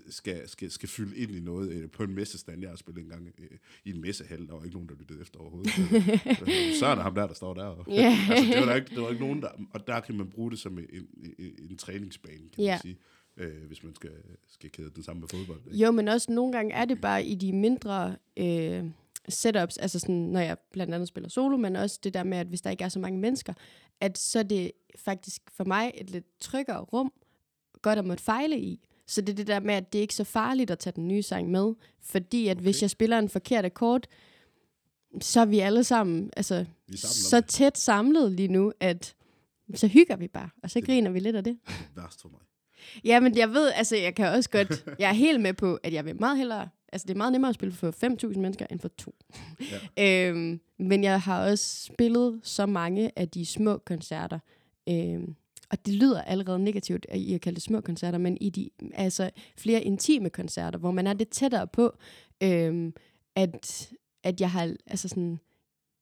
skal, 0.09 0.49
skal, 0.49 0.71
skal 0.71 0.89
fylde 0.89 1.17
ind 1.17 1.31
i 1.31 1.39
noget 1.39 1.69
øh, 1.71 1.89
på 1.91 2.03
en 2.03 2.15
messestand. 2.15 2.61
Jeg 2.61 2.69
har 2.69 2.77
spillet 2.77 3.03
en 3.03 3.09
gang 3.09 3.27
øh, 3.39 3.47
i 3.85 3.89
en 3.89 4.01
messehal, 4.01 4.47
der 4.47 4.53
var 4.53 4.63
ikke 4.63 4.75
nogen, 4.75 4.89
der 4.89 4.95
lyttede 4.95 5.21
efter 5.21 5.39
overhovedet. 5.39 5.71
Så, 5.71 5.81
øh, 6.47 6.75
så 6.79 6.85
er 6.85 6.95
der 6.95 7.01
ham 7.01 7.15
der, 7.15 7.27
der 7.27 7.33
står 7.33 7.53
der. 7.53 7.63
Og, 7.65 7.85
Ja. 7.89 8.17
altså, 8.29 8.45
det 8.53 8.59
var 8.59 8.65
der 8.65 8.75
ikke, 8.75 8.89
det 8.95 9.01
var 9.01 9.09
ikke 9.09 9.21
nogen, 9.23 9.41
der, 9.41 9.49
og 9.73 9.87
der 9.87 9.99
kan 9.99 10.15
man 10.17 10.29
bruge 10.29 10.51
det 10.51 10.59
som 10.59 10.77
en, 10.79 10.85
en, 10.93 11.07
en, 11.39 11.51
en 11.69 11.77
træningsbane, 11.77 12.49
kan 12.55 12.63
Ja. 12.63 12.71
man 12.71 12.81
sige. 12.81 12.97
Øh, 13.37 13.67
hvis 13.67 13.83
man 13.83 13.95
skal, 13.95 14.11
skal 14.47 14.69
kæde 14.71 14.89
den 14.95 15.03
sammen 15.03 15.19
med 15.21 15.29
fodbold. 15.29 15.59
Ikke? 15.65 15.77
Jo, 15.77 15.91
men 15.91 16.07
også 16.07 16.31
nogle 16.31 16.51
gange 16.53 16.73
er 16.73 16.85
det 16.85 17.01
bare 17.01 17.25
i 17.25 17.35
de 17.35 17.53
mindre 17.53 18.15
øh, 18.37 18.83
setups, 19.29 19.77
altså 19.77 19.99
sådan, 19.99 20.15
når 20.15 20.39
jeg 20.39 20.57
blandt 20.71 20.93
andet 20.93 21.07
spiller 21.07 21.29
solo, 21.29 21.57
men 21.57 21.75
også 21.75 21.99
det 22.03 22.13
der 22.13 22.23
med, 22.23 22.37
at 22.37 22.47
hvis 22.47 22.61
der 22.61 22.69
ikke 22.69 22.83
er 22.83 22.89
så 22.89 22.99
mange 22.99 23.19
mennesker, 23.19 23.53
at 24.01 24.17
så 24.17 24.39
er 24.39 24.43
det 24.43 24.71
faktisk 24.95 25.41
for 25.53 25.63
mig 25.63 25.91
et 25.95 26.09
lidt 26.09 26.25
tryggere 26.39 26.79
rum, 26.79 27.11
godt 27.81 27.99
at 27.99 28.05
måtte 28.05 28.23
fejle 28.23 28.59
i. 28.59 28.79
Så 29.09 29.21
det 29.21 29.29
er 29.29 29.35
det 29.35 29.47
der 29.47 29.59
med, 29.59 29.73
at 29.73 29.93
det 29.93 29.99
er 29.99 30.01
ikke 30.01 30.15
så 30.15 30.23
farligt 30.23 30.71
at 30.71 30.79
tage 30.79 30.93
den 30.95 31.07
nye 31.07 31.21
sang 31.21 31.51
med, 31.51 31.73
fordi 32.01 32.47
at 32.47 32.57
okay. 32.57 32.63
hvis 32.63 32.81
jeg 32.81 32.89
spiller 32.89 33.19
en 33.19 33.29
forkert 33.29 33.65
akkord, 33.65 34.03
så 35.21 35.39
er 35.41 35.45
vi 35.45 35.59
alle 35.59 35.83
sammen, 35.83 36.29
altså, 36.37 36.65
Vi 36.87 36.97
så 36.97 37.41
tæt 37.41 37.77
samlet 37.77 38.31
lige 38.31 38.47
nu, 38.47 38.71
at 38.79 39.15
så 39.75 39.87
hygger 39.87 40.15
vi 40.15 40.27
bare, 40.27 40.49
og 40.63 40.69
så 40.69 40.79
Det- 40.79 40.85
griner 40.87 41.11
vi 41.11 41.19
lidt 41.19 41.35
af 41.35 41.43
det. 41.43 41.57
Værst 41.95 42.21
for 42.21 42.29
mig. 42.29 42.39
Ja, 43.05 43.19
men 43.19 43.37
jeg 43.37 43.49
ved, 43.53 43.71
altså 43.75 43.95
jeg 43.95 44.15
kan 44.15 44.27
også 44.27 44.49
godt, 44.49 44.85
jeg 44.99 45.09
er 45.09 45.13
helt 45.13 45.41
med 45.41 45.53
på, 45.53 45.79
at 45.83 45.93
jeg 45.93 46.05
vil 46.05 46.19
meget 46.19 46.37
hellere, 46.37 46.69
altså 46.93 47.05
det 47.07 47.13
er 47.13 47.17
meget 47.17 47.31
nemmere 47.31 47.49
at 47.49 47.55
spille 47.55 47.75
for 47.75 47.91
5.000 48.31 48.39
mennesker 48.39 48.65
end 48.71 48.79
for 48.79 48.87
to. 48.87 49.15
Ja. 49.97 50.27
øhm, 50.29 50.59
men 50.79 51.03
jeg 51.03 51.21
har 51.21 51.45
også 51.49 51.85
spillet 51.85 52.39
så 52.43 52.65
mange 52.65 53.11
af 53.15 53.29
de 53.29 53.45
små 53.45 53.77
koncerter, 53.77 54.39
øhm, 54.89 55.35
og 55.71 55.85
det 55.85 55.93
lyder 55.93 56.21
allerede 56.21 56.59
negativt 56.59 57.05
i 57.15 57.33
at 57.33 57.41
kalde 57.41 57.55
det 57.55 57.63
små 57.63 57.81
koncerter, 57.81 58.17
men 58.17 58.37
i 58.41 58.49
de 58.49 58.69
altså 58.93 59.29
flere 59.57 59.81
intime 59.81 60.29
koncerter, 60.29 60.79
hvor 60.79 60.91
man 60.91 61.07
er 61.07 61.13
lidt 61.13 61.29
tættere 61.29 61.67
på, 61.67 61.97
øhm, 62.43 62.93
at, 63.35 63.91
at 64.23 64.41
jeg 64.41 64.51
har, 64.51 64.75
altså 64.85 65.07
sådan, 65.07 65.39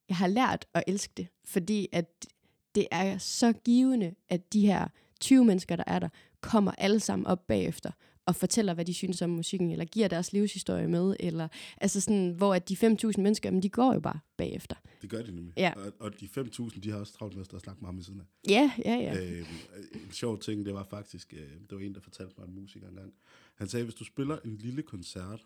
jeg 0.08 0.16
har 0.16 0.26
lært 0.26 0.66
at 0.74 0.84
elske 0.86 1.12
det, 1.16 1.28
fordi 1.44 1.88
at 1.92 2.26
det 2.74 2.86
er 2.90 3.18
så 3.18 3.52
givende, 3.52 4.14
at 4.28 4.52
de 4.52 4.66
her 4.66 4.88
20 5.20 5.44
mennesker, 5.44 5.76
der 5.76 5.84
er 5.86 5.98
der, 5.98 6.08
kommer 6.40 6.72
alle 6.78 7.00
sammen 7.00 7.26
op 7.26 7.46
bagefter 7.46 7.90
og 8.28 8.36
fortæller, 8.36 8.74
hvad 8.74 8.84
de 8.84 8.94
synes 8.94 9.22
om 9.22 9.30
musikken, 9.30 9.70
eller 9.70 9.84
giver 9.84 10.08
deres 10.08 10.32
livshistorie 10.32 10.88
med, 10.88 11.16
eller 11.20 11.48
altså 11.76 12.00
sådan, 12.00 12.30
hvor 12.30 12.54
at 12.54 12.68
de 12.68 12.74
5.000 12.74 13.20
mennesker, 13.20 13.50
men 13.50 13.62
de 13.62 13.68
går 13.68 13.94
jo 13.94 14.00
bare 14.00 14.20
bagefter. 14.36 14.76
Det 15.02 15.10
gør 15.10 15.22
de 15.22 15.34
nemlig. 15.34 15.52
Ja. 15.56 15.72
Og, 15.76 15.92
og 15.98 16.20
de 16.20 16.28
5.000, 16.38 16.80
de 16.80 16.90
har 16.90 16.98
også 16.98 17.12
travlt 17.12 17.36
med 17.36 17.44
at 17.54 17.60
snakke 17.60 17.80
med 17.80 17.88
ham 17.88 17.98
i 17.98 18.02
siden 18.02 18.20
af. 18.20 18.50
Ja, 18.50 18.72
ja, 18.84 18.94
ja. 18.94 19.30
Øh, 19.30 19.46
en 19.94 20.12
sjov 20.12 20.38
ting, 20.38 20.66
det 20.66 20.74
var 20.74 20.84
faktisk, 20.90 21.34
øh, 21.34 21.40
det 21.40 21.70
var 21.70 21.78
en, 21.78 21.94
der 21.94 22.00
fortalte 22.00 22.34
mig 22.38 22.46
en 22.48 22.54
musiker 22.54 22.88
engang. 22.88 23.12
Han 23.54 23.68
sagde, 23.68 23.84
hvis 23.84 23.94
du 23.94 24.04
spiller 24.04 24.38
en 24.44 24.56
lille 24.56 24.82
koncert, 24.82 25.40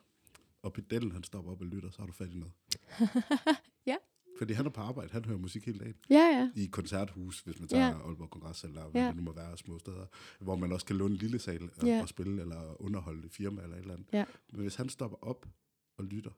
og 0.62 0.72
pedellen 0.72 1.12
han 1.12 1.22
stopper 1.22 1.52
op 1.52 1.60
og 1.60 1.66
lytter, 1.66 1.90
så 1.90 1.98
har 1.98 2.06
du 2.06 2.12
fat 2.12 2.28
i 2.34 2.38
noget. 2.38 2.52
Ja. 3.86 3.96
Fordi 4.42 4.52
han 4.54 4.66
er 4.66 4.70
på 4.70 4.80
arbejde, 4.80 5.12
han 5.12 5.24
hører 5.24 5.38
musik 5.38 5.66
hele 5.66 5.78
dagen. 5.78 5.94
Ja, 6.10 6.16
ja. 6.16 6.50
I 6.62 6.66
koncerthus, 6.66 7.40
hvis 7.40 7.58
man 7.58 7.68
tager 7.68 7.86
Ja. 7.86 8.06
Aalborg 8.06 8.30
Kongresscenter, 8.30 8.80
eller 8.80 8.90
hvad 8.90 9.02
Ja. 9.02 9.08
det 9.08 9.16
nu 9.16 9.22
må 9.22 9.32
være 9.32 9.56
små 9.58 9.78
steder, 9.78 10.06
hvor 10.40 10.56
man 10.56 10.72
også 10.72 10.86
kan 10.86 10.96
låne 10.96 11.12
en 11.14 11.18
lille 11.18 11.38
sal 11.38 11.62
og, 11.76 11.86
Ja. 11.86 12.02
og 12.02 12.08
spille, 12.08 12.40
eller 12.40 12.82
underholde 12.82 13.26
et 13.26 13.32
firma 13.32 13.62
eller 13.62 13.76
et 13.76 13.80
eller 13.80 13.94
andet. 13.94 14.06
Ja. 14.12 14.24
Men 14.52 14.60
hvis 14.60 14.74
han 14.74 14.88
stopper 14.88 15.16
op 15.24 15.48
og 15.98 16.04
lytter, 16.04 16.30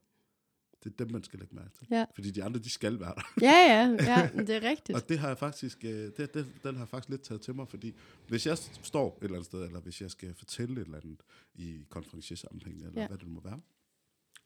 det 0.85 0.93
er 0.93 0.97
dem, 1.05 1.11
man 1.13 1.25
skal 1.25 1.39
lægge 1.39 1.55
mærke 1.55 1.71
til. 1.79 1.87
Ja. 1.91 2.05
Fordi 2.15 2.31
de 2.31 2.45
andre, 2.45 2.61
de 2.61 2.71
skal 2.71 3.01
være 3.01 3.15
der. 3.15 3.23
Ja, 3.41 3.51
ja, 3.51 3.89
ja, 4.13 4.31
det 4.43 4.51
er 4.65 4.69
rigtigt. 4.69 4.97
Og 4.99 5.09
det 5.09 5.19
har 5.19 5.29
jeg 5.29 5.39
faktisk, 5.39 5.85
øh, 5.85 5.91
det, 5.91 6.35
det, 6.35 6.47
den 6.63 6.75
har 6.75 6.83
jeg 6.83 6.89
faktisk 6.89 7.09
lidt 7.11 7.23
taget 7.23 7.41
til 7.41 7.55
mig, 7.55 7.69
fordi 7.69 7.95
hvis 8.29 8.47
jeg 8.47 8.59
står 8.83 9.19
et 9.19 9.25
eller 9.25 9.35
andet 9.37 9.47
sted, 9.47 9.65
eller 9.65 9.81
hvis 9.81 10.01
jeg 10.01 10.11
skal 10.11 10.35
fortælle 10.35 10.81
et 10.81 10.85
eller 10.85 10.99
andet 11.01 11.21
i 11.55 11.85
konferenciersammenhæng, 11.89 12.77
eller 12.77 13.01
Ja. 13.01 13.09
hvad 13.09 13.19
det 13.19 13.29
må 13.29 13.41
være, 13.41 13.61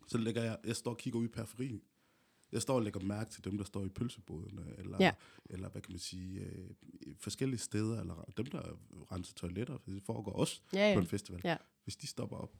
så 0.08 0.18
lægger 0.18 0.42
jeg, 0.42 0.58
jeg 0.64 0.76
står 0.76 0.90
og 0.90 0.98
kigger 0.98 1.18
ud 1.18 1.24
i 1.24 1.28
periferien. 1.28 1.82
Jeg 2.52 2.62
står 2.62 2.74
og 2.74 2.82
lægger 2.82 3.00
mærke 3.00 3.30
til 3.30 3.44
dem, 3.44 3.56
der 3.58 3.64
står 3.64 3.84
i 3.84 3.88
pølsebodene, 3.88 4.74
eller, 4.78 4.96
Ja. 5.00 5.12
eller 5.50 5.68
hvad 5.68 5.82
kan 5.82 5.92
man 5.92 5.98
sige, 5.98 6.40
øh, 6.40 6.70
forskellige 7.18 7.60
steder, 7.60 8.00
eller 8.00 8.24
dem, 8.36 8.46
der 8.46 8.62
renser 9.12 9.34
toiletter, 9.34 9.78
for 9.78 9.90
det 9.90 10.02
foregår 10.02 10.32
også 10.32 10.60
ja. 10.72 10.88
ja. 10.88 10.94
på 10.94 11.00
en 11.00 11.06
festival. 11.06 11.40
Ja. 11.44 11.56
Hvis 11.84 11.96
de 11.96 12.06
stopper 12.06 12.36
op, 12.36 12.56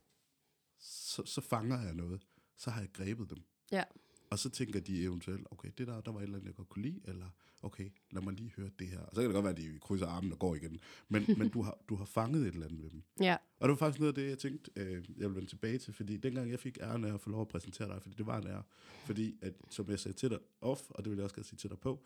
så, 0.79 1.23
så 1.27 1.41
fanger 1.41 1.81
jeg 1.83 1.95
noget. 1.95 2.23
Så 2.57 2.71
har 2.71 2.81
jeg 2.81 2.93
grebet 2.93 3.31
dem. 3.31 3.43
Ja. 3.73 3.85
Og 4.31 4.39
så 4.39 4.51
tænker 4.51 4.81
de 4.81 5.03
eventuelt, 5.03 5.47
okay, 5.51 5.69
det 5.79 5.87
der, 5.87 6.01
der 6.01 6.13
var 6.13 6.19
et 6.19 6.23
eller 6.23 6.37
andet, 6.37 6.47
jeg 6.47 6.55
godt 6.55 6.69
kunne 6.69 6.83
lide, 6.83 7.01
eller 7.05 7.27
okay, 7.63 7.91
lad 8.11 8.23
mig 8.23 8.33
lige 8.33 8.53
høre 8.57 8.71
det 8.79 8.87
her. 8.87 8.99
Og 8.99 9.15
så 9.15 9.21
kan 9.21 9.25
det 9.25 9.35
godt 9.35 9.45
være, 9.45 9.53
at 9.53 9.59
de 9.59 9.79
krydser 9.79 10.07
armen 10.07 10.33
og 10.33 10.39
går 10.39 10.55
igen. 10.55 10.81
Men, 11.09 11.25
men 11.39 11.49
du, 11.49 11.63
har, 11.63 11.79
du 11.89 11.95
har 11.97 12.05
fanget 12.05 12.43
et 12.43 12.55
eller 12.55 12.67
andet 12.67 12.83
ved 12.83 12.91
dem. 12.91 13.03
Ja, 13.21 13.37
Og 13.59 13.69
det 13.69 13.71
var 13.71 13.77
faktisk 13.77 14.01
noget 14.01 14.13
af 14.13 14.23
det, 14.23 14.29
jeg 14.29 14.39
tænkte, 14.39 14.71
øh, 14.77 14.93
jeg 14.93 15.03
ville 15.17 15.35
vende 15.35 15.51
tilbage 15.51 15.79
til, 15.79 15.95
fordi 15.95 16.17
dengang 16.17 16.51
jeg 16.51 16.61
fik 16.61 16.79
æren 16.81 17.05
af 17.05 17.15
at 17.15 17.21
få 17.21 17.31
lov 17.31 17.41
at 17.41 17.49
præsentere 17.49 17.89
dig, 17.89 18.03
fordi 18.03 18.15
det 18.15 18.27
var 18.27 18.39
en 18.39 18.47
ære, 18.47 18.63
fordi 19.07 19.39
at, 19.43 19.55
som 19.71 19.91
jeg 19.91 19.99
sagde 19.99 20.17
til 20.17 20.31
dig 20.31 20.39
off, 20.61 20.83
og 20.91 21.05
det 21.05 21.11
vil 21.11 21.17
jeg 21.17 21.25
også 21.25 21.37
gerne 21.37 21.47
sige 21.47 21.59
til 21.59 21.71
dig 21.71 21.79
på, 21.79 22.05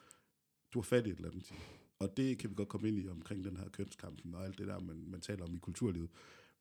du 0.74 0.78
har 0.78 0.84
fat 0.84 1.06
i 1.06 1.10
et 1.10 1.16
eller 1.16 1.30
andet. 1.30 1.54
Og 1.98 2.16
det 2.16 2.38
kan 2.38 2.50
vi 2.50 2.54
godt 2.54 2.68
komme 2.68 2.88
ind 2.88 2.98
i 2.98 3.08
omkring 3.08 3.44
den 3.44 3.56
her 3.56 3.68
kønskampen 3.68 4.34
og 4.34 4.44
alt 4.44 4.58
det 4.58 4.66
der, 4.66 4.80
man, 4.80 5.04
man 5.06 5.20
taler 5.20 5.44
om 5.44 5.54
i 5.54 5.58
kulturlivet. 5.58 6.10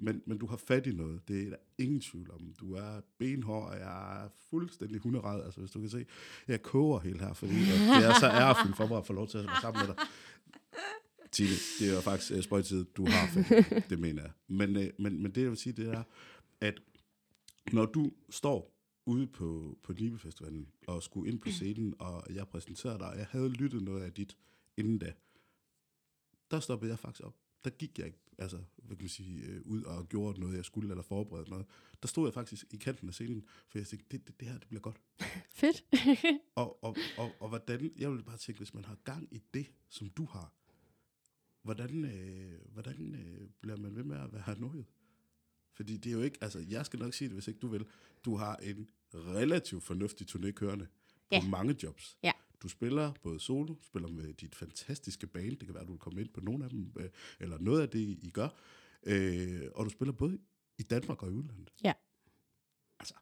Men, 0.01 0.21
men 0.25 0.37
du 0.37 0.45
har 0.45 0.57
fat 0.57 0.87
i 0.87 0.91
noget, 0.91 1.27
det 1.27 1.43
er 1.43 1.49
der 1.49 1.57
ingen 1.77 2.01
tvivl 2.01 2.31
om. 2.31 2.53
Du 2.59 2.73
er 2.73 3.01
benhård, 3.17 3.69
og 3.69 3.79
jeg 3.79 4.23
er 4.23 4.29
fuldstændig 4.49 4.99
hunderad. 4.99 5.43
Altså 5.43 5.59
hvis 5.59 5.71
du 5.71 5.79
kan 5.79 5.89
se, 5.89 6.05
jeg 6.47 6.61
koger 6.61 6.99
helt 6.99 7.21
her, 7.21 7.33
fordi 7.33 7.53
at 7.53 7.79
det 7.79 8.05
er 8.09 8.19
så 8.19 8.27
ærefuldt 8.27 8.77
for 8.77 8.87
mig 8.87 8.97
at 8.97 9.05
få 9.05 9.13
lov 9.13 9.27
til 9.27 9.37
at 9.37 9.45
være 9.45 9.61
sammen 9.61 9.87
med 9.87 9.95
dig. 9.95 10.05
Tine, 11.31 11.49
det 11.79 11.89
er 11.89 11.93
jo 11.95 12.01
faktisk 12.01 12.31
øh, 12.31 12.37
uh, 12.37 12.43
spøjtid, 12.43 12.85
du 12.85 13.05
har 13.05 13.27
fat. 13.27 13.89
det 13.89 13.99
mener 13.99 14.21
jeg. 14.21 14.31
Men, 14.47 14.75
uh, 14.75 14.83
men, 14.99 15.23
men 15.23 15.31
det 15.31 15.41
jeg 15.41 15.49
vil 15.49 15.57
sige, 15.57 15.73
det 15.73 15.87
er, 15.87 16.03
at 16.61 16.81
når 17.73 17.85
du 17.85 18.11
står 18.29 18.77
ude 19.05 19.27
på, 19.27 19.77
på 19.83 19.93
Nibe 19.93 20.19
Festivalen 20.19 20.67
og 20.87 21.03
skulle 21.03 21.31
ind 21.31 21.39
på 21.39 21.49
scenen, 21.49 21.93
og 21.99 22.23
jeg 22.33 22.47
præsenterede 22.47 22.99
dig, 22.99 23.07
og 23.07 23.17
jeg 23.17 23.27
havde 23.29 23.49
lyttet 23.49 23.83
noget 23.83 24.03
af 24.03 24.13
dit 24.13 24.37
inden 24.77 24.97
da, 24.97 25.13
der 26.51 26.59
stoppede 26.59 26.91
jeg 26.91 26.99
faktisk 26.99 27.25
op. 27.25 27.35
Der 27.63 27.69
gik 27.69 27.99
jeg 27.99 28.07
ikke, 28.07 28.19
altså, 28.41 28.57
hvad 28.77 28.97
kan 28.97 29.03
man 29.03 29.09
sige, 29.09 29.41
øh, 29.45 29.61
ud 29.65 29.83
og 29.83 30.09
gjorde 30.09 30.39
noget, 30.39 30.55
jeg 30.57 30.65
skulle, 30.65 30.89
eller 30.89 31.03
forberedte 31.03 31.49
noget. 31.51 31.65
Der 32.01 32.07
stod 32.07 32.27
jeg 32.27 32.33
faktisk 32.33 32.65
i 32.71 32.77
kanten 32.77 33.07
af 33.07 33.13
scenen, 33.13 33.45
for 33.69 33.77
jeg 33.77 33.87
tænkte, 33.87 34.07
det, 34.17 34.27
det, 34.27 34.39
det 34.39 34.47
her, 34.47 34.57
det 34.57 34.67
bliver 34.67 34.81
godt. 34.81 35.01
fedt. 35.61 35.83
Og, 36.55 36.83
og, 36.83 36.97
og, 37.17 37.31
og 37.39 37.49
hvordan, 37.49 37.91
jeg 37.97 38.11
vil 38.11 38.23
bare 38.23 38.37
tænke, 38.37 38.59
hvis 38.59 38.73
man 38.73 38.85
har 38.85 38.95
gang 39.03 39.27
i 39.31 39.41
det, 39.53 39.65
som 39.89 40.09
du 40.09 40.25
har, 40.25 40.53
hvordan, 41.63 42.05
øh, 42.05 42.59
hvordan 42.73 43.15
øh, 43.15 43.47
bliver 43.61 43.77
man 43.77 43.95
ved 43.95 44.03
med 44.03 44.17
at 44.17 44.33
være 44.33 44.59
nået? 44.59 44.85
Fordi 45.73 45.97
det 45.97 46.09
er 46.09 46.13
jo 46.13 46.21
ikke, 46.21 46.37
altså 46.41 46.59
jeg 46.69 46.85
skal 46.85 46.99
nok 46.99 47.13
sige 47.13 47.27
det, 47.27 47.35
hvis 47.35 47.47
ikke 47.47 47.59
du 47.59 47.67
vil. 47.67 47.85
Du 48.25 48.35
har 48.35 48.55
en 48.55 48.89
relativt 49.13 49.83
fornuftig 49.83 50.27
turné 50.29 50.51
kørende 50.51 50.85
på 50.85 50.91
Ja. 51.31 51.47
mange 51.49 51.75
jobs. 51.83 52.17
Ja. 52.23 52.31
Du 52.63 52.67
spiller 52.67 53.13
både 53.23 53.39
solo, 53.39 53.75
spiller 53.81 54.09
med 54.09 54.33
dit 54.33 54.55
fantastiske 54.55 55.27
band, 55.27 55.57
det 55.57 55.65
kan 55.65 55.75
være, 55.75 55.85
du 55.85 55.91
vil 55.91 55.99
komme 55.99 56.21
ind 56.21 56.29
på 56.29 56.41
nogle 56.41 56.63
af 56.63 56.69
dem, 56.69 56.93
øh, 56.99 57.09
eller 57.39 57.57
noget 57.59 57.81
af 57.81 57.89
det, 57.89 57.99
I 57.99 58.29
gør. 58.33 58.47
Øh, 59.03 59.61
og 59.75 59.85
du 59.85 59.89
spiller 59.89 60.13
både 60.13 60.39
i 60.77 60.83
Danmark 60.83 61.23
og 61.23 61.29
i 61.29 61.33
udlandet. 61.33 61.71
Ja. 61.83 61.93
Altså, 62.99 63.13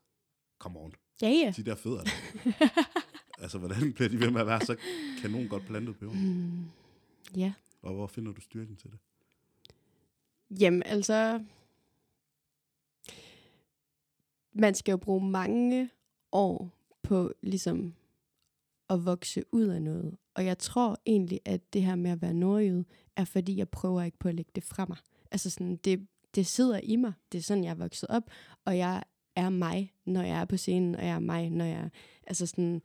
come 0.60 0.80
on 0.80 0.94
Ja, 1.22 1.30
ja. 1.30 1.54
de 1.58 1.64
der 1.64 1.76
fødder. 1.76 2.04
der. 2.04 2.12
altså, 3.44 3.58
hvordan 3.58 3.94
bliver 3.94 4.10
de 4.10 4.20
ved 4.20 4.32
med 4.32 4.42
at 4.42 4.48
være 4.48 4.66
så 4.66 4.78
kanon 5.22 5.48
godt 5.48 5.66
plantet 5.66 5.98
på 5.98 6.06
jorden? 6.06 6.46
Mm, 6.50 6.66
ja. 7.40 7.54
Og 7.82 7.94
hvor 7.94 8.08
finder 8.08 8.32
du 8.32 8.42
styrken 8.42 8.76
til 8.76 8.92
det? 8.92 9.00
Jamen, 10.62 10.84
altså... 10.84 11.46
Man 14.54 14.76
skal 14.76 14.92
jo 14.92 14.98
bruge 14.98 15.30
mange 15.30 15.90
år 16.32 16.72
på 17.04 17.34
ligesom 17.42 17.94
at 18.90 19.06
vokse 19.06 19.44
ud 19.52 19.64
af 19.66 19.82
noget. 19.82 20.18
Og 20.34 20.46
jeg 20.46 20.58
tror 20.58 20.98
egentlig, 21.06 21.40
at 21.46 21.74
det 21.74 21.84
her 21.84 21.96
med 21.96 22.12
at 22.12 22.22
være 22.22 22.34
nordjyde, 22.34 22.86
er 23.16 23.26
fordi, 23.26 23.58
jeg 23.58 23.70
prøver 23.70 24.02
ikke 24.02 24.20
på 24.20 24.28
at 24.28 24.36
lægge 24.36 24.52
det 24.56 24.64
fra 24.64 24.86
mig. 24.86 24.98
Altså 25.32 25.50
sådan, 25.50 25.76
det, 25.76 26.08
det 26.36 26.46
sidder 26.46 26.80
i 26.84 26.96
mig. 26.96 27.14
Det 27.32 27.38
er 27.38 27.42
sådan, 27.42 27.64
jeg 27.64 27.70
er 27.72 27.76
vokset 27.76 28.10
op. 28.10 28.24
Og 28.66 28.78
jeg 28.78 29.04
er 29.36 29.50
mig, 29.50 29.94
når 30.06 30.22
jeg 30.24 30.42
er 30.42 30.46
på 30.46 30.58
scenen, 30.58 30.96
og 30.96 31.06
jeg 31.06 31.16
er 31.16 31.20
mig, 31.20 31.50
når 31.50 31.66
jeg 31.66 31.90
altså 32.28 32.46
sådan, 32.46 32.82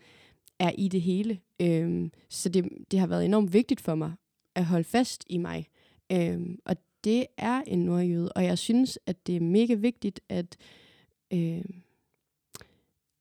er 0.58 0.70
i 0.78 0.88
det 0.88 1.02
hele. 1.02 1.40
Øhm, 1.60 2.12
så 2.28 2.48
det, 2.48 2.68
det 2.90 2.98
har 2.98 3.06
været 3.06 3.24
enormt 3.24 3.52
vigtigt 3.52 3.80
for 3.80 3.94
mig 3.94 4.12
at 4.54 4.64
holde 4.64 4.84
fast 4.84 5.24
i 5.28 5.38
mig. 5.38 5.66
Øhm, 6.12 6.58
og 6.64 6.76
det 7.04 7.26
er 7.36 7.62
en 7.66 7.84
nordjyde, 7.84 8.32
og 8.32 8.44
jeg 8.44 8.58
synes, 8.58 8.98
at 9.06 9.26
det 9.26 9.36
er 9.36 9.40
mega 9.40 9.74
vigtigt, 9.74 10.20
at, 10.28 10.56
øhm, 11.32 11.82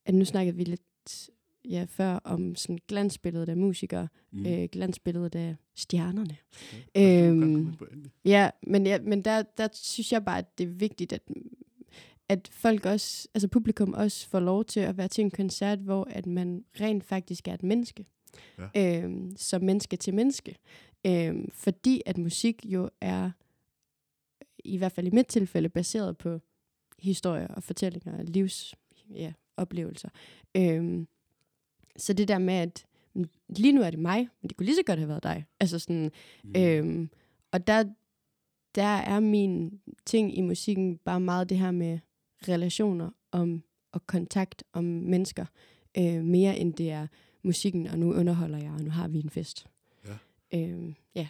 at 0.05 0.13
nu 0.13 0.25
snakkede 0.25 0.57
vi 0.57 0.63
lidt 0.63 1.31
ja, 1.69 1.85
før 1.89 2.13
om 2.23 2.55
sådan 2.55 2.79
glansbilledet 2.87 3.49
af 3.49 3.57
musikere, 3.57 4.07
Mm. 4.31 4.45
øh, 4.45 4.69
glansbilledet 4.71 5.35
af 5.35 5.55
stjernerne. 5.75 6.37
Okay. 6.95 7.29
Øhm, 7.29 7.73
Ja, 8.25 8.49
men, 8.67 8.85
ja, 8.85 8.99
men 9.01 9.21
der, 9.25 9.41
der 9.57 9.67
synes 9.73 10.11
jeg 10.11 10.25
bare, 10.25 10.37
at 10.37 10.57
det 10.57 10.63
er 10.63 10.67
vigtigt, 10.67 11.13
at, 11.13 11.21
at 12.29 12.47
folk 12.51 12.85
også, 12.85 13.27
altså 13.33 13.47
publikum 13.47 13.93
også 13.93 14.27
får 14.27 14.39
lov 14.39 14.65
til 14.65 14.79
at 14.79 14.97
være 14.97 15.07
til 15.07 15.23
en 15.23 15.31
koncert, 15.31 15.79
hvor 15.79 16.03
at 16.03 16.25
man 16.25 16.65
rent 16.81 17.03
faktisk 17.03 17.47
er 17.47 17.53
et 17.53 17.63
menneske. 17.63 18.05
Ja. 18.75 19.03
Øhm, 19.03 19.35
som 19.37 19.63
menneske 19.63 19.97
til 19.97 20.13
menneske. 20.13 20.55
Øhm, 21.05 21.49
fordi 21.51 22.01
at 22.05 22.17
musik 22.17 22.65
jo 22.65 22.89
er, 23.01 23.31
i 24.63 24.77
hvert 24.77 24.91
fald 24.91 25.07
i 25.07 25.09
mit 25.09 25.27
tilfælde, 25.27 25.69
baseret 25.69 26.17
på 26.17 26.39
historier 26.99 27.47
og 27.47 27.63
fortællinger 27.63 28.17
og 28.17 28.25
livs 28.25 28.75
ja, 29.15 29.33
oplevelser. 29.57 30.09
Øhm, 30.57 31.07
så 31.97 32.13
det 32.13 32.27
der 32.27 32.37
med, 32.37 32.53
at 32.53 32.85
mm, 33.13 33.25
lige 33.49 33.71
nu 33.71 33.81
er 33.81 33.89
det 33.89 33.99
mig, 33.99 34.29
men 34.41 34.49
det 34.49 34.57
kunne 34.57 34.65
lige 34.65 34.75
så 34.75 34.83
godt 34.85 34.99
have 34.99 35.09
været 35.09 35.23
dig. 35.23 35.45
Altså 35.59 35.79
sådan, 35.79 36.11
mm. 36.43 36.53
Øhm, 36.57 37.09
og 37.51 37.67
der, 37.67 37.83
der 38.75 38.83
er 38.83 39.19
min 39.19 39.81
ting 40.05 40.37
i 40.37 40.41
musikken 40.41 40.97
bare 40.97 41.19
meget 41.19 41.49
det 41.49 41.57
her 41.57 41.71
med 41.71 41.99
relationer 42.47 43.11
om, 43.31 43.63
og 43.91 44.07
kontakt 44.07 44.63
om 44.73 44.83
mennesker, 44.83 45.45
øh, 45.97 46.23
mere 46.23 46.57
end 46.57 46.73
det 46.73 46.91
er 46.91 47.07
musikken, 47.43 47.87
og 47.87 47.99
nu 47.99 48.13
underholder 48.13 48.57
jeg, 48.57 48.71
og 48.71 48.81
nu 48.81 48.89
har 48.89 49.07
vi 49.07 49.19
en 49.19 49.29
fest. 49.29 49.67
Ja. 50.05 50.17
Øhm, 50.53 50.95
ja. 51.15 51.27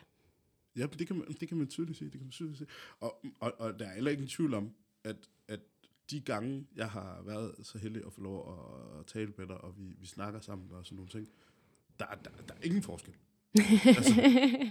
Ja, 0.77 0.85
det 0.99 1.07
kan, 1.07 1.15
man, 1.15 1.27
det 1.39 1.47
kan 1.47 1.57
man 1.57 1.67
tydeligt 1.67 1.97
sige. 1.97 2.05
Det 2.05 2.19
kan 2.19 2.25
man 2.25 2.31
tydeligt 2.31 2.57
sige. 2.57 2.67
Og, 2.99 3.25
og, 3.39 3.53
og 3.59 3.79
der 3.79 3.85
er 3.85 3.93
heller 3.93 4.11
ikke 4.11 4.21
en 4.21 4.27
tvivl 4.27 4.53
om, 4.53 4.73
at 5.03 5.15
de 6.13 6.21
gange, 6.21 6.65
jeg 6.75 6.89
har 6.89 7.21
været 7.25 7.55
så 7.63 7.77
heldig 7.77 8.05
at 8.05 8.13
få 8.13 8.21
lov 8.21 8.39
at, 8.53 8.99
at 8.99 9.05
tale 9.05 9.33
med 9.37 9.47
dig, 9.47 9.57
og 9.63 9.77
vi, 9.77 9.83
vi 9.99 10.05
snakker 10.05 10.39
sammen 10.39 10.71
og 10.71 10.85
sådan 10.85 10.95
nogle 10.95 11.09
ting, 11.11 11.27
der, 11.99 12.05
er- 12.05 12.15
der, 12.15 12.29
der 12.47 12.53
er 12.53 12.63
ingen 12.63 12.81
forskel. 12.83 13.13
altså, 13.97 14.13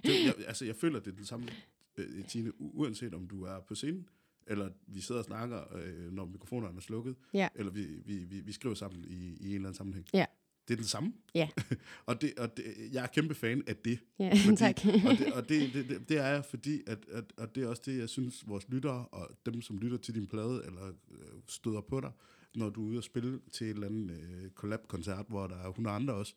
det, 0.05 0.25
jeg, 0.27 0.35
altså, 0.47 0.65
jeg 0.65 0.77
føler, 0.77 1.01
det 1.01 1.13
er 1.13 1.17
den 1.17 1.25
samme, 1.25 1.49
øh, 1.97 2.25
Tine, 2.29 2.53
uanset 2.61 3.15
om 3.15 3.27
du 3.29 3.45
er 3.45 3.61
på 3.61 3.75
scenen, 3.75 4.09
eller 4.47 4.71
vi 4.87 5.01
sidder 5.01 5.19
og 5.21 5.25
snakker, 5.25 5.75
øh, 5.77 6.13
når 6.13 6.25
mikrofonerne 6.25 6.77
er 6.77 6.81
slukket, 6.81 7.17
Ja. 7.35 7.49
eller 7.55 7.73
vi, 7.73 7.85
vi, 8.05 8.17
vi, 8.25 8.41
vi 8.41 8.53
skriver 8.53 8.75
sammen 8.75 9.05
i, 9.05 9.15
i 9.15 9.49
en 9.49 9.55
eller 9.55 9.59
anden 9.59 9.75
sammenhæng. 9.75 10.07
Ja. 10.15 10.25
Det 10.73 10.79
er 10.79 10.83
den 10.83 10.89
samme. 10.89 11.13
Ja. 11.35 11.49
og 12.07 12.21
det, 12.21 12.33
og 12.39 12.57
det, 12.57 12.65
jeg 12.93 13.03
er 13.03 13.07
kæmpe 13.07 13.35
fan 13.35 13.63
af 13.67 13.77
det. 13.77 13.99
Ja, 14.19 14.33
tak. 14.57 14.85
og 14.85 15.19
det, 15.19 15.33
og 15.33 15.49
det, 15.49 15.75
det, 15.75 15.89
det, 15.89 16.09
det 16.09 16.19
er 16.19 16.27
jeg, 16.27 16.45
fordi, 16.45 16.81
at, 16.87 16.99
at, 17.13 17.25
og 17.37 17.55
det 17.55 17.63
er 17.63 17.69
også 17.69 17.83
det, 17.87 17.99
jeg 17.99 18.09
synes, 18.09 18.49
vores 18.49 18.69
lyttere 18.69 19.07
og 19.07 19.31
dem, 19.47 19.63
som 19.63 19.79
lytter 19.79 19.99
til 19.99 20.15
din 20.15 20.27
plade, 20.27 20.63
eller 20.67 20.87
øh, 20.89 21.41
støder 21.49 21.81
på 21.81 22.01
dig, 22.01 22.11
når 22.55 22.71
du 22.71 22.85
er 22.85 22.89
ude 22.89 22.99
og 22.99 23.05
spille 23.05 23.41
til 23.53 23.67
en 23.67 23.73
eller 23.75 23.87
anden 23.87 24.11
øh, 24.11 24.51
collab-koncert, 24.51 25.27
hvor 25.29 25.47
der 25.47 25.57
er 25.57 25.69
100 25.69 25.97
andre 25.97 26.15
også, 26.15 26.35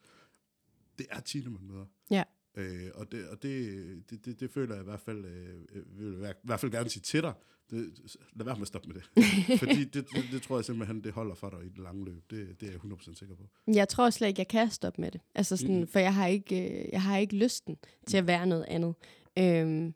det 0.98 1.06
er 1.10 1.20
Tine, 1.20 1.50
man 1.50 1.68
møder. 1.68 1.86
Ja. 2.10 2.24
Øh, 2.58 2.90
og 2.94 3.12
det, 3.12 3.28
og 3.28 3.44
det, 3.44 4.10
det, 4.10 4.26
det, 4.26 4.40
det 4.40 4.52
føler 4.52 4.76
jeg 4.76 4.82
i 4.82 4.86
hvert 4.86 5.00
fald, 5.00 5.26
øh, 5.26 6.00
vil 6.00 6.20
jeg 6.22 6.32
i 6.32 6.34
hvert 6.44 6.60
fald 6.60 6.72
gerne 6.72 6.90
sige 6.90 7.02
til 7.02 7.22
dig. 7.22 7.34
Det, 7.70 7.94
lad 8.36 8.46
være 8.46 8.56
med 8.56 8.62
at 8.62 8.68
stoppe 8.68 8.88
med 8.88 8.96
det. 8.96 9.04
Fordi 9.60 9.84
det, 9.84 9.94
det, 9.94 10.24
det, 10.32 10.42
tror 10.42 10.58
jeg 10.58 10.66
simpelthen, 10.66 11.04
det 11.04 11.12
holder 11.12 11.36
for 11.36 11.50
dig 11.50 11.60
i 11.66 11.70
det 11.70 11.78
lange 11.78 12.06
løb. 12.06 12.24
Det, 12.30 12.62
det 12.62 12.68
er 12.68 12.72
jeg 12.72 12.82
100% 12.92 13.16
sikker 13.16 13.36
på. 13.36 13.44
Jeg 13.68 13.90
tror 13.90 14.10
slet 14.10 14.28
ikke, 14.28 14.40
jeg 14.40 14.48
kan 14.48 14.72
stoppe 14.72 15.02
med 15.02 15.12
det. 15.12 15.22
Altså 15.36 15.58
sådan, 15.58 15.80
mm. 15.80 15.88
For 15.88 16.00
jeg 16.00 16.14
har, 16.14 16.28
ikke, 16.28 16.70
øh, 16.70 16.90
jeg 16.92 17.02
har 17.02 17.18
ikke 17.18 17.36
lysten 17.36 17.78
til 18.08 18.18
at 18.18 18.28
være 18.28 18.48
noget 18.48 18.66
andet. 18.68 18.96
Øhm, 19.40 19.94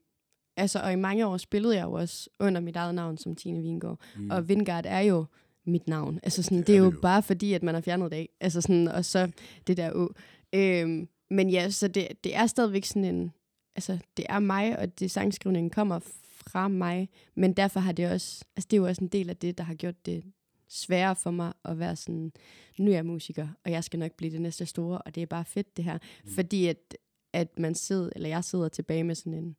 altså, 0.57 0.80
og 0.80 0.93
i 0.93 0.95
mange 0.95 1.26
år 1.26 1.38
spillede 1.38 1.76
jeg 1.76 1.84
jo 1.84 1.91
også 1.91 2.30
under 2.39 2.62
mit 2.62 2.76
eget 2.76 2.95
navn 2.95 3.18
som 3.18 3.36
Tine 3.36 3.62
Vingård. 3.62 3.99
Mm. 4.18 4.30
Og 4.30 4.49
Vingard 4.49 4.86
er 4.88 4.99
jo 4.99 5.26
mit 5.66 5.88
navn. 5.88 6.20
Altså 6.24 6.43
sådan, 6.43 6.57
det, 6.57 6.68
det 6.68 6.76
er, 6.76 6.80
er 6.80 6.84
jo, 6.84 6.91
jo 6.91 6.99
bare 7.01 7.24
fordi, 7.24 7.53
at 7.53 7.64
man 7.64 7.74
har 7.74 7.82
fjernet 7.82 8.12
det 8.12 8.18
af. 8.18 8.30
Altså 8.39 8.62
sådan, 8.62 8.88
og 8.88 9.05
så 9.05 9.32
det 9.68 9.78
der 9.78 9.91
å. 9.91 10.14
Øhm, 10.53 11.07
men 11.30 11.50
ja, 11.50 11.70
så 11.70 11.88
det, 11.88 12.08
det 12.24 12.36
er 12.36 12.48
stadigvæk 12.48 12.86
sådan 12.86 13.06
en... 13.06 13.32
Altså, 13.76 13.98
det 14.18 14.26
er 14.30 14.40
mig, 14.40 14.80
og 14.80 15.00
det 15.00 15.12
sangskrivningen 15.12 15.70
kommer 15.70 16.00
fra 16.32 16.68
mig. 16.68 17.10
Men 17.36 17.54
derfor 17.54 17.80
har 17.80 17.92
det 17.92 18.12
også... 18.12 18.46
Altså, 18.56 18.68
det 18.72 18.78
er 18.78 18.82
jo 18.82 18.88
også 18.88 19.04
en 19.04 19.08
del 19.08 19.30
af 19.30 19.38
det, 19.38 19.58
der 19.58 19.64
har 19.64 19.74
gjort 19.74 20.06
det 20.06 20.24
sværere 20.68 21.16
for 21.16 21.32
mig 21.32 21.54
at 21.66 21.80
være 21.80 21.96
sådan, 21.96 22.32
nu 22.80 22.92
er 22.92 22.96
jeg 22.96 23.06
musiker, 23.06 23.48
og 23.66 23.72
jeg 23.72 23.84
skal 23.84 24.00
nok 24.00 24.12
blive 24.12 24.32
det 24.32 24.42
næste 24.42 24.66
store, 24.66 24.98
og 24.98 25.16
det 25.16 25.24
er 25.24 25.28
bare 25.28 25.46
fedt 25.46 25.78
det 25.78 25.86
her. 25.86 25.98
Mm. 26.24 26.32
Fordi 26.32 26.68
at, 26.68 26.98
at 27.34 27.60
man 27.60 27.76
sidder, 27.76 28.10
eller 28.16 28.30
jeg 28.30 28.44
sidder 28.44 28.70
tilbage 28.70 29.04
med 29.04 29.16
sådan 29.16 29.34
en, 29.34 29.56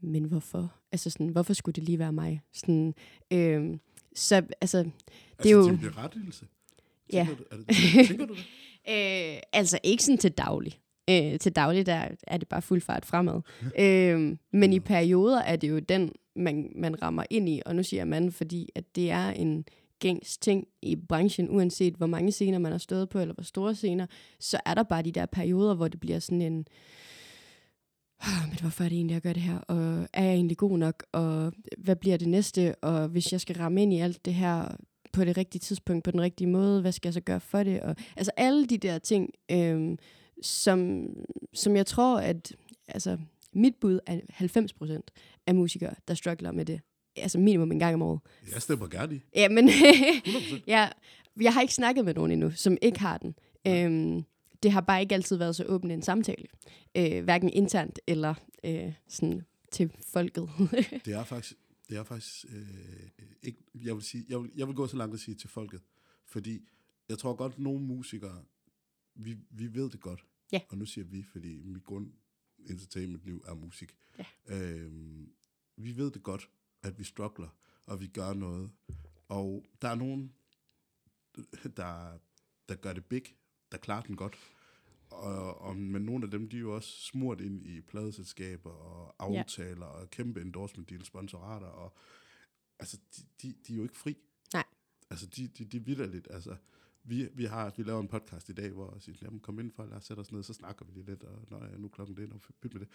men 0.00 0.24
hvorfor? 0.24 0.74
Altså 0.92 1.10
sådan, 1.10 1.28
hvorfor 1.28 1.52
skulle 1.52 1.72
det 1.72 1.84
lige 1.84 1.98
være 1.98 2.12
mig? 2.12 2.42
Sådan, 2.52 2.94
øhm, 3.30 3.80
så 4.14 4.34
altså, 4.36 4.48
altså, 4.60 4.90
det 5.42 5.46
er 5.46 5.50
jo... 5.50 5.68
Altså 5.68 5.82
til 5.82 5.90
berettigelse? 5.90 6.46
Ja. 7.12 7.26
Tænker 7.26 7.44
du, 7.44 7.44
er 7.50 7.56
det, 7.56 7.66
tænker 8.08 8.26
du 8.26 8.34
det? 8.34 8.44
Øh, 8.88 9.40
altså 9.52 9.78
ikke 9.82 10.04
sådan 10.04 10.18
til 10.18 10.32
daglig. 10.32 10.80
Øh, 11.10 11.38
til 11.38 11.52
daglig 11.52 11.86
der 11.86 12.08
er 12.26 12.36
det 12.36 12.48
bare 12.48 12.62
fuld 12.62 12.80
fart 12.80 13.06
fremad. 13.06 13.40
øh, 13.84 14.36
men 14.52 14.72
i 14.72 14.80
perioder 14.80 15.40
er 15.40 15.56
det 15.56 15.70
jo 15.70 15.78
den, 15.78 16.12
man, 16.36 16.72
man 16.76 17.02
rammer 17.02 17.24
ind 17.30 17.48
i. 17.48 17.62
Og 17.66 17.76
nu 17.76 17.82
siger 17.82 18.04
man, 18.04 18.32
fordi 18.32 18.68
at 18.74 18.84
det 18.96 19.10
er 19.10 19.30
en 19.30 19.64
gængs 19.98 20.38
ting 20.38 20.66
i 20.82 20.96
branchen, 20.96 21.50
uanset 21.50 21.94
hvor 21.94 22.06
mange 22.06 22.32
scener 22.32 22.58
man 22.58 22.72
har 22.72 22.78
stået 22.78 23.08
på, 23.08 23.20
eller 23.20 23.34
hvor 23.34 23.44
store 23.44 23.74
scener, 23.74 24.06
så 24.40 24.60
er 24.66 24.74
der 24.74 24.82
bare 24.82 25.02
de 25.02 25.12
der 25.12 25.26
perioder, 25.26 25.74
hvor 25.74 25.88
det 25.88 26.00
bliver 26.00 26.18
sådan 26.18 26.42
en, 26.42 26.66
men 28.26 28.58
hvorfor 28.60 28.84
er 28.84 28.88
det 28.88 28.96
egentlig, 28.96 29.14
jeg 29.14 29.22
gør 29.22 29.32
det 29.32 29.42
her? 29.42 29.58
Og 29.58 30.08
er 30.12 30.24
jeg 30.24 30.34
egentlig 30.34 30.56
god 30.56 30.78
nok? 30.78 31.04
Og 31.12 31.52
hvad 31.78 31.96
bliver 31.96 32.16
det 32.16 32.28
næste? 32.28 32.74
Og 32.74 33.08
hvis 33.08 33.32
jeg 33.32 33.40
skal 33.40 33.56
ramme 33.56 33.82
ind 33.82 33.92
i 33.92 33.98
alt 33.98 34.24
det 34.24 34.34
her, 34.34 34.76
på 35.12 35.24
det 35.24 35.36
rigtige 35.36 35.60
tidspunkt, 35.60 36.04
på 36.04 36.10
den 36.10 36.20
rigtige 36.20 36.48
måde, 36.48 36.80
hvad 36.80 36.92
skal 36.92 37.08
jeg 37.08 37.14
så 37.14 37.20
gøre 37.20 37.40
for 37.40 37.62
det? 37.62 37.80
Og, 37.80 37.96
altså 38.16 38.32
alle 38.36 38.66
de 38.66 38.78
der 38.78 38.98
ting, 38.98 39.30
øhm, 39.50 39.98
som, 40.42 41.06
som 41.54 41.76
jeg 41.76 41.86
tror, 41.86 42.18
at 42.18 42.56
altså, 42.88 43.18
mit 43.52 43.74
bud 43.80 43.98
er 44.06 44.20
90 44.30 44.72
procent 44.72 45.10
af 45.46 45.54
musikere, 45.54 45.94
der 46.08 46.14
struggler 46.14 46.52
med 46.52 46.64
det. 46.64 46.80
Altså 47.16 47.38
minimum 47.38 47.72
en 47.72 47.78
gang 47.78 47.94
om 47.94 48.02
året. 48.02 48.20
Jeg 48.52 48.62
stemmer 48.62 48.86
gerne 48.86 49.16
i. 49.16 49.20
Ja, 49.34 49.48
men 49.48 49.70
ja, 50.66 50.88
jeg 51.40 51.52
har 51.52 51.60
ikke 51.60 51.74
snakket 51.74 52.04
med 52.04 52.14
nogen 52.14 52.30
endnu, 52.30 52.50
som 52.50 52.76
ikke 52.82 53.00
har 53.00 53.18
den. 53.18 53.34
Øhm, 53.66 54.24
det 54.62 54.72
har 54.72 54.80
bare 54.80 55.00
ikke 55.00 55.14
altid 55.14 55.36
været 55.36 55.56
så 55.56 55.64
åben 55.64 55.90
en 55.90 56.02
samtale. 56.02 56.44
Øh, 56.94 57.24
hverken 57.24 57.50
internt 57.52 57.98
eller 58.06 58.34
øh, 58.64 58.92
sådan 59.08 59.42
til 59.72 59.92
folket. 60.12 60.48
det 61.04 61.14
er 61.14 61.24
faktisk, 61.24 61.54
det 61.90 61.98
er 61.98 62.02
faktisk 62.02 62.44
øh, 62.48 63.10
ikke, 63.42 63.58
jeg 63.74 63.94
vil, 63.94 64.02
sige, 64.02 64.24
jeg, 64.28 64.42
vil, 64.42 64.50
jeg 64.56 64.66
vil 64.66 64.76
gå 64.76 64.86
så 64.86 64.96
langt 64.96 65.14
at 65.14 65.20
sige 65.20 65.34
til 65.34 65.48
folket, 65.48 65.82
fordi 66.24 66.68
jeg 67.08 67.18
tror 67.18 67.34
godt, 67.34 67.52
at 67.52 67.58
nogle 67.58 67.80
musikere, 67.80 68.44
vi, 69.14 69.38
vi 69.50 69.74
ved 69.74 69.90
det 69.90 70.00
godt, 70.00 70.24
ja. 70.52 70.60
og 70.68 70.78
nu 70.78 70.86
siger 70.86 71.04
vi, 71.04 71.22
fordi 71.22 71.62
mit 71.62 71.84
grund 71.84 72.12
entertainment-liv 72.58 73.44
er 73.46 73.54
musik. 73.54 73.96
Ja. 74.18 74.24
Øhm, 74.46 75.32
vi 75.76 75.96
ved 75.96 76.10
det 76.10 76.22
godt, 76.22 76.50
at 76.82 76.98
vi 76.98 77.04
struggler, 77.04 77.48
og 77.86 78.00
vi 78.00 78.06
gør 78.06 78.34
noget, 78.34 78.70
og 79.28 79.66
der 79.82 79.88
er 79.88 79.94
nogen, 79.94 80.32
der, 81.76 82.18
der 82.68 82.74
gør 82.74 82.92
det 82.92 83.04
big, 83.04 83.22
der 83.72 83.78
klarer 83.78 84.02
den 84.02 84.16
godt, 84.16 84.38
og, 85.10 85.60
og, 85.60 85.76
men 85.76 86.02
nogle 86.02 86.24
af 86.24 86.30
dem, 86.30 86.48
de 86.48 86.56
er 86.56 86.60
jo 86.60 86.74
også 86.74 87.00
smurt 87.00 87.40
ind 87.40 87.66
i 87.66 87.80
pladeselskaber 87.80 88.70
og 88.70 89.14
aftaler 89.18 89.86
ja. 89.86 89.92
og 89.92 90.10
kæmpe 90.10 90.40
endorsement 90.40 90.90
deal, 90.90 91.04
sponsorater, 91.04 91.66
og 91.66 91.96
altså, 92.78 92.98
de, 93.16 93.22
de, 93.42 93.54
de 93.66 93.72
er 93.72 93.76
jo 93.76 93.82
ikke 93.82 93.96
fri. 93.96 94.16
Nej. 94.52 94.64
Altså, 95.10 95.26
de, 95.26 95.48
de, 95.48 95.64
de 95.64 96.02
er 96.02 96.06
lidt, 96.06 96.28
altså, 96.30 96.56
vi, 97.04 97.28
vi, 97.34 97.44
har, 97.44 97.72
vi 97.76 97.82
laver 97.82 98.00
en 98.00 98.08
podcast 98.08 98.48
i 98.48 98.52
dag, 98.52 98.70
hvor 98.70 98.92
jeg 98.92 99.02
siger, 99.02 99.16
jamen 99.22 99.40
kom 99.40 99.58
ind 99.58 99.70
for, 99.70 99.84
lad 99.84 99.96
os 99.96 100.04
sætte 100.04 100.20
os 100.20 100.32
ned, 100.32 100.42
så 100.42 100.54
snakker 100.54 100.86
vi 100.86 101.02
lidt, 101.02 101.22
og 101.22 101.44
når 101.50 101.64
jeg 101.64 101.78
nu 101.78 101.88
klokken 101.88 102.16
det, 102.16 102.32
og 102.32 102.40
byt 102.60 102.74
med 102.74 102.80
det. 102.80 102.88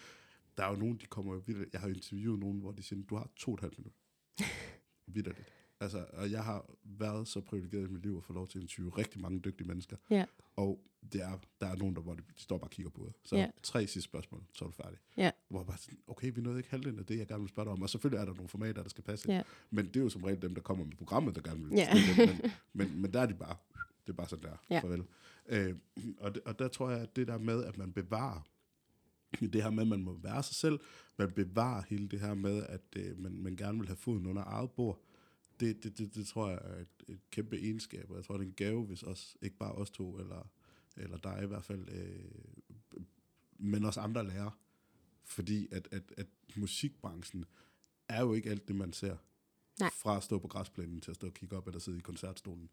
Der 0.57 0.63
er 0.63 0.69
jo 0.69 0.75
nogen, 0.75 0.97
de 0.97 1.05
kommer 1.05 1.33
jo 1.33 1.41
vildt, 1.45 1.73
jeg 1.73 1.81
har 1.81 1.87
jo 1.87 1.93
interviewet 1.93 2.39
nogen, 2.39 2.59
hvor 2.59 2.71
de 2.71 2.83
siger, 2.83 3.03
du 3.03 3.15
har 3.15 3.29
to 3.35 3.51
og 3.51 3.55
et 3.55 3.61
halvt 3.61 3.77
minut. 3.77 3.93
vildt 5.15 5.45
Altså, 5.79 6.05
og 6.13 6.31
jeg 6.31 6.43
har 6.43 6.69
været 6.83 7.27
så 7.27 7.41
privilegeret 7.41 7.89
i 7.89 7.91
mit 7.91 8.01
liv 8.01 8.17
at 8.17 8.23
få 8.23 8.33
lov 8.33 8.47
til 8.47 8.57
at 8.59 8.61
interviewe 8.61 8.97
rigtig 8.97 9.21
mange 9.21 9.39
dygtige 9.39 9.67
mennesker. 9.67 9.97
Ja. 10.09 10.25
Og 10.55 10.79
det 11.13 11.21
er, 11.21 11.39
der 11.61 11.67
er 11.67 11.75
nogen, 11.75 11.95
der 11.95 12.01
hvor 12.01 12.13
de, 12.13 12.23
står 12.35 12.57
bare 12.57 12.67
og 12.67 12.71
kigger 12.71 12.89
på 12.89 13.05
det. 13.05 13.13
Så 13.23 13.35
ja. 13.35 13.49
tre 13.63 13.79
sidste 13.79 14.01
spørgsmål, 14.01 14.43
så 14.53 14.65
er 14.65 14.69
du 14.69 14.73
færdig. 14.73 14.97
Ja. 15.17 15.31
Hvor 15.49 15.59
jeg 15.59 15.67
bare 15.67 15.77
sådan, 15.77 15.99
okay, 16.07 16.31
vi 16.35 16.41
nåede 16.41 16.59
ikke 16.59 16.69
halvdelen 16.69 16.99
af 16.99 17.05
det, 17.05 17.17
jeg 17.17 17.27
gerne 17.27 17.41
vil 17.41 17.49
spørge 17.49 17.65
dig 17.65 17.73
om. 17.73 17.81
Og 17.81 17.89
selvfølgelig 17.89 18.21
er 18.21 18.25
der 18.25 18.33
nogle 18.33 18.49
formater, 18.49 18.81
der 18.81 18.89
skal 18.89 19.03
passe. 19.03 19.31
Ja. 19.31 19.41
Men 19.69 19.87
det 19.87 19.95
er 19.95 20.01
jo 20.01 20.09
som 20.09 20.23
regel 20.23 20.41
dem, 20.41 20.55
der 20.55 20.61
kommer 20.61 20.85
med 20.85 20.95
programmet, 20.95 21.35
der 21.35 21.41
gerne 21.41 21.63
vil 21.63 21.71
ja. 21.77 21.93
det. 21.93 22.17
Men, 22.17 22.51
men, 22.73 23.01
men 23.01 23.13
der 23.13 23.21
er 23.21 23.25
de 23.25 23.33
bare, 23.33 23.55
det 24.07 24.13
er 24.13 24.17
bare 24.17 24.27
sådan 24.27 24.43
der. 24.43 24.57
Ja. 24.69 24.79
Farvel. 24.79 25.03
Øh, 25.49 25.75
og, 26.19 26.35
det, 26.35 26.43
og 26.45 26.59
der 26.59 26.67
tror 26.67 26.89
jeg, 26.89 27.01
at 27.01 27.15
det 27.15 27.27
der 27.27 27.37
med, 27.37 27.63
at 27.63 27.77
man 27.77 27.93
bevarer 27.93 28.47
det 29.39 29.63
her 29.63 29.69
med, 29.69 29.83
at 29.83 29.87
man 29.87 30.03
må 30.03 30.13
være 30.13 30.43
sig 30.43 30.55
selv, 30.55 30.79
man 31.17 31.31
bevarer 31.31 31.83
hele 31.89 32.07
det 32.07 32.19
her 32.19 32.33
med, 32.33 32.65
at 32.69 32.81
øh, 32.95 33.19
man, 33.19 33.41
man 33.41 33.55
gerne 33.55 33.77
vil 33.77 33.87
have 33.87 33.97
foden 33.97 34.27
under 34.27 34.43
eget 34.43 34.71
bord, 34.71 35.01
det, 35.59 35.83
det, 35.83 35.97
det, 35.97 36.15
det 36.15 36.27
tror 36.27 36.49
jeg 36.49 36.59
er 36.63 36.81
et, 36.81 36.87
et 37.07 37.19
kæmpe 37.31 37.59
egenskab, 37.59 38.09
og 38.09 38.15
jeg 38.15 38.25
tror, 38.25 38.37
det 38.37 38.43
er 38.43 38.47
en 38.47 38.53
gave, 38.53 38.85
hvis 38.85 39.03
os, 39.03 39.37
ikke 39.41 39.57
bare 39.57 39.71
os 39.71 39.89
to, 39.89 40.17
eller, 40.17 40.49
eller 40.97 41.17
dig 41.17 41.39
i 41.43 41.47
hvert 41.47 41.63
fald, 41.63 41.89
øh, 41.89 43.03
men 43.57 43.85
også 43.85 43.99
andre 43.99 44.27
lærere. 44.27 44.51
Fordi 45.23 45.67
at, 45.71 45.87
at, 45.91 46.03
at 46.17 46.27
musikbranchen 46.55 47.45
er 48.07 48.21
jo 48.21 48.33
ikke 48.33 48.49
alt 48.49 48.67
det, 48.67 48.75
man 48.75 48.93
ser. 48.93 49.17
Nej. 49.79 49.89
Fra 49.89 50.17
at 50.17 50.23
stå 50.23 50.39
på 50.39 50.47
græsplænen 50.47 51.01
til 51.01 51.11
at 51.11 51.15
stå 51.15 51.27
og 51.27 51.33
kigge 51.33 51.57
op 51.57 51.67
eller 51.67 51.79
sidde 51.79 51.97
i 51.97 52.01
koncertstolen. 52.01 52.69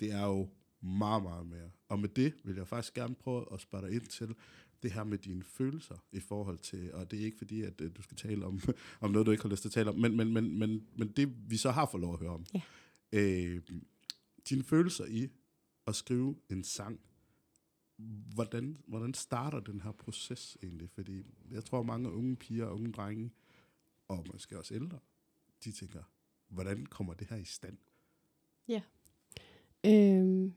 Det 0.00 0.12
er 0.12 0.26
jo 0.26 0.48
meget, 0.80 1.22
meget 1.22 1.46
mere. 1.46 1.70
Og 1.88 1.98
med 1.98 2.08
det 2.08 2.34
vil 2.44 2.56
jeg 2.56 2.68
faktisk 2.68 2.94
gerne 2.94 3.14
prøve 3.14 3.52
at 3.52 3.60
spørge 3.60 3.86
dig 3.86 3.94
ind 3.94 4.06
til, 4.06 4.34
det 4.82 4.92
her 4.92 5.04
med 5.04 5.18
dine 5.18 5.42
følelser 5.42 6.04
i 6.12 6.20
forhold 6.20 6.58
til, 6.58 6.94
og 6.94 7.10
det 7.10 7.20
er 7.20 7.24
ikke 7.24 7.38
fordi, 7.38 7.62
at 7.62 7.80
uh, 7.80 7.90
du 7.96 8.02
skal 8.02 8.16
tale 8.16 8.46
om, 8.46 8.60
om 9.00 9.10
noget, 9.10 9.26
du 9.26 9.30
ikke 9.30 9.42
har 9.42 9.50
lyst 9.50 9.62
til 9.62 9.68
at 9.68 9.72
tale 9.72 9.90
om, 9.90 9.96
men, 9.98 10.16
men, 10.16 10.32
men, 10.32 10.58
men, 10.58 10.86
men 10.96 11.08
det 11.08 11.50
vi 11.50 11.56
så 11.56 11.70
har 11.70 11.88
fået 11.90 12.00
lov 12.00 12.12
at 12.12 12.18
høre 12.18 12.30
om. 12.30 12.46
Ja. 12.54 12.60
Øh, 13.12 13.62
dine 14.48 14.62
følelser 14.62 15.04
i 15.04 15.28
at 15.86 15.96
skrive 15.96 16.36
en 16.50 16.64
sang, 16.64 17.00
hvordan, 18.34 18.76
hvordan 18.86 19.14
starter 19.14 19.60
den 19.60 19.80
her 19.80 19.92
proces 19.92 20.58
egentlig? 20.62 20.90
Fordi 20.90 21.22
jeg 21.50 21.64
tror, 21.64 21.82
mange 21.82 22.10
unge 22.10 22.36
piger 22.36 22.64
og 22.64 22.74
unge 22.74 22.92
drenge, 22.92 23.30
og 24.08 24.26
måske 24.32 24.58
også 24.58 24.74
ældre, 24.74 24.98
de 25.64 25.72
tænker, 25.72 26.02
hvordan 26.48 26.86
kommer 26.86 27.14
det 27.14 27.26
her 27.30 27.36
i 27.36 27.44
stand? 27.44 27.78
Ja. 28.68 28.82
Øhm, 29.86 30.54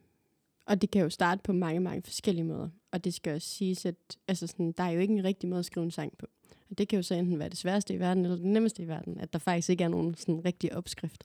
og 0.66 0.82
det 0.82 0.92
kan 0.92 1.02
jo 1.02 1.10
starte 1.10 1.42
på 1.44 1.54
mange, 1.54 1.80
mange 1.80 2.02
forskellige 2.02 2.46
måder. 2.46 2.70
Og 2.92 3.04
det 3.04 3.14
skal 3.14 3.36
også 3.36 3.48
siges, 3.48 3.86
at 3.86 3.96
altså 4.28 4.48
sådan, 4.48 4.72
der 4.72 4.84
er 4.84 4.90
jo 4.90 5.00
ikke 5.00 5.14
en 5.14 5.24
rigtig 5.24 5.50
måde 5.50 5.60
at 5.60 5.66
skrive 5.66 5.84
en 5.84 5.92
sang 5.92 6.18
på. 6.18 6.26
Og 6.70 6.78
det 6.78 6.88
kan 6.88 6.98
jo 6.98 7.04
så 7.04 7.16
enten 7.16 7.40
være 7.40 7.50
det 7.50 7.58
sværeste 7.58 7.94
i 7.94 8.00
verden, 8.00 8.26
eller 8.26 8.38
det 8.38 8.46
nemmeste 8.46 8.84
i 8.84 8.88
verden, 8.88 9.20
at 9.20 9.34
der 9.34 9.40
faktisk 9.40 9.70
ikke 9.70 9.84
er 9.84 9.88
nogen 9.88 10.16
sådan 10.16 10.46
rigtig 10.46 10.76
opskrift. 10.76 11.24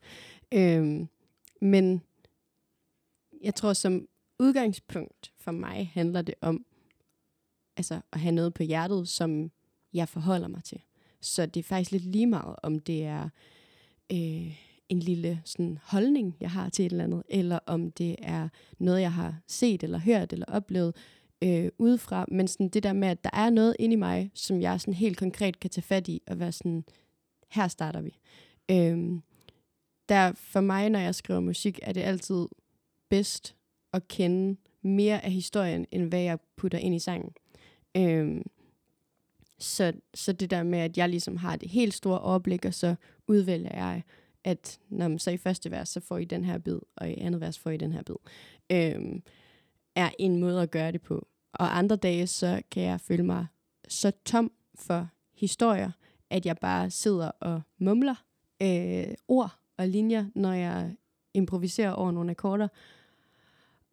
Øhm, 0.55 1.09
men 1.61 2.03
jeg 3.43 3.55
tror, 3.55 3.72
som 3.72 4.09
udgangspunkt 4.39 5.32
for 5.39 5.51
mig 5.51 5.91
handler 5.95 6.22
det 6.22 6.34
om 6.41 6.66
altså, 7.76 8.01
at 8.12 8.20
have 8.20 8.34
noget 8.34 8.55
på 8.55 8.62
hjertet, 8.62 9.09
som 9.09 9.51
jeg 9.93 10.09
forholder 10.09 10.49
mig 10.49 10.64
til. 10.64 10.80
Så 11.20 11.47
det 11.47 11.61
er 11.61 11.64
faktisk 11.64 11.91
lidt 11.91 12.05
lige 12.05 12.26
meget, 12.26 12.57
om 12.62 12.78
det 12.78 13.05
er 13.05 13.28
øh, 14.12 14.67
en 14.89 14.99
lille 14.99 15.41
sådan, 15.45 15.78
holdning, 15.82 16.36
jeg 16.41 16.51
har 16.51 16.68
til 16.68 16.86
et 16.86 16.93
eller 16.93 17.05
andet, 17.05 17.22
eller 17.28 17.59
om 17.66 17.91
det 17.91 18.16
er 18.18 18.49
noget, 18.78 19.01
jeg 19.01 19.12
har 19.12 19.41
set 19.47 19.82
eller 19.82 19.99
hørt 19.99 20.32
eller 20.32 20.47
oplevet 20.49 20.97
øh, 21.43 21.70
udefra. 21.78 22.24
Men 22.28 22.49
sådan 22.49 22.68
det 22.68 22.82
der 22.82 22.93
med, 22.93 23.09
at 23.09 23.24
der 23.24 23.30
er 23.32 23.51
noget 23.51 23.76
inde 23.78 23.93
i 23.93 23.97
mig, 23.97 24.30
som 24.34 24.61
jeg 24.61 24.80
sådan 24.80 24.95
helt 24.95 25.18
konkret 25.18 25.61
kan 25.61 25.70
tage 25.70 25.82
fat 25.82 26.09
i 26.09 26.22
og 26.26 26.41
være 26.41 26.53
sådan, 26.53 26.84
her 27.49 27.68
starter 27.68 28.01
vi. 28.01 28.18
Øh, 28.70 29.20
der 30.09 30.32
for 30.34 30.61
mig, 30.61 30.91
når 30.91 30.99
jeg 30.99 31.14
skriver 31.14 31.41
musik, 31.41 31.78
er 31.82 31.93
det 31.93 32.01
altid 32.01 32.47
bedst 33.09 33.55
at 33.93 34.09
kende 34.09 34.57
mere 34.82 35.24
af 35.24 35.32
historien, 35.32 35.86
end 35.91 36.09
hvad 36.09 36.20
jeg 36.20 36.39
putter 36.57 36.78
ind 36.78 36.95
i 36.95 36.99
sangen. 36.99 37.32
Øh, 37.97 38.41
så, 39.59 39.93
så 40.14 40.32
det 40.32 40.51
der 40.51 40.62
med, 40.62 40.78
at 40.78 40.99
jeg 40.99 41.09
ligesom 41.09 41.36
har 41.36 41.57
det 41.57 41.68
helt 41.68 41.95
store 41.95 42.20
overblik, 42.20 42.64
og 42.64 42.74
så 42.74 42.95
udvælger 43.26 43.76
jeg, 43.76 44.03
at 44.49 44.78
når 44.88 45.09
man 45.09 45.18
så 45.18 45.30
i 45.30 45.36
første 45.36 45.70
vers, 45.70 45.88
så 45.88 46.01
får 46.01 46.18
I 46.18 46.24
den 46.24 46.44
her 46.44 46.59
bid, 46.59 46.78
og 46.96 47.11
i 47.11 47.14
andet 47.14 47.40
vers 47.40 47.59
får 47.59 47.70
I 47.70 47.76
den 47.76 47.92
her 47.92 48.03
bid, 48.03 48.16
øhm, 48.72 49.22
er 49.94 50.11
en 50.18 50.36
måde 50.36 50.62
at 50.62 50.70
gøre 50.70 50.92
det 50.92 51.03
på. 51.03 51.26
Og 51.53 51.78
andre 51.78 51.96
dage, 51.96 52.26
så 52.26 52.62
kan 52.70 52.82
jeg 52.82 53.01
føle 53.01 53.22
mig 53.22 53.46
så 53.88 54.12
tom 54.24 54.53
for 54.74 55.09
historier, 55.34 55.90
at 56.30 56.46
jeg 56.46 56.57
bare 56.57 56.90
sidder 56.90 57.30
og 57.40 57.61
mumler 57.78 58.24
øh, 58.62 59.14
ord 59.28 59.59
og 59.76 59.88
linjer, 59.88 60.26
når 60.34 60.53
jeg 60.53 60.94
improviserer 61.34 61.90
over 61.90 62.11
nogle 62.11 62.30
akkorder. 62.30 62.68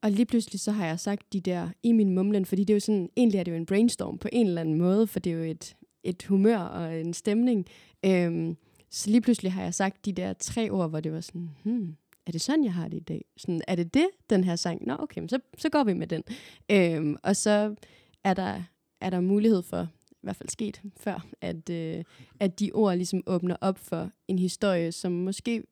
Og 0.01 0.11
lige 0.11 0.25
pludselig 0.25 0.59
så 0.59 0.71
har 0.71 0.85
jeg 0.85 0.99
sagt 0.99 1.33
de 1.33 1.41
der 1.41 1.69
i 1.83 1.91
min 1.91 2.15
mumlen, 2.15 2.45
fordi 2.45 2.63
det 2.63 2.73
er 2.73 2.75
jo 2.75 2.79
sådan, 2.79 3.09
egentlig 3.17 3.39
er 3.39 3.43
det 3.43 3.51
jo 3.51 3.57
en 3.57 3.65
brainstorm 3.65 4.17
på 4.17 4.29
en 4.31 4.47
eller 4.47 4.61
anden 4.61 4.75
måde, 4.75 5.07
for 5.07 5.19
det 5.19 5.31
er 5.31 5.35
jo 5.35 5.43
et, 5.43 5.75
et 6.03 6.23
humør 6.23 6.57
og 6.57 6.99
en 6.99 7.13
stemning. 7.13 7.65
Øhm, 8.05 8.57
så 8.89 9.09
lige 9.09 9.21
pludselig 9.21 9.53
har 9.53 9.63
jeg 9.63 9.73
sagt 9.73 10.05
de 10.05 10.13
der 10.13 10.33
tre 10.33 10.69
ord, 10.69 10.89
hvor 10.89 10.99
det 10.99 11.11
var 11.11 11.21
sådan, 11.21 11.49
hmm, 11.63 11.95
er 12.27 12.31
det 12.31 12.41
sådan, 12.41 12.63
jeg 12.63 12.73
har 12.73 12.87
det 12.87 12.97
i 12.97 13.03
dag? 13.03 13.25
Sådan, 13.37 13.61
er 13.67 13.75
det 13.75 13.93
det, 13.93 14.07
den 14.29 14.43
her 14.43 14.55
sang? 14.55 14.87
Nå, 14.87 14.95
okay, 14.99 15.27
så, 15.27 15.39
så 15.57 15.69
går 15.69 15.83
vi 15.83 15.93
med 15.93 16.07
den. 16.07 16.23
Øhm, 16.71 17.17
og 17.23 17.35
så 17.35 17.75
er 18.23 18.33
der, 18.33 18.63
er 19.01 19.09
der 19.09 19.19
mulighed 19.19 19.61
for, 19.63 19.87
i 20.11 20.19
hvert 20.21 20.35
fald 20.35 20.49
sket 20.49 20.81
før, 20.97 21.27
at, 21.41 21.69
øh, 21.69 22.03
at 22.39 22.59
de 22.59 22.71
ord 22.73 22.95
ligesom 22.95 23.23
åbner 23.27 23.55
op 23.61 23.77
for 23.77 24.11
en 24.27 24.39
historie, 24.39 24.91
som 24.91 25.11
måske 25.11 25.63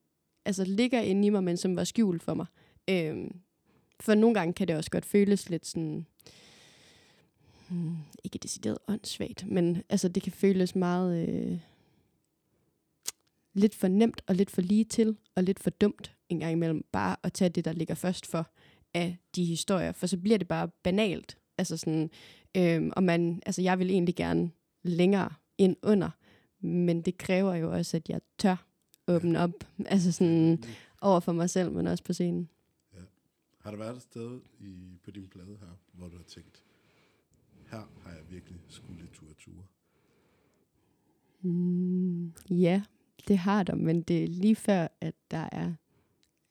altså, 0.45 0.63
ligger 0.63 1.01
inde 1.01 1.27
i 1.27 1.29
mig, 1.29 1.43
men 1.43 1.57
som 1.57 1.75
var 1.75 1.83
skjult 1.83 2.23
for 2.23 2.33
mig. 2.33 2.45
Øhm, 2.89 3.39
for 3.99 4.15
nogle 4.15 4.33
gange 4.33 4.53
kan 4.53 4.67
det 4.67 4.75
også 4.75 4.91
godt 4.91 5.05
føles 5.05 5.49
lidt 5.49 5.67
sådan, 5.67 6.05
hmm, 7.69 7.97
ikke 8.23 8.37
decideret 8.37 8.77
åndssvagt, 8.87 9.47
men 9.47 9.83
altså, 9.89 10.07
det 10.07 10.23
kan 10.23 10.31
føles 10.31 10.75
meget... 10.75 11.29
Øh, 11.29 11.59
lidt 13.53 13.75
for 13.75 13.87
nemt 13.87 14.21
og 14.27 14.35
lidt 14.35 14.51
for 14.51 14.61
lige 14.61 14.83
til 14.83 15.17
og 15.35 15.43
lidt 15.43 15.59
for 15.59 15.69
dumt 15.69 16.15
en 16.29 16.39
gang 16.39 16.51
imellem 16.51 16.85
bare 16.91 17.15
at 17.23 17.33
tage 17.33 17.49
det, 17.49 17.65
der 17.65 17.73
ligger 17.73 17.95
først 17.95 18.25
for 18.25 18.49
af 18.93 19.17
de 19.35 19.45
historier, 19.45 19.91
for 19.91 20.07
så 20.07 20.17
bliver 20.17 20.37
det 20.37 20.47
bare 20.47 20.67
banalt. 20.83 21.37
Altså 21.57 21.77
sådan, 21.77 22.09
øhm, 22.57 22.91
og 22.95 23.03
man, 23.03 23.41
altså 23.45 23.61
jeg 23.61 23.79
vil 23.79 23.89
egentlig 23.89 24.15
gerne 24.15 24.51
længere 24.83 25.29
ind 25.57 25.75
under, 25.83 26.09
men 26.59 27.01
det 27.01 27.17
kræver 27.17 27.55
jo 27.55 27.71
også, 27.71 27.97
at 27.97 28.09
jeg 28.09 28.21
tør 28.37 28.67
åbne 29.07 29.39
op, 29.39 29.67
altså 29.85 30.11
sådan 30.11 30.63
over 31.01 31.19
for 31.19 31.31
mig 31.31 31.49
selv, 31.49 31.71
men 31.71 31.87
også 31.87 32.03
på 32.03 32.13
scenen. 32.13 32.49
Ja. 32.93 32.99
Har 33.59 33.71
der 33.71 33.77
været 33.77 33.95
et 33.95 34.01
sted 34.01 34.39
i, 34.59 34.99
på 35.03 35.11
din 35.11 35.27
plade 35.27 35.57
her, 35.59 35.77
hvor 35.93 36.07
du 36.07 36.17
har 36.17 36.23
tænkt, 36.23 36.63
her 37.71 37.91
har 38.03 38.11
jeg 38.11 38.21
virkelig 38.29 38.59
skulle 38.67 39.07
ture 39.13 39.33
ture? 39.33 39.63
Mm, 41.41 42.33
ja, 42.49 42.81
det 43.27 43.37
har 43.37 43.63
der, 43.63 43.75
men 43.75 44.01
det 44.01 44.23
er 44.23 44.27
lige 44.27 44.55
før, 44.55 44.87
at 45.01 45.13
der 45.31 45.49
er, 45.51 45.73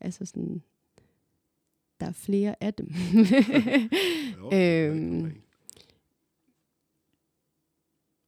altså 0.01 0.27
sådan, 0.27 0.63
der 2.01 2.07
er 2.07 2.13
flere 2.13 2.55
af 2.61 2.75
dem. 2.75 2.91
jo, 4.39 4.51
øhm, 4.53 5.33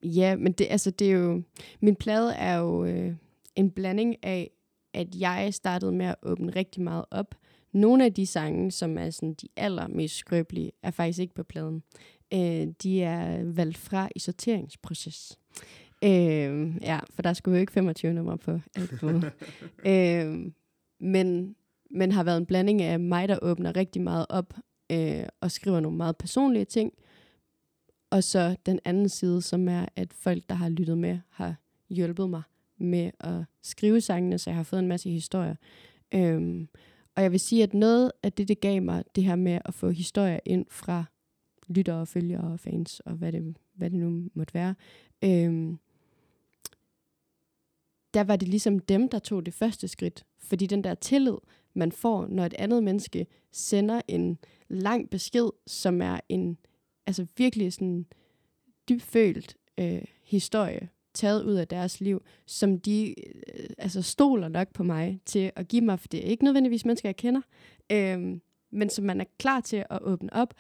ja, 0.02 0.36
men 0.36 0.52
det, 0.52 0.66
altså, 0.70 0.90
det 0.90 1.10
er 1.10 1.12
jo, 1.12 1.42
min 1.80 1.96
plade 1.96 2.34
er 2.34 2.56
jo 2.56 2.84
øh, 2.84 3.14
en 3.56 3.70
blanding 3.70 4.16
af, 4.24 4.50
at 4.92 5.14
jeg 5.14 5.54
startede 5.54 5.92
med 5.92 6.06
at 6.06 6.16
åbne 6.22 6.52
rigtig 6.56 6.82
meget 6.82 7.04
op. 7.10 7.34
Nogle 7.72 8.04
af 8.04 8.14
de 8.14 8.26
sange, 8.26 8.70
som 8.70 8.98
er 8.98 9.10
sådan 9.10 9.34
de 9.34 9.48
allermest 9.56 10.16
skrøbelige, 10.16 10.72
er 10.82 10.90
faktisk 10.90 11.18
ikke 11.18 11.34
på 11.34 11.42
pladen. 11.42 11.82
Øh, 12.34 12.66
de 12.82 13.02
er 13.02 13.44
valgt 13.44 13.78
fra 13.78 14.08
i 14.16 14.18
sorteringsproces. 14.18 15.38
Øh, 16.04 16.76
ja, 16.82 17.00
for 17.10 17.22
der 17.22 17.32
skulle 17.32 17.56
jo 17.56 17.60
ikke 17.60 17.72
25 17.72 18.12
numre 18.12 18.38
på 18.38 18.60
albumet. 18.76 19.32
øh, 19.86 20.52
men, 21.00 21.56
men 21.90 22.12
har 22.12 22.24
været 22.24 22.38
en 22.38 22.46
blanding 22.46 22.82
af 22.82 23.00
mig, 23.00 23.28
der 23.28 23.38
åbner 23.42 23.76
rigtig 23.76 24.02
meget 24.02 24.26
op 24.28 24.54
øh, 24.92 25.24
og 25.40 25.50
skriver 25.50 25.80
nogle 25.80 25.96
meget 25.96 26.16
personlige 26.16 26.64
ting. 26.64 26.92
Og 28.10 28.24
så 28.24 28.56
den 28.66 28.80
anden 28.84 29.08
side, 29.08 29.42
som 29.42 29.68
er, 29.68 29.86
at 29.96 30.12
folk, 30.12 30.42
der 30.48 30.54
har 30.54 30.68
lyttet 30.68 30.98
med, 30.98 31.18
har 31.30 31.54
hjulpet 31.90 32.30
mig 32.30 32.42
med 32.78 33.10
at 33.20 33.44
skrive 33.62 34.00
sangene, 34.00 34.38
så 34.38 34.50
jeg 34.50 34.56
har 34.56 34.62
fået 34.62 34.80
en 34.80 34.88
masse 34.88 35.10
historier. 35.10 35.54
Øhm, 36.14 36.68
og 37.16 37.22
jeg 37.22 37.32
vil 37.32 37.40
sige, 37.40 37.62
at 37.62 37.74
noget 37.74 38.12
af 38.22 38.32
det, 38.32 38.48
det 38.48 38.60
gav 38.60 38.82
mig, 38.82 39.04
det 39.14 39.24
her 39.24 39.36
med 39.36 39.58
at 39.64 39.74
få 39.74 39.90
historier 39.90 40.38
ind 40.44 40.66
fra 40.70 41.04
lyttere, 41.68 42.06
følgere 42.06 42.52
og 42.52 42.60
fans, 42.60 43.00
og 43.00 43.12
hvad 43.12 43.32
det, 43.32 43.56
hvad 43.74 43.90
det 43.90 43.98
nu 43.98 44.28
måtte 44.34 44.54
være, 44.54 44.74
øhm, 45.24 45.78
der 48.14 48.24
var 48.24 48.36
det 48.36 48.48
ligesom 48.48 48.78
dem, 48.78 49.08
der 49.08 49.18
tog 49.18 49.46
det 49.46 49.54
første 49.54 49.88
skridt. 49.88 50.24
Fordi 50.38 50.66
den 50.66 50.84
der 50.84 50.94
tillid, 50.94 51.36
man 51.74 51.92
får, 51.92 52.26
når 52.26 52.46
et 52.46 52.54
andet 52.58 52.82
menneske 52.82 53.26
sender 53.52 54.00
en 54.08 54.38
lang 54.68 55.10
besked, 55.10 55.48
som 55.66 56.02
er 56.02 56.20
en 56.28 56.58
altså 57.06 57.26
virkelig 57.36 57.72
sådan 57.72 58.06
dybfølt 58.88 59.56
øh, 59.78 60.02
historie, 60.22 60.88
taget 61.14 61.42
ud 61.44 61.54
af 61.54 61.68
deres 61.68 62.00
liv, 62.00 62.22
som 62.46 62.80
de 62.80 63.14
øh, 63.56 63.66
altså 63.78 64.02
stoler 64.02 64.48
nok 64.48 64.72
på 64.72 64.82
mig 64.82 65.20
til 65.26 65.52
at 65.56 65.68
give 65.68 65.82
mig, 65.82 66.00
for 66.00 66.08
det 66.08 66.20
er 66.20 66.30
ikke 66.30 66.44
nødvendigvis 66.44 66.84
mennesker, 66.84 67.08
jeg 67.08 67.16
kender, 67.16 67.40
øh, 67.92 68.40
men 68.70 68.90
som 68.90 69.04
man 69.04 69.20
er 69.20 69.24
klar 69.38 69.60
til 69.60 69.84
at 69.90 70.02
åbne 70.02 70.32
op 70.32 70.54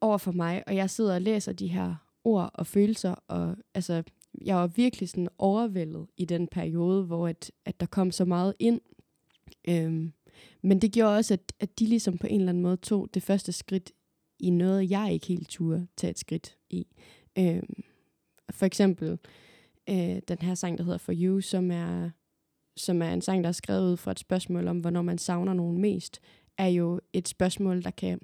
over 0.00 0.18
for 0.18 0.32
mig, 0.32 0.62
og 0.66 0.76
jeg 0.76 0.90
sidder 0.90 1.14
og 1.14 1.20
læser 1.20 1.52
de 1.52 1.66
her 1.68 1.94
ord 2.24 2.50
og 2.54 2.66
følelser, 2.66 3.14
og 3.28 3.56
altså 3.74 4.02
jeg 4.44 4.56
var 4.56 4.66
virkelig 4.66 5.08
sådan 5.08 5.28
overvældet 5.38 6.06
i 6.16 6.24
den 6.24 6.48
periode, 6.48 7.04
hvor 7.04 7.28
at, 7.28 7.50
at 7.64 7.80
der 7.80 7.86
kom 7.86 8.10
så 8.10 8.24
meget 8.24 8.54
ind. 8.58 8.80
Øhm, 9.68 10.12
men 10.62 10.78
det 10.78 10.92
gjorde 10.92 11.16
også, 11.16 11.34
at, 11.34 11.52
at 11.60 11.78
de 11.78 11.86
ligesom 11.86 12.18
på 12.18 12.26
en 12.26 12.40
eller 12.40 12.52
anden 12.52 12.62
måde 12.62 12.76
tog 12.76 13.08
det 13.14 13.22
første 13.22 13.52
skridt 13.52 13.92
i 14.40 14.50
noget, 14.50 14.90
jeg 14.90 15.12
ikke 15.12 15.26
helt 15.26 15.48
turde 15.48 15.86
tage 15.96 16.10
et 16.10 16.18
skridt 16.18 16.56
i. 16.70 16.86
Øhm, 17.38 17.82
for 18.50 18.66
eksempel 18.66 19.18
øh, 19.90 20.16
den 20.28 20.38
her 20.40 20.54
sang, 20.54 20.78
der 20.78 20.84
hedder 20.84 20.98
For 20.98 21.12
You, 21.16 21.40
som 21.40 21.70
er, 21.70 22.10
som 22.76 23.02
er 23.02 23.12
en 23.12 23.20
sang, 23.20 23.44
der 23.44 23.48
er 23.48 23.52
skrevet 23.52 23.92
ud 23.92 23.96
fra 23.96 24.10
et 24.10 24.18
spørgsmål 24.18 24.68
om, 24.68 24.80
hvornår 24.80 25.02
man 25.02 25.18
savner 25.18 25.54
nogen 25.54 25.80
mest, 25.80 26.20
er 26.58 26.66
jo 26.66 27.00
et 27.12 27.28
spørgsmål, 27.28 27.82
der 27.82 27.90
kan 27.90 28.20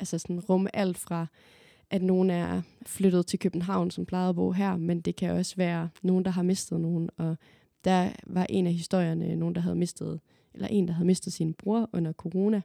altså 0.00 0.18
sådan 0.18 0.40
rumme 0.40 0.76
alt 0.76 0.98
fra 0.98 1.26
at 1.90 2.02
nogen 2.02 2.30
er 2.30 2.62
flyttet 2.86 3.26
til 3.26 3.38
København, 3.38 3.90
som 3.90 4.06
plejede 4.06 4.28
at 4.28 4.34
bo 4.34 4.52
her, 4.52 4.76
men 4.76 5.00
det 5.00 5.16
kan 5.16 5.30
også 5.30 5.56
være 5.56 5.88
nogen, 6.02 6.24
der 6.24 6.30
har 6.30 6.42
mistet 6.42 6.80
nogen. 6.80 7.10
Og 7.16 7.36
der 7.84 8.10
var 8.26 8.46
en 8.48 8.66
af 8.66 8.72
historierne, 8.72 9.36
nogen, 9.36 9.54
der 9.54 9.60
havde 9.60 9.76
mistet, 9.76 10.20
eller 10.54 10.68
en, 10.68 10.88
der 10.88 10.94
havde 10.94 11.06
mistet 11.06 11.32
sin 11.32 11.54
bror 11.54 11.90
under 11.92 12.12
corona, 12.12 12.62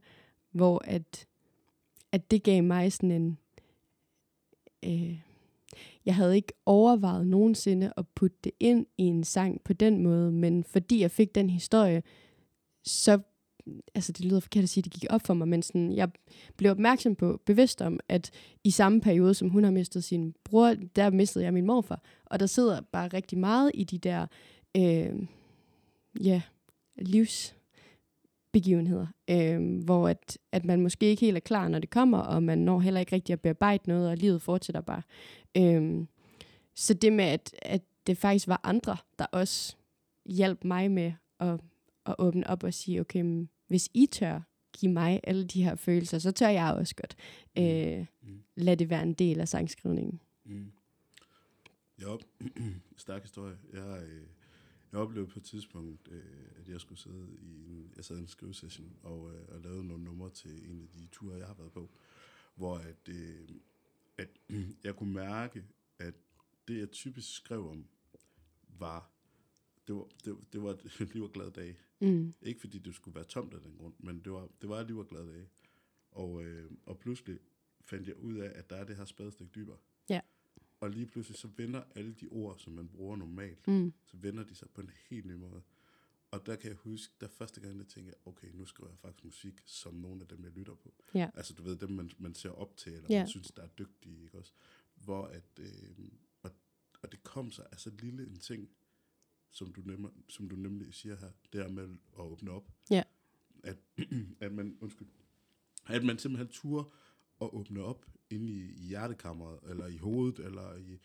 hvor 0.51 0.82
at, 0.86 1.28
at 2.11 2.32
det 2.32 2.43
gav 2.43 2.63
mig 2.63 2.93
sådan 2.93 3.11
en... 3.11 3.38
Øh, 4.86 5.19
jeg 6.05 6.15
havde 6.15 6.36
ikke 6.36 6.53
overvejet 6.65 7.28
nogensinde 7.28 7.93
at 7.97 8.07
putte 8.07 8.38
det 8.43 8.51
ind 8.59 8.86
i 8.97 9.03
en 9.03 9.24
sang 9.24 9.61
på 9.63 9.74
den 9.74 10.03
måde, 10.03 10.32
men 10.32 10.63
fordi 10.63 11.01
jeg 11.01 11.11
fik 11.11 11.36
den 11.36 11.49
historie, 11.49 12.03
så 12.84 13.19
altså 13.95 14.11
det 14.11 14.26
lyder 14.26 14.39
forkert 14.39 14.63
at 14.63 14.69
sige, 14.69 14.82
at 14.82 14.86
det 14.86 14.93
gik 14.93 15.05
op 15.09 15.22
for 15.26 15.34
mig, 15.34 15.47
men 15.47 15.61
sådan, 15.61 15.93
jeg 15.93 16.09
blev 16.57 16.72
opmærksom 16.72 17.15
på, 17.15 17.41
bevidst 17.45 17.82
om, 17.82 17.99
at 18.09 18.32
i 18.63 18.72
samme 18.72 19.01
periode, 19.01 19.34
som 19.34 19.49
hun 19.49 19.63
har 19.63 19.72
mistet 19.72 20.03
sin 20.03 20.36
bror, 20.43 20.74
der 20.95 21.09
mistede 21.09 21.45
jeg 21.45 21.53
min 21.53 21.65
morfar. 21.65 22.01
Og 22.26 22.39
der 22.39 22.45
sidder 22.45 22.82
bare 22.82 23.07
rigtig 23.07 23.38
meget 23.38 23.72
i 23.74 23.84
de 23.84 23.97
der, 23.97 24.28
øh, 24.78 25.28
ja, 26.22 26.41
livsbegivenheder, 26.95 29.07
øh, 29.30 29.84
hvor 29.84 30.09
at, 30.09 30.38
at 30.51 30.65
man 30.65 30.82
måske 30.82 31.05
ikke 31.05 31.26
helt 31.26 31.38
er 31.38 31.41
klar, 31.41 31.67
når 31.67 31.80
det 31.80 31.89
kommer, 31.89 32.17
og 32.17 32.43
man 32.43 32.57
når 32.57 32.80
heller 32.80 32.99
ikke 32.99 33.15
rigtig 33.15 33.34
at 33.34 33.41
bearbejde 33.41 33.84
noget, 33.88 34.09
og 34.09 34.17
livet 34.17 34.41
fortsætter 34.41 34.82
bare. 34.82 35.01
Øh, 35.57 36.05
så 36.76 36.93
det 36.93 37.13
med, 37.13 37.26
at, 37.26 37.55
at 37.61 37.82
det 38.07 38.17
faktisk 38.17 38.47
var 38.47 38.59
andre, 38.63 38.97
der 39.19 39.26
også 39.26 39.76
hjalp 40.26 40.63
mig 40.63 40.91
med 40.91 41.13
at 41.39 41.59
at 42.05 42.15
åbne 42.19 42.49
op 42.49 42.63
og 42.63 42.74
sige, 42.74 42.99
okay, 42.99 43.45
hvis 43.72 43.89
I 43.93 44.05
tør 44.05 44.41
give 44.74 44.91
mig 44.91 45.19
alle 45.24 45.47
de 45.47 45.63
her 45.63 45.76
følelser, 45.76 46.19
så 46.19 46.32
tør 46.32 46.47
jeg 46.47 46.74
også 46.74 46.95
godt 46.95 47.15
mm. 47.55 47.63
øh, 47.63 48.05
mm. 48.22 48.43
lade 48.55 48.76
det 48.76 48.89
være 48.89 49.03
en 49.03 49.13
del 49.13 49.39
af 49.39 49.47
sangskrivningen. 49.47 50.22
Mm. 50.45 50.72
Ja, 52.01 52.15
stærk 52.97 53.22
historie. 53.22 53.57
Jeg, 53.74 54.03
øh, 54.03 54.28
jeg 54.91 54.99
oplevede 54.99 55.32
på 55.32 55.39
et 55.39 55.45
tidspunkt, 55.45 56.07
øh, 56.11 56.24
at 56.59 56.69
jeg 56.69 56.82
skulle 56.82 56.99
sidde 56.99 57.28
i 57.41 57.65
en, 57.69 57.91
jeg 57.95 58.05
sad 58.05 58.17
i 58.17 58.19
en 58.19 58.28
skrivesession 58.28 58.95
og, 59.03 59.34
øh, 59.34 59.47
og 59.47 59.61
lavede 59.61 59.88
nogle 59.88 60.03
numre 60.03 60.30
til 60.30 60.69
en 60.69 60.82
af 60.82 60.88
de 60.88 61.07
ture, 61.11 61.38
jeg 61.38 61.47
har 61.47 61.53
været 61.53 61.72
på, 61.72 61.89
hvor 62.55 62.78
at, 62.78 63.09
øh, 63.09 63.49
at 64.17 64.30
jeg 64.84 64.95
kunne 64.95 65.13
mærke, 65.13 65.63
at 65.99 66.13
det, 66.67 66.80
jeg 66.80 66.91
typisk 66.91 67.36
skrev 67.36 67.69
om, 67.69 67.86
var 68.80 69.09
det 69.88 69.96
var, 69.96 70.08
det, 70.26 70.38
det 70.54 70.62
var 70.64 70.70
et 71.02 71.14
liv 71.14 71.24
og 71.24 71.32
glad 71.32 71.52
dag. 71.52 71.78
Mm. 72.02 72.34
Ikke 72.42 72.60
fordi 72.60 72.80
det 72.80 72.96
skulle 72.96 73.16
være 73.16 73.24
tomt 73.24 73.54
af 73.54 73.62
den 73.62 73.76
grund, 73.78 73.94
men 74.00 74.20
det 74.20 74.32
var, 74.32 74.50
det 74.62 74.70
var 74.70 74.80
et 74.80 74.88
liv 74.88 74.98
og 74.98 75.08
glad 75.08 75.26
dag. 75.28 75.48
Og, 76.12 76.44
øh, 76.44 76.72
og 76.86 77.00
pludselig 77.00 77.40
fandt 77.82 78.08
jeg 78.08 78.18
ud 78.18 78.36
af, 78.38 78.52
at 78.60 78.70
der 78.70 78.76
er 78.76 78.84
det 78.84 78.96
her 78.98 79.06
spadestik 79.06 79.56
dybere. 79.56 79.78
Ja. 80.10 80.22
Og 80.80 80.90
lige 80.90 81.06
pludselig 81.06 81.38
så 81.38 81.48
vender 81.58 81.84
alle 81.96 82.14
de 82.14 82.28
ord, 82.28 82.58
som 82.60 82.74
man 82.74 82.88
bruger 82.88 83.16
normalt, 83.16 83.68
Mm. 83.68 83.94
så 84.06 84.18
vender 84.18 84.44
de 84.44 84.56
sig 84.56 84.70
på 84.70 84.82
en 84.82 84.90
helt 85.10 85.26
ny 85.26 85.34
måde. 85.34 85.62
Og 86.32 86.46
der 86.46 86.56
kan 86.56 86.70
jeg 86.70 86.78
huske, 86.78 87.14
der 87.22 87.28
første 87.28 87.62
gang, 87.62 87.78
jeg 87.78 87.88
tænkte, 87.88 88.14
okay, 88.26 88.48
nu 88.54 88.66
skriver 88.66 88.90
jeg 88.90 88.98
faktisk 89.00 89.24
musik, 89.26 89.62
som 89.66 89.94
nogle 89.94 90.22
af 90.22 90.28
dem, 90.28 90.44
jeg 90.44 90.52
lytter 90.52 90.76
på. 90.76 90.94
Ja. 91.16 91.30
Altså, 91.34 91.54
du 91.54 91.64
ved, 91.64 91.76
dem, 91.76 91.90
man, 91.90 92.12
man 92.18 92.34
ser 92.36 92.50
op 92.50 92.78
til, 92.78 92.94
eller 92.94 93.08
Ja. 93.10 93.20
man 93.20 93.28
synes, 93.28 93.52
der 93.52 93.62
er 93.64 93.68
dygtige, 93.68 94.24
ikke 94.24 94.38
også? 94.38 94.52
Hvor 94.96 95.24
at, 95.26 95.44
øh, 95.60 96.10
og, 96.42 96.52
og 97.02 97.12
det 97.12 97.24
kom 97.24 97.52
sig 97.52 97.66
af 97.72 97.80
så 97.80 97.92
lille 98.02 98.28
en 98.28 98.40
ting, 98.40 98.70
som 99.52 99.74
du, 99.74 99.82
nemmer, 99.86 100.10
som 100.28 100.49
du 100.49 100.56
nemlig 100.56 100.93
siger 100.93 101.16
her, 101.16 101.30
det 101.54 101.62
er 101.62 101.68
med 101.68 101.89
at 102.14 102.20
åbne 102.20 102.52
op. 102.52 102.72
Ja. 102.89 103.04
At, 103.64 103.78
at 104.39 104.52
man, 104.52 104.78
undskyld, 104.82 105.08
at 105.88 106.04
man 106.04 106.18
simpelthen 106.18 106.47
turde 106.47 106.89
at 107.41 107.49
åbne 107.54 107.84
op 107.84 108.06
inde 108.30 108.54
i, 108.54 108.60
i 108.60 108.88
hjertekammeret, 108.88 109.60
eller 109.70 109.88
i 109.88 109.97
hovedet, 109.97 110.45
eller 110.45 110.76
i, 110.76 110.99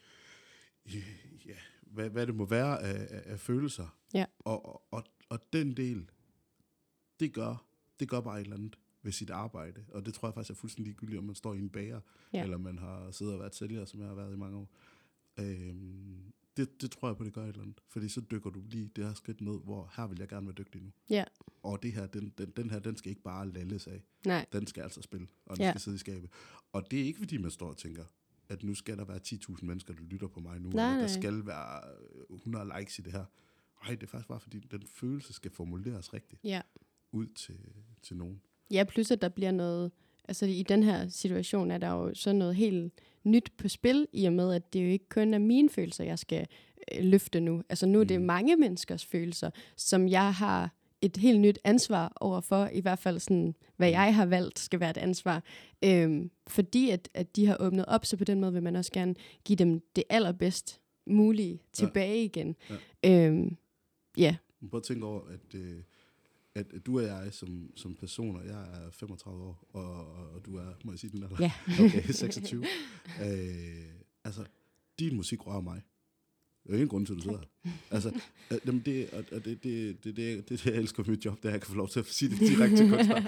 i 0.85 1.03
ja, 1.47 1.57
hvad, 1.83 2.11
hvad 2.11 2.27
det 2.27 2.35
må 2.35 2.45
være 2.45 2.83
af, 2.83 3.09
af, 3.11 3.33
af 3.33 3.41
følelser. 3.41 3.97
Ja. 4.15 4.27
Og, 4.39 4.67
og, 4.67 4.83
og, 4.91 5.05
og 5.29 5.53
den 5.53 5.77
del, 5.77 6.11
det 7.21 7.33
gør, 7.33 7.67
det 8.01 8.09
gør 8.09 8.21
bare 8.21 8.41
et 8.41 8.45
eller 8.45 8.57
andet 8.57 8.79
ved 9.03 9.13
sit 9.13 9.31
arbejde. 9.31 9.85
Og 9.93 10.07
det 10.07 10.15
tror 10.15 10.29
jeg 10.29 10.35
faktisk 10.35 10.51
er 10.51 10.61
fuldstændig 10.61 10.87
ligegyldigt, 10.91 11.19
om 11.19 11.25
man 11.25 11.35
står 11.35 11.55
i 11.55 11.59
en 11.59 11.71
bager, 11.71 12.01
ja. 12.33 12.43
eller 12.43 12.57
man 12.57 12.79
har 12.79 13.11
siddet 13.11 13.35
og 13.35 13.41
været 13.41 13.55
sælger, 13.55 13.85
som 13.85 14.01
jeg 14.01 14.09
har 14.09 14.15
været 14.15 14.33
i 14.33 14.37
mange 14.37 14.59
år. 14.59 14.71
Øhm, 15.39 16.33
det, 16.57 16.83
det 16.83 16.91
tror 16.91 17.09
jeg 17.09 17.17
på, 17.17 17.25
det 17.25 17.33
gør 17.33 17.43
et 17.43 17.49
eller 17.49 17.63
andet. 17.63 17.81
Fordi 17.89 18.09
så 18.09 18.21
dykker 18.31 18.51
du 18.51 18.63
lige 18.71 18.91
det 18.97 19.05
her 19.05 19.15
skridt 19.15 19.41
ned, 19.41 19.61
hvor 19.65 19.93
her 19.97 20.07
vil 20.07 20.19
jeg 20.19 20.29
gerne 20.29 20.47
være 20.47 20.55
dygtig 20.55 20.83
nu. 20.83 20.91
Ja. 21.11 21.25
Og 21.63 21.83
det 21.83 21.93
her, 21.93 22.07
den, 22.07 22.33
den, 22.39 22.51
den 22.51 22.71
her, 22.71 22.79
den 22.79 22.97
skal 22.97 23.11
ikke 23.11 23.23
bare 23.23 23.49
lalles 23.53 23.87
af. 23.87 24.03
Nej. 24.27 24.47
Den 24.53 24.67
skal 24.67 24.83
altså 24.83 25.03
spille, 25.03 25.27
og 25.47 25.57
den 25.57 25.65
Ja. 25.65 25.71
skal 25.73 25.81
sidde 25.81 25.95
i 25.95 25.99
skabet. 25.99 26.31
Og 26.73 26.91
det 26.91 27.01
er 27.01 27.05
ikke, 27.05 27.19
fordi 27.19 27.37
man 27.39 27.51
står 27.51 27.69
og 27.69 27.77
tænker, 27.77 28.05
at 28.49 28.63
nu 28.63 28.75
skal 28.75 28.99
der 28.99 29.05
være 29.05 29.21
10.000 29.29 29.57
mennesker, 29.65 29.95
der 29.95 30.03
lytter 30.03 30.29
på 30.29 30.41
mig 30.41 30.61
nu, 30.61 30.69
Nej, 30.71 30.87
eller 30.89 31.01
der 31.01 31.09
skal 31.09 31.47
være 31.47 31.81
øh, 32.31 32.37
100 32.37 32.73
likes 32.79 32.99
i 32.99 33.03
det 33.03 33.13
her. 33.13 33.25
Nej, 33.85 33.95
det 33.95 34.03
er 34.03 34.07
faktisk 34.07 34.29
bare, 34.29 34.41
fordi 34.41 34.59
den 34.59 34.83
følelse 34.87 35.33
skal 35.33 35.51
formuleres 35.51 36.15
rigtigt 36.15 36.41
Ja. 36.45 36.61
ud 37.13 37.27
til, 37.27 37.59
til 38.03 38.17
nogen. 38.17 38.41
Ja, 38.71 38.85
plus 38.85 39.11
at 39.11 39.23
der 39.23 39.29
bliver 39.29 39.51
noget... 39.53 39.93
Altså 40.29 40.47
i 40.47 40.63
den 40.63 40.83
her 40.83 41.09
situation 41.09 41.71
er 41.71 41.79
der 41.79 41.89
jo 41.91 42.15
så 42.15 42.33
noget 42.33 42.55
helt 42.57 42.93
nyt 43.25 43.53
på 43.59 43.69
spil, 43.69 44.07
i 44.13 44.25
og 44.25 44.33
med, 44.33 44.55
at 44.55 44.73
det 44.73 44.81
jo 44.83 44.89
ikke 44.89 45.09
kun 45.09 45.35
er 45.35 45.39
mine 45.39 45.71
følelser, 45.71 46.05
jeg 46.05 46.19
skal 46.19 46.47
øh, 46.95 47.05
løfte 47.05 47.41
nu. 47.41 47.63
Altså 47.69 47.87
nu 47.87 48.01
er 48.01 48.05
det 48.05 48.21
Mhm. 48.21 48.27
mange 48.27 48.57
menneskers 48.57 49.05
følelser, 49.05 49.51
som 49.77 50.09
jeg 50.09 50.35
har 50.35 50.75
et 51.03 51.17
helt 51.17 51.41
nyt 51.41 51.59
ansvar 51.65 52.13
overfor, 52.21 52.67
i 52.73 52.81
hvert 52.81 52.99
fald 52.99 53.19
sådan, 53.19 53.55
hvad 53.77 53.89
Mhm. 53.89 53.93
jeg 53.93 54.15
har 54.15 54.27
valgt 54.27 54.59
skal 54.59 54.81
være 54.81 54.91
et 54.91 54.97
ansvar. 54.97 55.43
Øhm, 55.85 56.31
fordi 56.47 56.91
at, 56.91 57.09
at 57.15 57.37
de 57.37 57.47
har 57.47 57.57
åbnet 57.61 57.85
op, 57.87 58.05
så 58.05 58.17
på 58.17 58.25
den 58.25 58.41
måde 58.41 58.53
vil 58.53 58.63
man 58.63 58.77
også 58.77 58.93
gerne 58.93 59.15
give 59.45 59.57
dem 59.57 59.81
det 59.97 60.05
allerbedst 60.11 60.81
mulige 61.07 61.61
tilbage 61.73 62.25
igen. 62.25 62.57
Ja. 63.05 63.27
Øhm, 63.27 63.57
ja, 64.19 64.37
Men 64.61 64.71
Prøv 64.71 64.79
at 64.79 64.85
tænke 64.85 65.07
over, 65.07 65.21
at, 65.29 65.55
øh, 65.55 65.81
at, 66.57 66.87
du 66.87 66.99
og 66.99 67.05
jeg 67.05 67.29
som, 67.33 67.71
som 67.77 67.95
personer, 67.95 68.43
jeg 68.43 68.63
er 68.63 68.91
35 68.91 69.45
år, 69.45 69.69
og, 69.73 70.07
og, 70.35 70.47
du 70.47 70.57
er, 70.57 70.73
må 70.85 70.93
jeg 70.93 70.99
sige 70.99 71.11
den 71.11 71.23
alder? 71.23 71.37
Ja. 71.41 71.53
Okay, 71.85 72.11
26. 72.13 72.65
øh, 73.23 73.27
altså, 74.25 74.45
din 74.99 75.17
musik 75.17 75.47
rører 75.47 75.61
mig. 75.61 75.83
Det 76.63 76.73
er 76.73 76.77
jo 76.77 76.83
ingen 76.83 76.89
grund 76.89 77.07
til, 77.07 77.13
at 77.13 77.17
du 77.17 77.23
sidder 77.23 77.39
her. 77.39 77.73
Altså, 77.91 78.21
øh, 78.53 78.59
jamen 78.67 78.83
det, 78.87 79.11
og, 79.11 79.25
og 79.33 79.45
det, 79.45 79.65
det, 79.65 80.05
det, 80.05 80.17
det, 80.17 80.17
det, 80.17 80.49
det, 80.49 80.67
jeg 80.67 80.75
elsker 80.75 81.03
ved 81.03 81.11
mit 81.11 81.25
job, 81.25 81.37
det 81.37 81.45
er, 81.45 81.49
at 81.49 81.53
jeg 81.53 81.61
kan 81.61 81.69
få 81.69 81.77
lov 81.77 81.89
til 81.89 82.01
at 82.01 82.07
sige 82.07 82.31
det 82.31 82.41
direkte 82.41 82.77
til 82.77 82.91
kunstnere. 82.91 83.25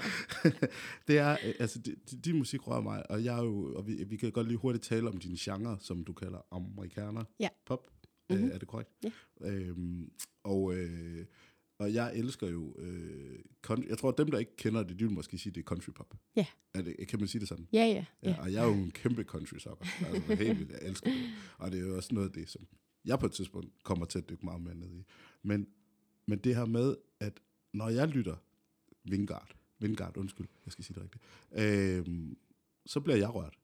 det 1.07 1.17
er, 1.17 1.31
øh, 1.31 1.53
altså, 1.59 1.79
det, 1.79 2.25
din 2.25 2.37
musik 2.37 2.67
rører 2.67 2.81
mig, 2.81 3.11
og 3.11 3.23
jeg 3.23 3.39
er 3.39 3.43
jo, 3.43 3.75
og 3.75 3.87
vi, 3.87 4.03
vi 4.03 4.17
kan 4.17 4.31
godt 4.31 4.47
lige 4.47 4.57
hurtigt 4.57 4.83
tale 4.83 5.07
om 5.07 5.17
din 5.17 5.35
genre, 5.35 5.77
som 5.81 6.03
du 6.03 6.13
kalder 6.13 6.39
amerikaner. 6.51 7.23
Ja. 7.39 7.49
Pop. 7.65 7.91
Mhm. 8.29 8.37
Mm-hmm. 8.37 8.49
Øh, 8.49 8.55
er 8.55 8.59
det 8.59 8.67
korrekt? 8.67 8.89
Ja. 9.03 9.11
Øhm, 9.41 10.11
og, 10.43 10.75
øh, 10.75 11.25
og 11.79 11.93
jeg 11.93 12.15
elsker 12.15 12.47
jo, 12.47 12.75
øh, 12.77 13.39
country, 13.61 13.87
jeg 13.89 13.97
tror, 13.97 14.09
at 14.09 14.17
dem, 14.17 14.31
der 14.31 14.37
ikke 14.37 14.55
kender 14.55 14.83
det, 14.83 14.99
de 14.99 15.03
vil 15.03 15.13
måske 15.13 15.37
sige, 15.37 15.53
det 15.53 15.59
er 15.59 15.63
country 15.63 15.91
pop. 15.91 16.13
Ja. 16.35 16.45
Er 16.73 16.81
det, 16.81 17.07
kan 17.07 17.19
man 17.19 17.27
sige 17.27 17.39
det 17.39 17.47
sådan? 17.47 17.67
ja, 17.73 17.85
ja. 17.85 18.05
Ja, 18.23 18.29
ja. 18.29 18.41
og 18.41 18.53
jeg 18.53 18.63
er 18.63 18.67
jo 18.67 18.73
en 18.73 18.91
kæmpe 18.91 19.23
country 19.23 19.57
sokker. 19.57 19.85
Altså, 20.05 20.35
helt 20.35 20.59
vildt, 20.59 20.71
jeg 20.71 20.79
elsker 20.81 21.11
det. 21.11 21.29
Og 21.57 21.71
det 21.71 21.79
er 21.79 21.87
jo 21.87 21.95
også 21.95 22.15
noget 22.15 22.27
af 22.27 22.33
det, 22.33 22.49
som 22.49 22.67
jeg 23.05 23.19
på 23.19 23.25
et 23.25 23.31
tidspunkt 23.31 23.83
kommer 23.83 24.05
til 24.05 24.19
at 24.19 24.29
dykke 24.29 24.45
meget 24.45 24.61
mere 24.61 24.75
ned 24.75 24.91
i. 24.93 25.05
Men, 25.43 25.67
men 26.25 26.39
det 26.39 26.55
her 26.55 26.65
med, 26.65 26.95
at 27.19 27.39
når 27.73 27.89
jeg 27.89 28.07
lytter 28.07 28.35
Vingard, 29.03 29.55
Vingard, 29.79 30.17
undskyld, 30.17 30.47
jeg 30.65 30.71
skal 30.71 30.85
sige 30.85 30.95
det 30.95 31.03
rigtigt, 31.03 31.23
øhm, 31.51 32.37
så 32.85 32.99
bliver 32.99 33.17
jeg 33.17 33.35
rørt. 33.35 33.59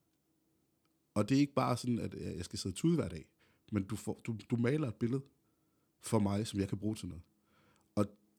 Og 1.13 1.29
det 1.29 1.35
er 1.35 1.39
ikke 1.39 1.53
bare 1.53 1.77
sådan, 1.77 1.99
at 1.99 2.13
jeg 2.13 2.45
skal 2.45 2.59
sidde 2.59 2.73
og 2.73 2.77
tude 2.77 2.95
hver 2.95 3.07
dag, 3.07 3.25
men 3.71 3.83
du, 3.83 3.95
får, 3.95 4.21
du, 4.25 4.37
du 4.49 4.55
maler 4.55 4.87
et 4.87 4.95
billede 4.95 5.21
for 6.01 6.19
mig, 6.19 6.47
som 6.47 6.59
jeg 6.59 6.69
kan 6.69 6.77
bruge 6.77 6.95
til 6.95 7.07
noget. 7.07 7.23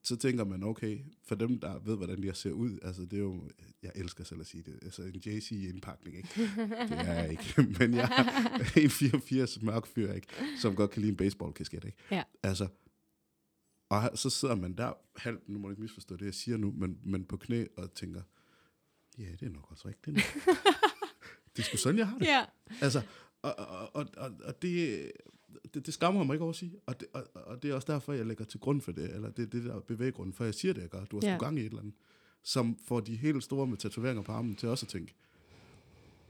Så 0.07 0.15
tænker 0.15 0.43
man, 0.43 0.63
okay, 0.63 0.99
for 1.23 1.35
dem, 1.35 1.59
der 1.59 1.79
ved, 1.79 1.97
hvordan 1.97 2.23
jeg 2.23 2.35
ser 2.35 2.51
ud, 2.51 2.79
altså 2.81 3.01
det 3.01 3.13
er 3.13 3.17
jo, 3.17 3.49
jeg 3.83 3.91
elsker 3.95 4.23
selv 4.23 4.39
at 4.39 4.47
sige 4.47 4.63
det, 4.63 4.79
altså 4.81 5.01
en 5.01 5.15
JC-indpakning, 5.25 6.17
ikke? 6.17 6.29
Det 6.89 6.99
er 6.99 7.13
jeg 7.13 7.31
ikke, 7.31 7.53
men 7.79 7.93
jeg 7.93 8.09
er 8.75 8.81
en 8.81 8.89
84 8.89 9.61
mørk 9.61 9.87
fyr, 9.87 10.13
ikke? 10.13 10.27
Som 10.61 10.75
godt 10.75 10.91
kan 10.91 11.01
lide 11.01 11.11
en 11.11 11.17
baseballkasket, 11.17 11.85
ikke? 11.85 11.97
Ja. 12.11 12.23
Altså, 12.43 12.67
og 13.89 14.17
så 14.17 14.29
sidder 14.29 14.55
man 14.55 14.73
der, 14.77 14.93
halvt, 15.15 15.49
nu 15.49 15.59
må 15.59 15.67
du 15.67 15.71
ikke 15.71 15.81
misforstå 15.81 16.15
det, 16.15 16.25
jeg 16.25 16.33
siger 16.33 16.57
nu, 16.57 16.71
men, 16.71 16.99
men 17.03 17.25
på 17.25 17.37
knæ 17.37 17.65
og 17.77 17.93
tænker, 17.93 18.21
ja, 19.17 19.31
det 19.39 19.43
er 19.43 19.49
nok 19.49 19.71
også 19.71 19.87
rigtigt. 19.87 20.15
det 21.55 21.59
er 21.59 21.63
sgu 21.67 21.77
sådan, 21.77 21.99
jeg 21.99 22.07
har 22.07 22.17
det. 22.17 22.25
ja. 22.25 22.45
Altså, 22.81 23.01
og, 23.41 23.55
og, 23.59 23.95
og, 23.95 24.07
og, 24.17 24.31
og 24.43 24.61
det, 24.61 25.11
det, 25.73 25.85
det 25.85 25.93
skammer 25.93 26.23
mig 26.23 26.33
ikke 26.33 26.43
over 26.43 26.49
at 26.53 26.55
sige, 26.55 26.75
og 26.85 26.99
det, 26.99 27.07
og, 27.13 27.23
og 27.33 27.63
det 27.63 27.71
er 27.71 27.75
også 27.75 27.91
derfor, 27.93 28.13
jeg 28.13 28.25
lægger 28.25 28.45
til 28.45 28.59
grund 28.59 28.81
for 28.81 28.91
det, 28.91 29.15
eller 29.15 29.29
det 29.29 29.43
er 29.43 29.49
det 29.49 29.63
der 29.63 29.79
bevæggrund, 29.79 30.33
for 30.33 30.43
jeg 30.43 30.53
siger 30.53 30.73
det, 30.73 30.81
jeg 30.81 30.89
gør. 30.89 31.05
Du 31.05 31.19
har 31.23 31.29
Ja. 31.31 31.37
gang 31.37 31.57
i 31.57 31.61
et 31.61 31.65
eller 31.65 31.79
andet, 31.79 31.93
som 32.43 32.77
får 32.87 32.99
de 32.99 33.15
helt 33.15 33.43
store 33.43 33.67
med 33.67 33.77
tatoveringer 33.77 34.23
på 34.23 34.31
armen 34.31 34.55
til 34.55 34.69
også 34.69 34.85
at 34.85 34.89
tænke. 34.89 35.15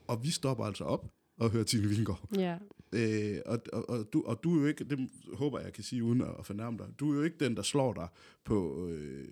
Og 0.08 0.24
vi 0.24 0.30
stopper 0.30 0.66
altså 0.66 0.84
op 0.84 1.08
og 1.40 1.52
hører 1.52 1.64
Tine 1.64 1.88
Vingård. 1.88 2.30
Ja. 2.38 2.58
Øh, 2.94 3.42
og, 3.46 3.60
og, 3.74 3.90
og, 3.90 4.14
du, 4.14 4.24
og 4.26 4.44
du 4.44 4.56
er 4.58 4.62
jo 4.62 4.68
ikke, 4.68 4.84
det 4.84 5.10
håber 5.34 5.58
jeg, 5.58 5.66
jeg 5.66 5.74
kan 5.74 5.84
sige 5.84 6.04
uden 6.04 6.22
at 6.22 6.46
fornærme 6.46 6.78
dig, 6.78 6.88
du 7.00 7.12
er 7.12 7.16
jo 7.16 7.22
ikke 7.24 7.38
den, 7.40 7.56
der 7.56 7.62
slår 7.62 7.94
dig 7.94 8.08
på, 8.44 8.88
øh, 8.88 9.28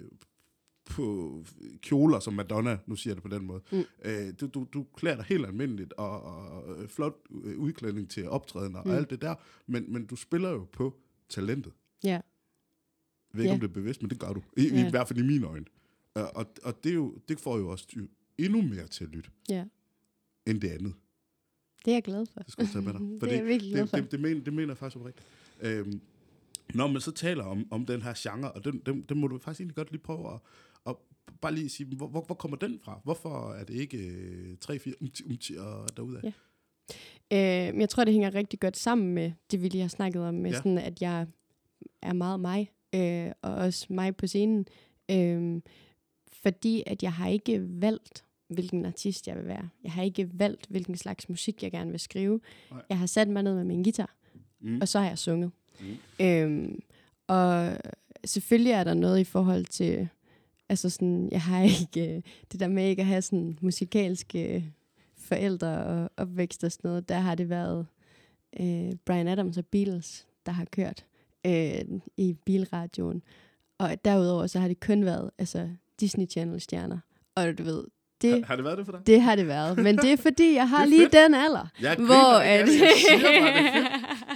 på 0.85 1.43
kjoler 1.81 2.19
som 2.19 2.33
Madonna, 2.33 2.77
nu 2.85 2.95
siger 2.95 3.11
jeg 3.11 3.15
det 3.23 3.31
på 3.31 3.35
den 3.37 3.45
måde. 3.45 3.61
Mm. 3.71 3.83
Øh, 4.05 4.33
du, 4.41 4.47
du, 4.47 4.67
du 4.73 4.85
klæder 4.95 5.15
dig 5.15 5.25
helt 5.25 5.45
almindeligt, 5.45 5.93
og, 5.93 6.21
og 6.21 6.89
flot 6.89 7.15
øh, 7.43 7.57
udklædning 7.57 8.09
til 8.09 8.29
optræden 8.29 8.75
og 8.75 8.83
Mm. 8.85 8.91
alt 8.93 9.09
det 9.09 9.21
der, 9.21 9.35
men, 9.67 9.93
men 9.93 10.05
du 10.05 10.15
spiller 10.15 10.49
jo 10.49 10.67
på 10.71 10.95
talentet. 11.29 11.73
Ja. 12.03 12.09
Jeg 12.09 12.21
ved 13.33 13.43
ikke, 13.43 13.49
Ja. 13.49 13.53
om 13.53 13.59
det 13.59 13.67
er 13.69 13.73
bevidst, 13.73 14.01
men 14.01 14.09
det 14.09 14.19
gør 14.19 14.33
du. 14.33 14.41
I, 14.57 14.67
Ja. 14.67 14.87
i 14.87 14.89
hvert 14.89 15.07
fald 15.07 15.19
i 15.19 15.23
mine 15.27 15.47
øjne. 15.47 15.65
Øh, 16.17 16.23
og 16.35 16.45
og 16.63 16.83
det, 16.83 16.89
er 16.89 16.93
jo, 16.95 17.17
det 17.29 17.39
får 17.39 17.57
jo 17.57 17.69
også 17.69 17.87
endnu 18.37 18.61
mere 18.61 18.87
til 18.87 19.03
at 19.03 19.09
lytte, 19.09 19.29
Ja. 19.49 19.65
end 20.45 20.61
det 20.61 20.67
andet. 20.69 20.93
Det 21.85 21.91
er 21.91 21.95
jeg 21.95 22.03
glad 22.03 22.25
for. 22.33 22.39
Det 22.39 22.51
skal 22.51 22.65
du 22.67 22.71
tage 22.71 22.85
med 22.85 22.93
dig. 22.93 23.01
det 23.21 23.31
er 23.31 23.35
jeg 23.37 23.45
virkelig 23.45 23.71
glad 23.71 23.81
det, 23.81 23.89
for. 23.89 23.97
det, 23.97 24.11
det, 24.11 24.19
mener, 24.19 24.43
det 24.43 24.53
mener 24.53 24.67
jeg 24.73 24.77
faktisk 24.77 24.97
oprigtigt. 24.97 25.27
Øhm, 25.61 26.01
når 26.73 26.87
man 26.87 27.01
så 27.01 27.11
taler 27.11 27.43
om, 27.43 27.67
om 27.71 27.85
den 27.85 28.01
her 28.01 28.13
genre, 28.17 28.51
og 28.51 28.63
den, 28.65 28.81
den, 28.85 29.01
den 29.09 29.19
må 29.19 29.27
du 29.27 29.37
faktisk 29.37 29.59
egentlig 29.61 29.75
godt 29.75 29.91
lige 29.91 30.01
prøve 30.01 30.33
at 30.33 30.39
bare 31.41 31.53
lige 31.55 31.69
sige, 31.69 31.95
hvor, 31.95 32.07
hvor, 32.07 32.21
hvor 32.21 32.35
kommer 32.35 32.57
den 32.57 32.79
fra? 32.83 32.99
Hvorfor 33.03 33.53
er 33.53 33.63
det 33.63 33.73
ikke 33.73 33.97
øh, 33.97 34.57
3-4 34.65 34.91
umti, 35.01 35.23
umti 35.23 35.53
og 35.59 35.97
derudad? 35.97 36.21
Ja. 36.23 36.31
Øh, 37.71 37.79
jeg 37.79 37.89
tror, 37.89 38.03
det 38.03 38.13
hænger 38.13 38.35
rigtig 38.35 38.59
godt 38.59 38.77
sammen 38.77 39.13
med 39.13 39.31
det, 39.51 39.61
vi 39.61 39.67
lige 39.67 39.81
har 39.81 39.87
snakket 39.87 40.21
om, 40.21 40.33
med. 40.33 40.51
Ja. 40.51 40.57
sådan, 40.57 40.77
at 40.77 41.01
jeg 41.01 41.27
er 42.01 42.13
meget 42.13 42.39
mig, 42.39 42.71
øh, 42.95 43.31
og 43.41 43.55
også 43.55 43.85
mig 43.89 44.15
på 44.15 44.27
scenen. 44.27 44.65
Øh, 45.11 45.61
fordi 46.31 46.83
at 46.87 47.03
jeg 47.03 47.13
har 47.13 47.27
ikke 47.27 47.81
valgt, 47.81 48.25
hvilken 48.47 48.85
artist 48.85 49.27
jeg 49.27 49.35
vil 49.37 49.45
være. 49.47 49.69
Jeg 49.83 49.91
har 49.91 50.03
ikke 50.03 50.29
valgt, 50.33 50.65
hvilken 50.69 50.97
slags 50.97 51.29
musik 51.29 51.63
jeg 51.63 51.71
gerne 51.71 51.91
vil 51.91 51.99
skrive. 51.99 52.39
Nej. 52.71 52.81
Jeg 52.89 52.99
har 52.99 53.05
sat 53.05 53.27
mig 53.27 53.43
ned 53.43 53.55
med 53.55 53.63
min 53.63 53.83
guitar, 53.83 54.15
Mm. 54.59 54.77
og 54.81 54.87
så 54.87 54.99
har 54.99 55.07
jeg 55.07 55.17
sunget. 55.17 55.51
Mm. 55.79 56.25
Øhm, 56.25 56.79
og 57.27 57.77
selvfølgelig 58.25 58.71
er 58.71 58.83
der 58.83 58.93
noget 58.93 59.19
i 59.19 59.23
forhold 59.23 59.65
til, 59.65 60.07
altså 60.69 60.89
sådan, 60.89 61.29
jeg 61.31 61.41
har 61.41 61.61
ikke, 61.81 62.15
øh, 62.15 62.21
det 62.51 62.59
der 62.59 62.67
med 62.67 62.89
ikke 62.89 63.01
at 63.01 63.05
have 63.05 63.21
sådan 63.21 63.57
musikalske 63.61 64.65
forældre 65.17 65.85
og 65.85 66.09
opvækst 66.17 66.63
og 66.63 66.71
sådan 66.71 66.89
noget, 66.89 67.09
der 67.09 67.19
har 67.19 67.35
det 67.35 67.49
været 67.49 67.87
øh, 68.59 68.93
Brian 69.05 69.27
Adams 69.27 69.57
og 69.57 69.65
Beatles, 69.65 70.27
der 70.45 70.51
har 70.51 70.65
kørt 70.65 71.05
øh, 71.45 71.81
i 72.17 72.33
bilradioen. 72.45 73.21
Og 73.77 74.05
derudover 74.05 74.47
så 74.47 74.59
har 74.59 74.67
det 74.67 74.79
kun 74.79 75.05
været 75.05 75.31
altså, 75.37 75.69
Disney 75.99 76.29
Channel 76.29 76.61
stjerner. 76.61 76.99
Og 77.35 77.57
du 77.57 77.63
ved, 77.63 77.83
det, 78.21 78.31
Har, 78.31 78.45
har 78.45 78.55
det 78.55 78.65
været 78.65 78.77
det 78.77 78.85
for 78.85 78.91
dig? 78.91 79.07
det 79.07 79.21
har 79.21 79.35
det 79.35 79.47
været. 79.47 79.77
Men 79.77 79.97
det 79.97 80.11
er 80.11 80.17
fordi, 80.17 80.53
jeg 80.53 80.69
har 80.69 80.85
lige 80.85 81.01
fedt. 81.01 81.13
den 81.13 81.33
alder. 81.33 81.67
Jeg 81.81 81.95
hvor 81.95 82.39
at... 82.39 82.59
Jeg 82.59 82.67
siger 82.67 83.41
bare, 83.41 83.53
det 83.53 83.67
er 83.67 83.73
fedt. 83.73 83.87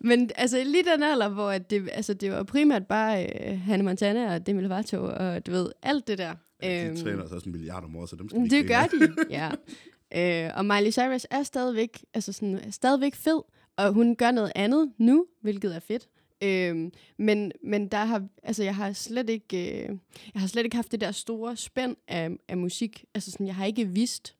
Men 0.00 0.30
altså 0.34 0.64
lige 0.64 0.84
den 0.94 1.02
alder, 1.02 1.28
hvor 1.28 1.50
at 1.50 1.70
det, 1.70 1.88
altså, 1.92 2.14
det 2.14 2.30
var 2.32 2.42
primært 2.42 2.86
bare 2.86 3.26
øh, 3.26 3.60
Hannah 3.60 3.84
Montana 3.84 4.34
og 4.34 4.46
Demi 4.46 4.62
Lovato 4.62 5.04
og 5.04 5.46
du 5.46 5.50
ved, 5.50 5.72
alt 5.82 6.06
det 6.06 6.18
der. 6.18 6.34
Ja, 6.62 6.82
de 6.82 6.86
Øhm, 6.86 6.96
træner 6.96 7.20
altså 7.20 7.34
også 7.34 7.48
en 7.48 7.52
milliard 7.52 7.84
om 7.84 7.96
året, 7.96 8.10
så 8.10 8.16
dem 8.16 8.28
skal 8.28 8.42
vi 8.42 8.48
Det 8.48 8.66
gør 8.68 8.82
de, 8.82 9.14
ja. 9.30 9.50
Øh, 10.46 10.52
og 10.56 10.64
Miley 10.66 10.90
Cyrus 10.90 11.26
er 11.30 11.42
stadigvæk, 11.42 12.04
altså 12.14 12.32
sådan, 12.32 12.54
er 12.54 12.70
stadigvæk 12.70 13.14
fed, 13.14 13.42
og 13.76 13.92
hun 13.92 14.16
gør 14.16 14.30
noget 14.30 14.52
andet 14.54 14.92
nu, 14.98 15.26
hvilket 15.42 15.74
er 15.76 15.80
fedt. 15.80 16.08
Øhm, 16.42 16.92
men, 17.18 17.52
men 17.64 17.88
der 17.88 18.04
har, 18.04 18.26
altså 18.42 18.64
jeg 18.64 18.76
har 18.76 18.92
slet 18.92 19.30
ikke, 19.30 19.82
øh, 19.82 19.88
jeg 20.34 20.40
har 20.40 20.46
slet 20.48 20.64
ikke 20.64 20.76
haft 20.76 20.92
det 20.92 21.00
der 21.00 21.10
store 21.12 21.56
spænd 21.56 21.96
af, 22.08 22.30
af 22.48 22.56
musik. 22.56 23.04
Altså 23.14 23.30
sådan, 23.30 23.46
jeg 23.46 23.54
har 23.54 23.64
ikke 23.64 23.88
vidst, 23.88 24.34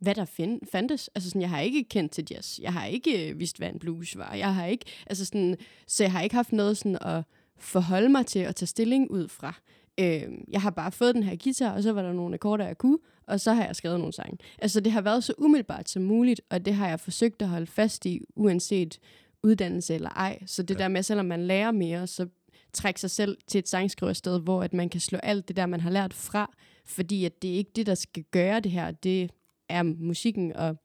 hvad 0.00 0.14
der 0.14 0.24
find, 0.24 0.60
fandtes. 0.72 1.10
Altså 1.14 1.28
sådan, 1.30 1.42
jeg 1.42 1.50
har 1.50 1.60
ikke 1.60 1.84
kendt 1.84 2.12
til 2.12 2.26
jazz. 2.30 2.58
Jeg 2.58 2.72
har 2.72 2.84
ikke 2.86 3.30
øh, 3.30 3.38
vidst, 3.38 3.58
hvad 3.58 3.68
en 3.68 3.78
blues 3.78 4.18
var. 4.18 4.34
Jeg 4.34 4.54
har 4.54 4.66
ikke, 4.66 4.84
altså 5.06 5.24
sådan, 5.24 5.56
så 5.86 6.04
jeg 6.04 6.12
har 6.12 6.22
ikke 6.22 6.34
haft 6.34 6.52
noget 6.52 6.76
sådan 6.78 6.98
at 7.00 7.22
forholde 7.58 8.08
mig 8.08 8.26
til 8.26 8.46
og 8.46 8.56
tage 8.56 8.66
stilling 8.66 9.10
ud 9.10 9.28
fra. 9.28 9.54
Øh, 10.00 10.22
jeg 10.48 10.62
har 10.62 10.70
bare 10.70 10.92
fået 10.92 11.14
den 11.14 11.22
her 11.22 11.36
guitar, 11.44 11.70
og 11.70 11.82
så 11.82 11.92
var 11.92 12.02
der 12.02 12.12
nogle 12.12 12.34
akkorder, 12.34 12.66
jeg 12.66 12.78
kunne, 12.78 12.98
og 13.26 13.40
så 13.40 13.52
har 13.52 13.64
jeg 13.66 13.76
skrevet 13.76 13.98
nogle 13.98 14.12
sange. 14.12 14.38
Altså 14.58 14.80
det 14.80 14.92
har 14.92 15.00
været 15.00 15.24
så 15.24 15.32
umiddelbart 15.38 15.88
som 15.90 16.02
muligt, 16.02 16.40
og 16.50 16.64
det 16.64 16.74
har 16.74 16.88
jeg 16.88 17.00
forsøgt 17.00 17.42
at 17.42 17.48
holde 17.48 17.66
fast 17.66 18.06
i, 18.06 18.20
uanset 18.36 18.98
uddannelse 19.42 19.94
eller 19.94 20.10
ej. 20.10 20.38
Så 20.46 20.62
det 20.62 20.74
Ja. 20.74 20.78
der 20.82 20.88
med, 20.88 20.98
at 20.98 21.04
selvom 21.04 21.26
man 21.26 21.46
lærer 21.46 21.70
mere, 21.70 22.06
så 22.06 22.26
trække 22.72 23.00
sig 23.00 23.10
selv 23.10 23.36
til 23.46 23.58
et 23.58 23.68
sangskriversted, 23.68 24.40
hvor 24.40 24.62
at 24.62 24.72
man 24.72 24.88
kan 24.88 25.00
slå 25.00 25.18
alt 25.18 25.48
det 25.48 25.56
der, 25.56 25.66
man 25.66 25.80
har 25.80 25.90
lært 25.90 26.14
fra, 26.14 26.50
fordi 26.86 27.24
at 27.24 27.42
det 27.42 27.50
er 27.50 27.54
ikke 27.54 27.70
det, 27.76 27.86
der 27.86 27.94
skal 27.94 28.24
gøre 28.30 28.60
det 28.60 28.72
her, 28.72 28.90
det 28.90 29.30
er 29.68 29.82
musikken 29.82 30.52
og 30.56 30.76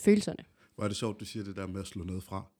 følelserne. 0.00 0.44
Hvor 0.74 0.84
er 0.84 0.88
det 0.88 0.96
sjovt, 0.96 1.20
du 1.20 1.24
siger 1.24 1.44
det 1.44 1.56
der 1.56 1.66
med 1.66 1.80
at 1.80 1.86
slå 1.86 2.04
noget 2.04 2.22
fra. 2.22 2.50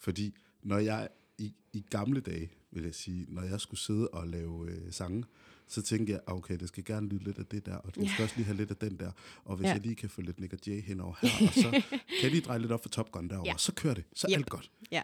Fordi 0.00 0.34
når 0.62 0.78
jeg 0.78 1.08
i, 1.38 1.54
i 1.72 1.84
gamle 1.90 2.20
dage, 2.20 2.50
vil 2.70 2.82
jeg 2.84 2.94
sige, 2.94 3.26
når 3.28 3.42
jeg 3.42 3.60
skulle 3.60 3.80
sidde 3.80 4.08
og 4.08 4.28
lave 4.28 4.70
øh, 4.70 4.92
sange, 4.92 5.24
så 5.66 5.82
tænkte 5.82 6.12
jeg, 6.12 6.20
ah, 6.26 6.34
okay, 6.34 6.56
det 6.58 6.68
skal 6.68 6.84
gerne 6.84 7.08
lyde 7.08 7.24
lidt 7.24 7.38
af 7.38 7.46
det 7.46 7.66
der, 7.66 7.76
og 7.76 7.94
du 7.94 8.08
skal 8.08 8.22
også 8.22 8.36
lige 8.36 8.44
have 8.46 8.56
lidt 8.56 8.70
af 8.70 8.76
den 8.76 8.96
der. 8.98 9.12
Og 9.44 9.56
hvis 9.56 9.64
Ja. 9.66 9.72
jeg 9.72 9.80
lige 9.80 9.94
kan 9.94 10.10
få 10.10 10.20
lidt 10.20 10.40
Nick 10.40 10.52
og 10.52 10.58
Jay 10.66 10.82
henover 10.82 11.14
her, 11.22 11.46
og 11.48 11.54
så 11.54 11.70
kan 11.90 12.22
jeg 12.22 12.30
lige 12.30 12.40
dreje 12.40 12.58
lidt 12.58 12.72
op 12.72 12.82
for 12.82 12.88
Top 12.88 13.10
Gun 13.12 13.28
derovre, 13.28 13.48
Ja. 13.48 13.54
så 13.58 13.74
kører 13.74 13.94
det. 13.94 14.04
Så 14.14 14.26
Yep. 14.30 14.36
alt 14.36 14.50
godt. 14.50 14.70
Ja. 14.92 15.02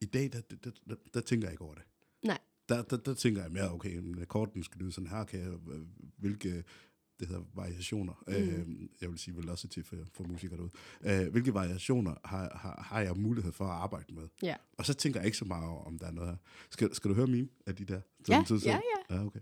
I 0.00 0.04
dag, 0.04 0.30
der, 0.32 0.40
der, 0.64 0.70
der, 0.88 0.94
der 1.14 1.20
tænker 1.20 1.46
jeg 1.48 1.52
ikke 1.52 1.64
over 1.64 1.74
det. 1.74 1.82
Nej. 2.24 2.38
Der, 2.68 2.82
der, 2.82 2.96
der 2.96 3.14
tænker 3.14 3.42
jeg 3.42 3.52
mere, 3.52 3.72
okay, 3.72 4.20
akkorden 4.20 4.62
skal 4.62 4.80
lyde 4.80 4.92
sådan 4.92 5.10
her, 5.10 5.24
kan 5.24 5.40
jeg, 5.40 5.48
øh, 5.48 5.80
hvilke 6.18 6.64
det 7.20 7.28
hedder 7.28 7.42
variationer, 7.54 8.24
mm. 8.26 8.32
øh, 8.34 8.88
jeg 9.00 9.10
vil 9.10 9.18
sige 9.18 9.36
velocity 9.36 9.78
for, 9.84 9.96
for 10.12 10.24
musikere 10.24 10.56
derude, 10.56 10.70
øh, 11.24 11.30
hvilke 11.32 11.54
variationer 11.54 12.14
har, 12.24 12.56
har, 12.58 12.82
har 12.86 13.00
jeg 13.00 13.16
mulighed 13.16 13.52
for 13.52 13.64
at 13.64 13.70
arbejde 13.70 14.14
med? 14.14 14.28
Ja. 14.42 14.54
Og 14.78 14.86
så 14.86 14.94
tænker 14.94 15.20
jeg 15.20 15.26
ikke 15.26 15.38
så 15.38 15.44
meget 15.44 15.68
over, 15.68 15.84
om 15.84 15.98
der 15.98 16.06
er 16.06 16.10
noget 16.12 16.30
her. 16.30 16.36
Skal, 16.70 16.94
skal 16.94 17.08
du 17.10 17.14
høre 17.14 17.26
mine 17.26 17.48
af 17.66 17.76
de 17.76 17.84
der? 17.84 18.00
Ja, 18.28 18.44
ja, 18.64 18.80
ja. 19.10 19.14
ja. 19.16 19.24
okay. 19.26 19.40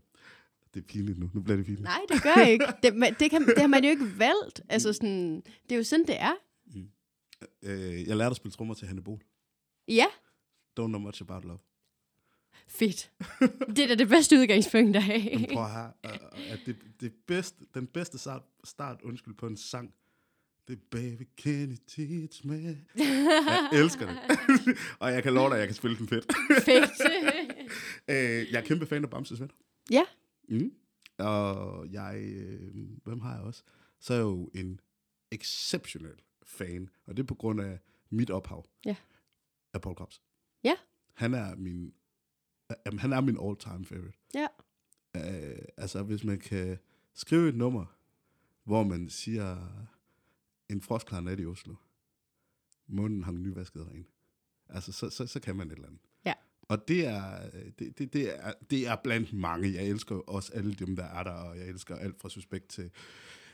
Det 0.75 0.83
er 0.83 0.87
pinligt 0.87 1.19
nu. 1.19 1.31
Nu 1.35 1.41
bliver 1.41 1.57
det 1.57 1.67
pinligt. 1.67 1.85
Nej, 1.85 2.01
det 2.09 2.23
gør 2.23 2.35
jeg 2.37 2.53
ikke. 2.53 2.67
Det, 2.83 2.97
man- 2.97 3.15
det, 3.21 3.31
kan, 3.31 3.47
det 3.47 3.59
har 3.59 3.67
man 3.67 3.85
jo 3.85 3.91
ikke 3.91 4.19
valgt. 4.19 4.61
Altså 4.69 4.93
sådan, 4.93 5.37
det 5.63 5.73
er 5.73 5.77
jo 5.77 5.85
sådan, 5.85 6.07
det 6.07 6.21
er. 6.21 6.33
Øh, 7.63 8.07
jeg 8.09 8.17
lærte 8.17 8.31
at 8.31 8.37
spille 8.37 8.53
trommer 8.53 8.75
til 8.75 8.87
Hanne 8.87 9.03
Bol. 9.03 9.21
Ja, 9.89 10.07
Don't 10.81 10.87
know 10.87 10.99
much 11.01 11.23
about 11.23 11.45
love. 11.45 11.59
Fedt. 12.69 13.11
Det 13.77 13.79
er 13.79 13.89
da 13.89 13.95
det 13.95 14.09
bedste 14.09 14.37
udgangspunkt, 14.37 14.95
der 14.95 15.01
er. 15.01 15.39
Men 15.39 15.49
prøv 15.53 15.65
at 15.65 15.71
høre, 15.71 15.93
at 16.51 16.59
det, 16.67 16.77
det 17.01 17.13
bedste, 17.27 17.65
den 17.75 17.87
bedste 17.87 18.19
start, 18.19 18.43
start, 18.65 19.01
undskyld, 19.03 19.35
på 19.35 19.47
en 19.47 19.57
sang, 19.57 19.95
det 20.69 20.75
er 20.79 20.81
Baby 20.91 21.23
Can 21.43 21.69
You 21.71 21.77
Teach 21.87 22.47
Me. 22.47 22.79
Jeg 22.97 23.69
elsker 23.73 24.07
det. 24.07 24.19
og 25.01 25.13
jeg 25.13 25.23
kan 25.23 25.35
love 25.35 25.49
dig, 25.49 25.55
at 25.55 25.61
jeg 25.61 25.69
kan 25.69 25.75
spille 25.75 25.99
den 25.99 26.09
fedt. 26.09 26.33
Fedt. 26.65 26.91
øh, 28.09 28.53
jeg 28.53 28.59
er 28.61 28.65
kæmpe 28.65 28.87
fan 28.87 29.05
af 29.05 29.11
Bamses 29.11 29.41
Venner. 29.41 29.55
ja, 29.91 30.03
Mm. 30.49 30.73
Og 31.19 31.87
jeg, 31.93 32.17
øh, 32.19 32.61
hvem 33.05 33.21
har 33.21 33.35
jeg 33.35 33.43
også? 33.43 33.63
Så 34.01 34.13
er 34.13 34.17
jeg 34.17 34.25
jo 34.25 34.51
en 34.55 34.81
exceptionel 35.33 36.15
fan, 36.43 36.89
og 37.07 37.17
det 37.17 37.23
er 37.23 37.27
på 37.27 37.35
grund 37.35 37.61
af 37.61 37.79
mit 38.11 38.31
ophav. 38.31 38.67
Ja. 38.85 38.97
Af 39.75 39.81
Paul 39.81 39.95
Krabs. 39.95 40.23
Ja. 40.65 40.75
Han 41.15 41.35
er 41.35 41.55
min, 41.57 41.93
jamen, 42.87 42.99
han 42.99 43.13
er 43.13 43.21
min 43.21 43.39
all-time 43.43 43.85
favorite. 43.85 44.19
ja. 44.35 44.47
Øh, 45.17 45.59
altså, 45.77 46.03
hvis 46.03 46.25
man 46.25 46.39
kan 46.39 46.79
skrive 47.15 47.49
et 47.49 47.57
nummer, 47.57 47.85
hvor 48.65 48.83
man 48.83 49.09
siger, 49.09 49.57
en 50.69 50.81
frostklar 50.81 51.21
nat 51.21 51.41
i 51.41 51.47
Oslo, 51.47 51.75
munden 52.87 53.25
hang 53.25 53.39
nyvasket 53.39 53.87
ren. 53.87 54.07
Altså, 54.69 54.93
så, 54.93 55.11
så, 55.11 55.27
så 55.27 55.41
kan 55.41 55.57
man 55.57 55.67
et 55.67 55.73
eller 55.73 55.87
andet. 55.87 56.01
Ja. 56.25 56.33
Og 56.63 56.89
det 56.89 57.07
er, 57.07 57.51
det, 57.79 57.99
det, 57.99 58.13
det, 58.13 58.45
er, 58.47 58.53
det 58.71 58.87
er 58.87 58.97
blandt 59.05 59.33
mange. 59.33 59.75
Jeg 59.75 59.87
elsker 59.87 60.15
også 60.15 60.53
alle 60.53 60.75
dem, 60.75 60.97
der 60.97 61.05
er 61.05 61.23
der, 61.23 61.31
og 61.31 61.59
jeg 61.59 61.69
elsker 61.69 61.97
alt 61.97 62.21
fra 62.21 62.29
Suspekt 62.29 62.69
til, 62.69 62.91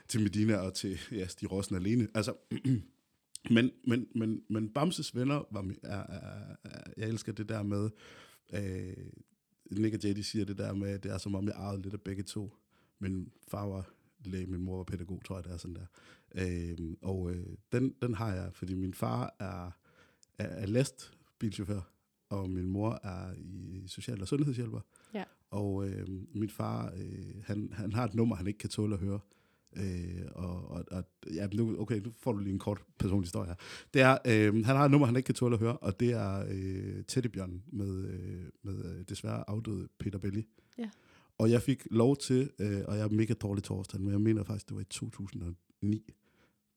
til 0.07 0.21
Medina 0.21 0.57
og 0.57 0.73
til 0.73 0.99
ja, 1.11 1.27
Stig 1.27 1.51
Rossen 1.51 1.75
alene. 1.75 2.07
Altså, 2.15 2.35
men, 3.55 3.71
men, 3.87 4.07
men, 4.15 4.43
men 4.49 4.69
Bamses 4.69 5.15
venner, 5.15 5.43
var, 5.51 5.71
er, 5.83 5.99
er, 5.99 6.55
er, 6.63 6.83
jeg 6.97 7.09
elsker 7.09 7.31
det 7.31 7.49
der 7.49 7.63
med, 7.63 7.89
øh, 8.53 8.93
Nick 9.71 9.95
og 9.95 10.03
Jay, 10.03 10.15
de 10.15 10.23
siger 10.23 10.45
det 10.45 10.57
der 10.57 10.73
med, 10.73 10.89
at 10.89 11.03
det 11.03 11.11
er 11.11 11.17
som 11.17 11.35
om, 11.35 11.45
jeg 11.45 11.53
ejede 11.55 11.81
lidt 11.81 11.93
af 11.93 12.01
begge 12.01 12.23
to. 12.23 12.53
Min 12.99 13.31
far 13.47 13.65
var 13.65 13.89
læge, 14.25 14.45
min 14.45 14.61
mor 14.61 14.77
var 14.77 14.83
pædagog, 14.83 15.21
tror 15.25 15.35
jeg, 15.37 15.43
det 15.43 15.53
er 15.53 15.57
sådan 15.57 15.75
der. 15.75 15.85
Øh, 16.35 16.77
og 17.01 17.31
øh, 17.31 17.45
den, 17.71 17.95
den 18.01 18.13
har 18.13 18.33
jeg, 18.33 18.49
fordi 18.53 18.73
min 18.73 18.93
far 18.93 19.35
er, 19.39 19.71
er, 20.37 20.47
er 20.47 20.65
lastbilchauffør, 20.65 21.81
og 22.29 22.49
min 22.49 22.67
mor 22.67 22.99
er 23.03 23.33
i 23.37 23.83
social- 23.87 24.21
og 24.21 24.27
sundhedshjælper. 24.27 24.79
Ja. 25.13 25.23
Og 25.49 25.89
øh, 25.89 26.07
min 26.35 26.49
far, 26.49 26.93
øh, 26.97 27.35
han, 27.43 27.69
han 27.73 27.93
har 27.93 28.05
et 28.05 28.13
nummer, 28.13 28.35
han 28.35 28.47
ikke 28.47 28.59
kan 28.59 28.69
tåle 28.69 28.93
at 28.93 29.01
høre. 29.01 29.19
Øh, 29.75 30.25
og, 30.31 30.71
og, 30.71 30.85
og 30.91 31.03
ja, 31.33 31.47
nu, 31.53 31.81
okay, 31.81 31.99
nu 31.99 32.11
får 32.17 32.31
du 32.31 32.39
lige 32.39 32.53
en 32.53 32.59
kort 32.59 32.83
personlig 32.99 33.25
historie 33.25 33.47
her. 33.47 33.55
Det 33.93 34.01
er, 34.01 34.17
øh, 34.27 34.65
han 34.65 34.75
har 34.75 34.85
et 34.85 34.91
nummer, 34.91 35.07
han 35.07 35.15
ikke 35.15 35.25
kan 35.25 35.35
tåle 35.35 35.53
at 35.53 35.59
høre, 35.59 35.77
og 35.77 35.99
det 35.99 36.11
er 36.11 36.45
øh, 36.49 37.03
Teddybjørn 37.07 37.63
med, 37.67 38.07
øh, 38.07 38.45
med 38.63 38.85
øh, 38.85 39.05
desværre 39.09 39.49
afdøde 39.49 39.87
Peter 39.99 40.19
Belli. 40.19 40.47
Ja. 40.77 40.89
Og 41.37 41.51
jeg 41.51 41.61
fik 41.61 41.87
lov 41.91 42.17
til, 42.17 42.49
øh, 42.59 42.81
og 42.87 42.97
jeg 42.97 43.03
er 43.03 43.09
mega 43.09 43.33
dårlig 43.33 43.71
årstal, 43.71 44.01
men 44.01 44.11
jeg 44.11 44.21
mener 44.21 44.43
faktisk, 44.43 44.69
det 44.69 44.75
var 44.75 44.81
i 44.81 44.85
2009, 44.85 46.13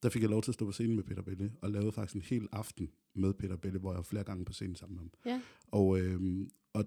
der 0.02 0.08
fik 0.08 0.22
jeg 0.22 0.30
lov 0.30 0.42
til 0.42 0.50
at 0.50 0.54
stå 0.54 0.64
på 0.64 0.72
scenen 0.72 0.96
med 0.96 1.04
Peter 1.04 1.22
Belli, 1.22 1.50
og 1.62 1.70
lavede 1.70 1.92
faktisk 1.92 2.14
en 2.14 2.22
hel 2.22 2.48
aften 2.52 2.90
med 3.14 3.34
Peter 3.34 3.56
Belli, 3.56 3.78
hvor 3.78 3.90
jeg 3.92 3.96
var 3.96 4.02
flere 4.02 4.24
gange 4.24 4.44
på 4.44 4.52
scenen 4.52 4.76
sammen 4.76 4.94
med 4.94 5.00
ham. 5.00 5.10
Ja. 5.26 5.40
Og, 5.70 6.00
øh, 6.00 6.46
og, 6.72 6.84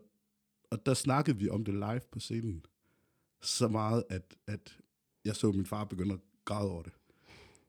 og 0.70 0.86
der 0.86 0.93
snakkede 0.93 1.38
vi 1.38 1.49
om 1.49 1.66
det 1.66 1.74
live 1.74 2.01
på 2.12 2.20
scenen, 2.20 2.66
så 3.41 3.68
meget, 3.68 4.03
at, 4.10 4.36
at 4.47 4.78
jeg 5.26 5.36
så 5.36 5.51
min 5.51 5.65
far 5.65 5.84
begynde 5.84 6.13
at 6.13 6.20
græde 6.45 6.72
over 6.72 6.84
det. 6.84 6.93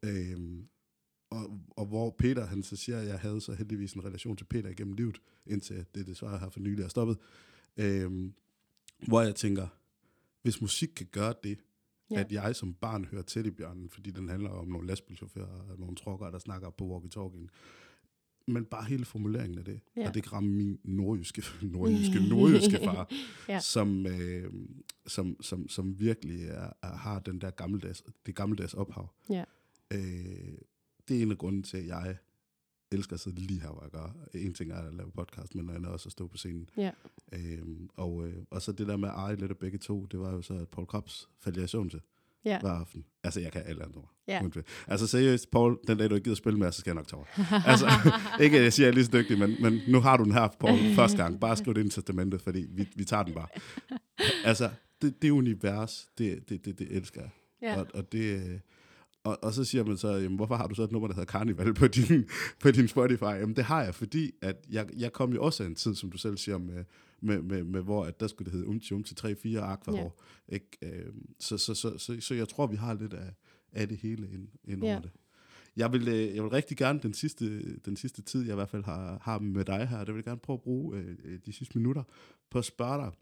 Øhm, 0.02 0.68
og, 1.30 1.60
og 1.70 1.86
hvor 1.86 2.10
Peter, 2.18 2.46
han 2.46 2.62
så 2.62 2.76
siger, 2.76 2.98
at 2.98 3.06
jeg 3.06 3.18
havde 3.18 3.40
så 3.40 3.52
heldigvis 3.52 3.92
en 3.92 4.04
relation 4.04 4.36
til 4.36 4.44
Peter 4.44 4.68
igennem 4.68 4.94
livet, 4.94 5.20
indtil 5.46 5.86
det 5.94 6.06
desværre 6.06 6.38
her 6.38 6.50
for 6.50 6.60
nylig 6.60 6.84
er 6.84 6.88
stoppet. 6.88 7.18
Øhm, 7.76 8.34
hvor 9.08 9.20
jeg 9.20 9.34
tænker, 9.34 9.68
hvis 10.42 10.60
musik 10.60 10.88
kan 10.88 11.06
gøre 11.12 11.34
det, 11.44 11.58
Ja. 12.10 12.20
at 12.20 12.32
jeg 12.32 12.56
som 12.56 12.74
barn 12.74 13.04
hører 13.04 13.22
Teddybjørnen, 13.22 13.90
fordi 13.90 14.10
den 14.10 14.28
handler 14.28 14.50
om 14.50 14.68
nogle 14.68 14.86
lastbilchauffører 14.86 15.46
og 15.70 15.78
nogle 15.78 15.96
truckere, 15.96 16.32
der 16.32 16.38
snakker 16.38 16.70
på 16.70 16.84
walkie-talkien. 16.84 17.50
Men 18.52 18.64
bare 18.64 18.84
hele 18.84 19.04
formuleringen 19.04 19.58
af 19.58 19.64
det, 19.64 19.80
Ja. 19.96 20.08
og 20.08 20.14
det 20.14 20.22
kan 20.22 20.32
ramme 20.32 20.50
min 20.50 20.78
nordjyske, 20.84 21.42
nordjyske, 21.62 22.28
nordjyske 22.28 22.78
far, 22.84 23.10
Ja. 23.48 23.60
som, 23.60 24.06
øh, 24.06 24.52
som, 25.06 25.36
som, 25.42 25.68
som 25.68 26.00
virkelig 26.00 26.46
er, 26.46 26.70
er, 26.82 26.96
har 26.96 27.18
den 27.20 27.40
der 27.40 27.50
gammeldags, 27.50 28.02
det 28.26 28.34
gammeldags 28.34 28.74
ophav. 28.74 29.14
Ja. 29.30 29.44
Øh, 29.90 30.58
det 31.08 31.18
er 31.18 31.22
en 31.22 31.30
af 31.30 31.38
grunden 31.38 31.62
til, 31.62 31.76
at 31.76 31.86
jeg 31.86 32.16
elsker 32.92 33.14
at 33.14 33.20
sidde 33.20 33.40
lige 33.40 33.60
her, 33.60 33.68
hvor 33.70 33.82
jeg 33.82 33.90
gør. 33.90 34.16
En 34.34 34.54
ting 34.54 34.70
er 34.70 34.76
at 34.76 34.94
lave 34.94 35.10
podcast, 35.10 35.54
men 35.54 35.64
noget 35.64 35.76
andet 35.76 35.88
er 35.88 35.92
også 35.92 36.08
at 36.08 36.12
stå 36.12 36.26
på 36.26 36.36
scenen. 36.36 36.70
Ja. 36.76 36.90
Øhm, 37.32 37.88
og, 37.96 38.28
øh, 38.28 38.34
og 38.50 38.62
så 38.62 38.72
det 38.72 38.86
der 38.86 38.96
med 38.96 39.08
at 39.08 39.14
eje 39.14 39.36
lidt 39.36 39.50
af 39.50 39.56
begge 39.58 39.78
to, 39.78 40.04
det 40.06 40.20
var 40.20 40.30
jo 40.32 40.42
så, 40.42 40.54
at 40.54 40.68
Paul 40.68 40.86
Krabs 40.86 41.28
faldt 41.40 41.56
jeg 41.56 41.64
i 41.64 41.68
søvn 41.68 41.90
til 41.90 42.00
Ja. 42.44 42.60
hver 42.60 42.70
aften. 42.70 43.04
Altså, 43.24 43.40
jeg 43.40 43.52
kan 43.52 43.62
alle 43.66 43.84
andre 43.84 44.00
ord. 44.00 44.10
Ja. 44.28 44.42
Altså 44.88 45.06
seriøst, 45.06 45.50
Paul, 45.50 45.78
den 45.86 45.98
dag 45.98 46.10
du 46.10 46.14
ikke 46.14 46.24
gider 46.24 46.36
spille 46.36 46.58
med, 46.58 46.72
så 46.72 46.80
skal 46.80 46.90
jeg 46.90 46.94
nok 46.94 47.08
tage 47.08 47.16
over. 47.16 47.26
altså, 47.70 47.86
ikke 48.40 48.56
at 48.56 48.64
jeg 48.64 48.72
siger, 48.72 48.86
at 48.86 48.88
jeg 48.88 48.92
er 48.92 48.94
lige 48.94 49.04
så 49.04 49.10
dygtig, 49.12 49.38
men, 49.38 49.56
men 49.60 49.80
nu 49.88 50.00
har 50.00 50.16
du 50.16 50.24
den 50.24 50.32
her, 50.32 50.48
Paul, 50.60 50.78
første 50.94 51.16
gang. 51.16 51.40
Bare 51.40 51.56
skriv 51.56 51.74
det 51.74 51.80
ind 51.80 51.92
i 51.92 51.94
testamentet, 51.94 52.42
fordi 52.42 52.66
vi, 52.70 52.88
vi 52.96 53.04
tager 53.04 53.22
den 53.22 53.34
bare. 53.34 53.48
Altså, 54.44 54.70
det, 55.02 55.22
det 55.22 55.30
univers, 55.30 56.08
det, 56.18 56.48
det, 56.48 56.64
det, 56.64 56.78
det 56.78 56.96
elsker 56.96 57.20
jeg. 57.20 57.30
Ja. 57.62 57.80
Og, 57.80 57.86
og 57.94 58.12
det... 58.12 58.60
øh, 59.26 59.30
Og, 59.32 59.44
og 59.44 59.52
så 59.54 59.64
siger 59.64 59.84
man 59.84 59.96
så, 59.96 60.08
jamen, 60.08 60.36
hvorfor 60.36 60.54
har 60.54 60.66
du 60.66 60.74
så 60.74 60.82
et 60.82 60.92
nummer, 60.92 61.08
der 61.08 61.14
hedder 61.14 61.32
Carnival 61.32 61.74
på 61.74 61.86
din, 61.86 62.24
på 62.60 62.70
din 62.70 62.88
Spotify? 62.88 63.22
Jamen 63.22 63.56
det 63.56 63.64
har 63.64 63.82
jeg, 63.82 63.94
fordi 63.94 64.30
at 64.42 64.56
jeg, 64.70 64.88
jeg 64.96 65.12
kom 65.12 65.32
jo 65.32 65.44
også 65.44 65.62
af 65.62 65.66
en 65.66 65.74
tid, 65.74 65.94
som 65.94 66.10
du 66.10 66.18
selv 66.18 66.36
siger, 66.36 66.58
med, 66.58 66.84
med, 67.22 67.42
med, 67.42 67.64
med 67.64 67.82
hvor 67.82 68.04
at 68.04 68.20
der 68.20 68.26
skulle 68.26 68.46
det 68.46 68.52
hedde 68.52 68.66
Umti 68.66 68.94
Umti 68.94 69.14
3-4 69.20 69.58
Aquahår. 69.58 70.20
Ja. 70.48 70.54
Ikke? 70.54 70.66
Øhm, 70.82 71.26
så, 71.40 71.58
så, 71.58 71.74
så, 71.74 71.98
så, 71.98 72.16
så 72.20 72.34
jeg 72.34 72.48
tror, 72.48 72.66
vi 72.66 72.76
har 72.76 72.94
lidt 72.94 73.12
af, 73.14 73.34
af 73.72 73.88
det 73.88 73.96
hele 73.98 74.28
ind, 74.32 74.48
ind 74.64 74.84
Ja. 74.84 74.90
over 74.92 75.00
det. 75.00 75.10
Jeg 75.76 75.92
vil, 75.92 76.08
øh, 76.08 76.34
jeg 76.34 76.42
vil 76.42 76.50
rigtig 76.50 76.76
gerne 76.76 77.00
den 77.02 77.14
sidste, 77.14 77.74
den 77.78 77.96
sidste 77.96 78.22
tid, 78.22 78.42
jeg 78.42 78.52
i 78.52 78.54
hvert 78.54 78.68
fald 78.68 78.84
har, 78.84 79.18
har 79.22 79.38
med 79.38 79.64
dig 79.64 79.88
her, 79.88 79.98
der 80.04 80.12
vil 80.12 80.18
jeg 80.18 80.24
gerne 80.24 80.40
prøve 80.40 80.54
at 80.54 80.62
bruge 80.62 80.96
øh, 80.98 81.16
øh, 81.24 81.38
de 81.46 81.52
sidste 81.52 81.78
minutter 81.78 82.02
på 82.50 82.58
at 82.58 82.64
spørge 82.64 83.04
dig, 83.04 83.12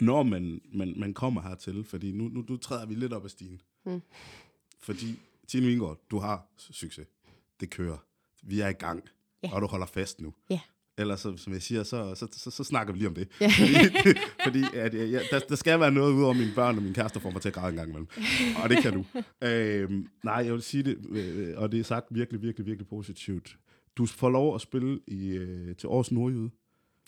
når 0.00 0.22
man, 0.22 0.60
man, 0.74 0.94
man 0.96 1.14
kommer 1.14 1.42
hertil, 1.42 1.84
fordi 1.84 2.12
nu, 2.12 2.28
nu, 2.28 2.44
nu 2.48 2.56
træder 2.56 2.86
vi 2.86 2.94
lidt 2.94 3.12
op 3.12 3.24
ad 3.24 3.28
stigen. 3.28 3.60
Mm. 3.86 4.00
Fordi, 4.82 5.18
Tine 5.48 5.66
Vingård, 5.66 6.00
du 6.10 6.18
har 6.18 6.46
succes. 6.56 7.06
Det 7.60 7.70
kører. 7.70 7.96
Vi 8.42 8.60
er 8.60 8.68
i 8.68 8.72
gang, 8.72 9.04
Ja. 9.42 9.54
og 9.54 9.62
du 9.62 9.66
holder 9.66 9.86
fast 9.86 10.20
nu. 10.20 10.34
Ja. 10.50 10.60
Ellers, 10.98 11.20
så, 11.20 11.36
som 11.36 11.52
jeg 11.52 11.62
siger, 11.62 11.82
så, 11.82 12.14
så, 12.14 12.28
så, 12.32 12.50
så 12.50 12.64
snakker 12.64 12.92
vi 12.92 12.98
lige 12.98 13.08
om 13.08 13.14
det. 13.14 13.28
Ja. 13.40 13.50
Fordi, 13.58 13.74
fordi 14.44 14.76
at, 14.78 14.94
ja, 14.94 15.20
der, 15.30 15.38
der 15.48 15.56
skal 15.56 15.80
være 15.80 15.90
noget 15.90 16.12
ud 16.14 16.22
over 16.22 16.32
mine 16.34 16.52
børn 16.54 16.76
og 16.76 16.82
min 16.82 16.94
kæreste, 16.94 17.20
får 17.20 17.30
mig 17.30 17.42
til 17.42 17.48
at 17.48 17.54
græde 17.54 17.68
en 17.70 17.76
gang 17.76 17.88
imellem. 17.88 18.06
Og 18.62 18.68
det 18.70 18.78
kan 18.82 18.92
du. 18.92 19.04
øhm, 19.48 20.08
nej, 20.24 20.34
jeg 20.34 20.52
vil 20.52 20.62
sige 20.62 20.82
det, 20.82 20.98
øh, 21.10 21.54
og 21.58 21.72
det 21.72 21.80
er 21.80 21.84
sagt 21.84 22.06
virkelig, 22.10 22.42
virkelig, 22.42 22.66
virkelig 22.66 22.86
positivt. 22.88 23.56
Du 23.96 24.06
får 24.06 24.30
lov 24.30 24.54
at 24.54 24.60
spille 24.60 25.00
i, 25.06 25.28
øh, 25.28 25.76
til 25.76 25.88
Års 25.88 26.12
Nordjyde. 26.12 26.50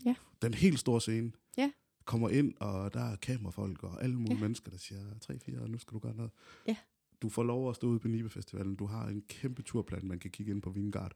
Ja. 0.07 0.15
Den 0.43 0.55
helt 0.55 0.79
store 0.79 1.01
scene. 1.01 1.33
Ja. 1.59 1.71
Kommer 2.05 2.29
ind, 2.29 2.55
og 2.61 2.95
der 2.95 3.01
er 3.13 3.17
kamerafolk 3.17 3.83
og 3.83 4.03
alle 4.03 4.17
mulige 4.17 4.35
ja. 4.35 4.41
mennesker, 4.41 4.71
der 4.71 4.79
siger, 4.79 4.99
3-4, 5.33 5.69
nu 5.69 5.79
skal 5.79 5.95
du 5.95 5.99
gøre 5.99 6.15
noget. 6.17 6.31
Ja. 6.69 6.77
Du 7.25 7.29
får 7.29 7.43
lov 7.43 7.71
at 7.71 7.77
stå 7.77 7.87
ude 7.87 7.99
på 7.99 8.09
Nibe 8.09 8.31
Festivalen. 8.31 8.75
Du 8.75 8.87
har 8.87 9.09
en 9.09 9.23
kæmpe 9.29 9.63
turplan, 9.63 10.07
man 10.09 10.19
kan 10.19 10.31
kigge 10.31 10.53
ind 10.53 10.63
på 10.63 10.71
Vingard. 10.71 11.13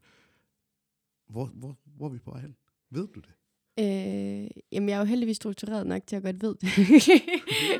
Hvor, 1.30 1.44
hvor, 1.44 1.76
hvor 1.84 2.06
er 2.06 2.10
vi 2.10 2.18
på 2.18 2.30
vej 2.30 2.40
hen? 2.40 2.56
Ved 2.90 3.08
du 3.08 3.20
det? 3.20 3.32
Øh, 3.78 4.50
jamen, 4.72 4.88
jeg 4.88 4.94
er 4.94 4.98
jo 4.98 5.04
heldigvis 5.04 5.36
struktureret 5.36 5.86
nok 5.86 6.06
til 6.06 6.16
at 6.16 6.22
godt 6.22 6.42
ved 6.42 6.54
det. 6.54 6.68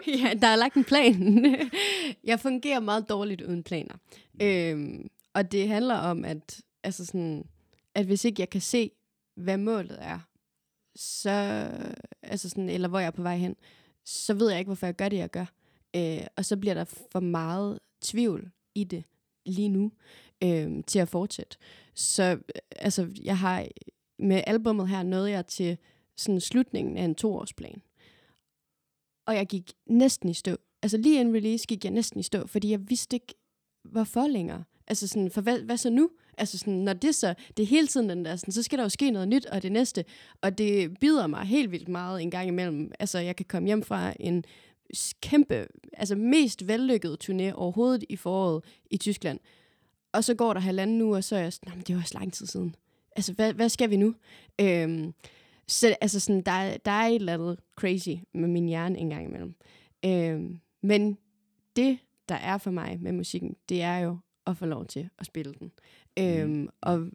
ja, 0.22 0.34
der 0.34 0.46
er 0.46 0.56
lagt 0.56 0.74
en 0.74 0.84
plan. 0.84 1.44
jeg 2.24 2.40
fungerer 2.40 2.80
meget 2.80 3.08
dårligt 3.08 3.42
uden 3.42 3.62
planer. 3.62 3.94
Øhm, 4.42 5.08
og 5.34 5.52
det 5.52 5.68
handler 5.68 5.94
om, 5.94 6.24
at, 6.24 6.62
altså 6.82 7.06
sådan, 7.06 7.44
at 7.94 8.06
hvis 8.06 8.24
ikke 8.24 8.40
jeg 8.40 8.50
kan 8.50 8.60
se, 8.60 8.90
hvad 9.36 9.58
målet 9.58 9.98
er, 10.00 10.18
så, 10.96 11.30
altså 12.22 12.48
sådan, 12.48 12.68
eller 12.68 12.88
hvor 12.88 12.98
jeg 12.98 13.06
er 13.06 13.10
på 13.10 13.22
vej 13.22 13.36
hen, 13.36 13.56
så 14.04 14.34
ved 14.34 14.50
jeg 14.50 14.58
ikke, 14.58 14.68
hvorfor 14.68 14.86
jeg 14.86 14.96
gør 14.96 15.08
det, 15.08 15.16
jeg 15.16 15.30
gør. 15.30 15.46
Øh, 15.96 16.26
og 16.36 16.44
så 16.44 16.56
bliver 16.56 16.74
der 16.74 16.84
for 17.12 17.20
meget 17.20 17.78
tvivl 18.00 18.50
i 18.74 18.84
det 18.84 19.04
lige 19.46 19.68
nu 19.68 19.92
øh, 20.44 20.84
til 20.86 20.98
at 20.98 21.08
fortsætte. 21.08 21.56
Så 21.94 22.22
øh, 22.22 22.38
altså, 22.76 23.08
jeg 23.22 23.38
har 23.38 23.66
med 24.18 24.42
albummet 24.46 24.88
her 24.88 25.02
nåede 25.02 25.30
jeg 25.30 25.46
til 25.46 25.78
sådan 26.16 26.40
slutningen 26.40 26.96
af 26.96 27.04
en 27.04 27.14
toårsplan. 27.14 27.82
Og 29.26 29.34
jeg 29.34 29.46
gik 29.46 29.72
næsten 29.86 30.28
i 30.28 30.34
stå. 30.34 30.56
Altså 30.82 30.96
lige 30.96 31.20
en 31.20 31.34
release 31.34 31.66
gik 31.66 31.84
jeg 31.84 31.92
næsten 31.92 32.20
i 32.20 32.22
stå, 32.22 32.46
fordi 32.46 32.70
jeg 32.70 32.90
vidste 32.90 33.16
ikke, 33.16 33.34
hvorfor 33.84 34.26
længere. 34.26 34.64
Altså 34.86 35.08
sådan, 35.08 35.30
for 35.30 35.40
hvad, 35.40 35.58
hvad 35.58 35.76
så 35.76 35.90
nu? 35.90 36.10
Altså 36.38 36.58
sådan, 36.58 36.74
når 36.74 36.92
det 36.92 37.14
så, 37.14 37.34
det 37.56 37.62
er 37.62 37.66
hele 37.66 37.86
tiden 37.86 38.08
den 38.08 38.24
der, 38.24 38.36
sådan, 38.36 38.52
så 38.52 38.62
skal 38.62 38.78
der 38.78 38.84
jo 38.84 38.88
ske 38.88 39.10
noget 39.10 39.28
nyt, 39.28 39.46
og 39.46 39.62
det 39.62 39.72
næste. 39.72 40.04
Og 40.42 40.58
det 40.58 41.00
bider 41.00 41.26
mig 41.26 41.44
helt 41.44 41.72
vildt 41.72 41.88
meget 41.88 42.22
en 42.22 42.30
gang 42.30 42.48
imellem. 42.48 42.92
Altså, 42.98 43.18
jeg 43.18 43.36
kan 43.36 43.46
komme 43.48 43.66
hjem 43.66 43.82
fra 43.82 44.14
en 44.20 44.44
kæmpe, 45.20 45.66
altså 45.92 46.14
mest 46.16 46.66
vellykket 46.68 47.24
turné 47.30 47.52
overhovedet 47.52 48.04
i 48.08 48.16
foråret 48.16 48.64
i 48.90 48.96
Tyskland. 48.96 49.40
Og 50.12 50.24
så 50.24 50.34
går 50.34 50.52
der 50.52 50.60
halvanden 50.60 51.02
uge, 51.02 51.16
og 51.16 51.24
så 51.24 51.36
er 51.36 51.40
jeg 51.40 51.52
sådan, 51.52 51.70
"Nå, 51.70 51.74
men 51.76 51.84
det 51.84 51.94
var 51.94 52.00
også 52.02 52.18
lang 52.18 52.32
tid 52.32 52.46
siden. 52.46 52.74
Altså, 53.16 53.32
hvad, 53.32 53.52
hvad 53.52 53.68
skal 53.68 53.90
vi 53.90 53.96
nu? 53.96 54.14
Øhm, 54.60 55.14
så 55.66 55.96
altså 56.00 56.20
sådan, 56.20 56.42
der, 56.42 56.52
er- 56.52 56.76
der 56.76 56.90
er 56.90 57.06
et 57.06 57.14
eller 57.14 57.34
andet 57.34 57.58
crazy 57.76 58.08
med 58.34 58.48
min 58.48 58.66
hjerne 58.68 58.98
en 58.98 59.10
gang 59.10 59.24
imellem. 59.26 59.54
Øhm, 60.04 60.58
men 60.82 61.18
det, 61.76 61.98
der 62.28 62.34
er 62.34 62.58
for 62.58 62.70
mig 62.70 62.98
med 63.00 63.12
musikken, 63.12 63.56
det 63.68 63.82
er 63.82 63.98
jo 63.98 64.18
at 64.46 64.56
få 64.56 64.66
lov 64.66 64.86
til 64.86 65.08
at 65.18 65.26
spille 65.26 65.54
den. 65.58 65.72
Øhm, 66.18 66.68
og 66.80 67.06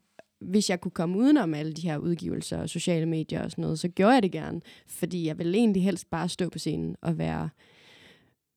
hvis 0.44 0.70
jeg 0.70 0.80
kunne 0.80 0.92
komme 0.92 1.18
udenom 1.18 1.54
alle 1.54 1.72
de 1.72 1.82
her 1.82 1.98
udgivelser 1.98 2.58
og 2.58 2.68
sociale 2.68 3.06
medier 3.06 3.44
og 3.44 3.50
sådan 3.50 3.62
noget, 3.62 3.78
så 3.78 3.88
gjorde 3.88 4.14
jeg 4.14 4.22
det 4.22 4.32
gerne. 4.32 4.60
Fordi 4.86 5.26
jeg 5.26 5.38
vil 5.38 5.54
egentlig 5.54 5.82
helst 5.84 6.10
bare 6.10 6.28
stå 6.28 6.48
på 6.48 6.58
scenen 6.58 6.96
og 7.02 7.18
være, 7.18 7.48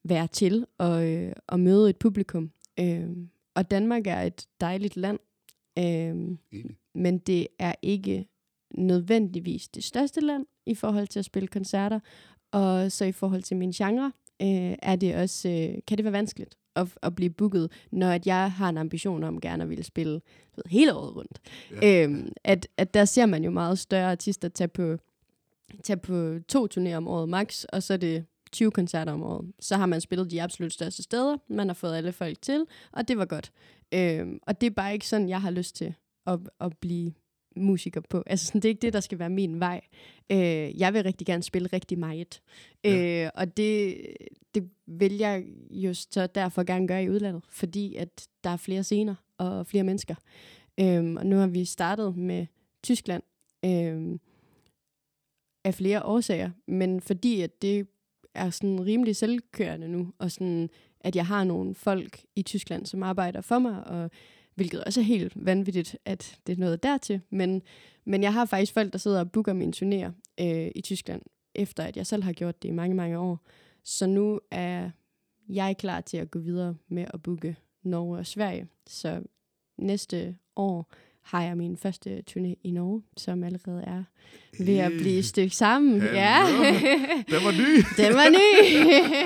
være 0.04 0.28
til 0.28 0.66
og, 0.78 1.08
øh, 1.08 1.34
og 1.48 1.60
møde 1.60 1.90
et 1.90 1.98
publikum. 1.98 2.52
Øhm, 2.80 3.30
og 3.56 3.72
Danmark 3.72 4.08
er 4.08 4.22
et 4.22 4.48
dejligt 4.62 4.98
land. 4.98 5.20
Enig. 6.52 6.78
men 6.96 7.18
det 7.18 7.48
er 7.60 7.74
ikke 7.82 8.28
nødvendigvis 8.74 9.68
det 9.68 9.84
største 9.84 10.22
land 10.22 10.46
i 10.66 10.76
forhold 10.76 11.08
til 11.08 11.20
at 11.20 11.26
spille 11.26 11.48
koncerter. 11.48 12.00
Og 12.52 12.92
så 12.92 13.06
i 13.06 13.12
forhold 13.12 13.44
til 13.44 13.58
min 13.58 13.72
genre, 13.72 14.12
øh, 14.42 14.76
er 14.82 14.96
det 14.96 15.16
også, 15.16 15.50
øh, 15.50 15.82
kan 15.88 15.98
det 15.98 16.04
være 16.04 16.14
vanskeligt 16.14 16.58
at, 16.78 16.88
at 17.02 17.16
blive 17.16 17.30
booket, 17.30 17.72
når 17.92 18.10
at 18.10 18.28
jeg 18.28 18.52
har 18.52 18.70
en 18.70 18.78
ambition 18.78 19.24
om 19.24 19.42
gerne 19.42 19.64
at 19.64 19.70
ville 19.70 19.84
spille 19.84 20.22
ved, 20.56 20.64
hele 20.66 20.94
året 20.94 21.16
rundt. 21.16 21.40
Ja. 21.82 22.04
Øhm, 22.04 22.32
at, 22.44 22.68
at 22.78 22.94
der 22.94 23.06
ser 23.06 23.26
man 23.26 23.44
jo 23.44 23.52
meget 23.52 23.80
større 23.80 24.12
artister 24.12 24.50
tage 24.50 24.68
på, 24.68 24.98
tage 25.84 25.98
på 25.98 26.40
to 26.48 26.68
turnéer 26.74 26.94
om 26.94 27.08
året 27.08 27.30
max, 27.30 27.64
og 27.64 27.84
så 27.84 27.94
er 27.94 27.98
det 27.98 28.26
20 28.52 28.72
koncerter 28.72 29.14
om 29.14 29.24
året. 29.24 29.52
Så 29.60 29.76
har 29.76 29.86
man 29.86 30.02
spillet 30.02 30.32
de 30.32 30.42
absolut 30.42 30.74
største 30.74 31.04
steder, 31.04 31.38
man 31.50 31.68
har 31.68 31.74
fået 31.74 31.96
alle 31.96 32.12
folk 32.12 32.42
til, 32.42 32.66
og 32.92 33.08
det 33.08 33.18
var 33.18 33.26
godt. 33.26 33.52
Øhm, 33.94 34.40
og 34.48 34.62
det 34.62 34.68
er 34.68 34.72
bare 34.72 34.94
ikke 34.94 35.08
sådan, 35.08 35.30
jeg 35.30 35.42
har 35.42 35.52
lyst 35.52 35.76
til 35.76 35.94
at, 36.28 36.40
at 36.60 36.78
blive 36.78 37.14
musiker 37.58 38.02
på. 38.02 38.24
Altså, 38.26 38.46
sådan, 38.46 38.62
det 38.62 38.68
er 38.68 38.70
ikke 38.70 38.82
det, 38.82 38.94
der 38.94 39.00
skal 39.00 39.20
være 39.20 39.30
min 39.30 39.60
vej. 39.60 39.82
Øh, 40.32 40.80
jeg 40.80 40.94
vil 40.94 41.04
rigtig 41.04 41.28
gerne 41.28 41.44
spille 41.44 41.70
rigtig 41.74 42.00
meget. 42.00 42.42
Ja. 42.84 43.24
Øh, 43.26 43.32
og 43.36 43.58
det, 43.58 43.98
det 44.56 44.70
vil 44.86 45.18
jeg 45.18 45.44
jo 45.72 45.94
så 45.94 46.28
derfor 46.28 46.64
gerne 46.64 46.88
gøre 46.88 47.04
i 47.04 47.10
udlandet, 47.10 47.44
fordi 47.50 47.96
at 47.96 48.28
der 48.44 48.50
er 48.50 48.58
flere 48.58 48.84
scener 48.84 49.16
og 49.38 49.68
flere 49.68 49.84
mennesker. 49.84 50.16
Øhm, 50.80 51.18
og 51.18 51.26
nu 51.26 51.36
har 51.36 51.48
vi 51.48 51.66
startet 51.66 52.18
med 52.18 52.46
Tyskland 52.84 53.24
øhm, 53.66 54.20
af 55.64 55.74
flere 55.74 56.04
årsager, 56.04 56.52
men 56.68 57.02
fordi 57.02 57.42
at 57.42 57.62
det 57.62 57.88
er 58.34 58.50
sådan 58.50 58.86
rimelig 58.86 59.16
selvkørende 59.16 59.88
nu, 59.88 60.14
og 60.18 60.32
sådan, 60.32 60.70
at 61.00 61.16
jeg 61.16 61.26
har 61.26 61.44
nogle 61.44 61.76
folk 61.76 62.22
i 62.36 62.42
Tyskland, 62.42 62.86
som 62.86 63.04
arbejder 63.04 63.42
for 63.42 63.60
mig, 63.60 63.88
og 63.88 64.12
hvilket 64.58 64.84
også 64.84 65.00
er 65.00 65.04
helt 65.04 65.46
vanvittigt, 65.46 65.98
at 66.06 66.40
det 66.48 66.54
er 66.54 66.60
noget 66.60 66.84
dertil. 66.84 67.22
Men, 67.30 67.62
men 68.06 68.24
jeg 68.24 68.34
har 68.34 68.46
faktisk 68.46 68.74
folk, 68.74 68.92
der 68.92 69.00
sidder 69.00 69.20
og 69.20 69.32
booker 69.32 69.54
mine 69.54 69.74
turnéer 69.76 70.12
øh, 70.46 70.72
i 70.76 70.82
Tyskland, 70.82 71.22
efter 71.56 71.84
at 71.84 71.98
jeg 71.98 72.08
selv 72.08 72.24
har 72.24 72.34
gjort 72.34 72.62
det 72.62 72.70
i 72.70 72.72
mange, 72.72 72.96
mange 72.96 73.18
år. 73.18 73.46
Så 73.84 74.08
nu 74.08 74.40
er 74.52 74.90
jeg 75.50 75.78
klar 75.78 76.02
til 76.02 76.18
at 76.18 76.32
gå 76.32 76.40
videre 76.40 76.76
med 76.88 77.06
at 77.14 77.24
booke 77.24 77.56
Norge 77.84 78.18
og 78.18 78.26
Sverige. 78.26 78.68
Så 78.88 79.24
næste 79.78 80.38
år 80.56 80.92
har 81.28 81.44
jeg 81.44 81.58
min 81.58 81.78
første 81.78 82.24
turné 82.30 82.62
i 82.64 82.72
Norge, 82.72 83.02
som 83.18 83.44
allerede 83.44 83.84
er 83.88 84.04
ved 84.60 84.78
at 84.78 84.92
blive 84.92 85.24
stykket 85.24 85.54
sammen. 85.54 86.02
Hallo. 86.02 86.16
Ja. 86.16 86.40
Den 87.32 87.44
var 87.46 87.52
ny. 87.52 87.84
Den 87.98 88.14
var 88.14 88.30
ny. 88.30 88.48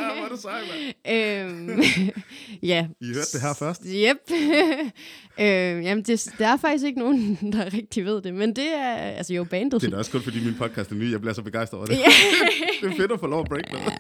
Ja, 0.02 0.26
er 0.26 0.30
det 0.32 0.40
sej, 0.40 0.62
øhm, 1.08 1.82
ja. 2.72 2.88
I 3.02 3.06
hørte 3.06 3.32
det 3.34 3.42
her 3.42 3.54
først. 3.54 3.82
Yep. 3.88 4.18
øhm, 5.40 5.82
jamen, 5.82 6.04
det, 6.04 6.34
der 6.38 6.48
er 6.48 6.58
faktisk 6.58 6.86
ikke 6.86 7.00
nogen, 7.00 7.38
der 7.52 7.74
rigtig 7.74 8.06
ved 8.06 8.22
det, 8.22 8.34
men 8.34 8.56
det 8.56 8.76
er, 8.76 8.94
altså 8.94 9.34
jo, 9.34 9.44
bandet. 9.44 9.82
Det 9.82 9.88
er 9.88 9.92
da 9.92 9.98
også 9.98 10.12
kun 10.12 10.22
fordi 10.22 10.46
min 10.46 10.54
podcast 10.54 10.92
er 10.92 10.96
ny. 10.96 11.12
Jeg 11.12 11.22
bliver 11.22 11.34
så 11.34 11.42
begejstret 11.42 11.78
over 11.78 11.88
det. 11.88 11.98
Det 12.82 12.92
er 12.92 12.98
fedt 12.98 13.12
at 13.12 13.20
få 13.20 13.28
lov 13.28 13.40
at 13.40 13.48
break 13.50 13.72
noget. 13.72 13.94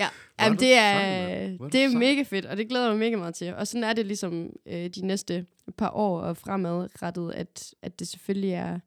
Ja, 0.00 0.08
jamen, 0.40 0.58
det 0.58 0.74
er, 0.74 1.68
det 1.68 1.84
er 1.84 1.98
mega 1.98 2.22
fedt, 2.22 2.46
og 2.46 2.56
det 2.56 2.68
glæder 2.68 2.84
jeg 2.84 2.92
mig 2.92 2.98
mega 3.06 3.16
meget 3.16 3.34
til. 3.34 3.54
Og 3.54 3.66
sådan 3.66 3.84
er 3.84 3.92
det 3.92 4.06
ligesom 4.06 4.50
øh, 4.66 4.86
de 4.88 5.06
næste 5.06 5.46
par 5.76 5.90
år 5.90 6.20
og 6.20 6.36
fremadrettet, 6.36 7.32
at, 7.32 7.74
at 7.82 7.98
det 7.98 8.08
selvfølgelig 8.08 8.50
er 8.52 8.78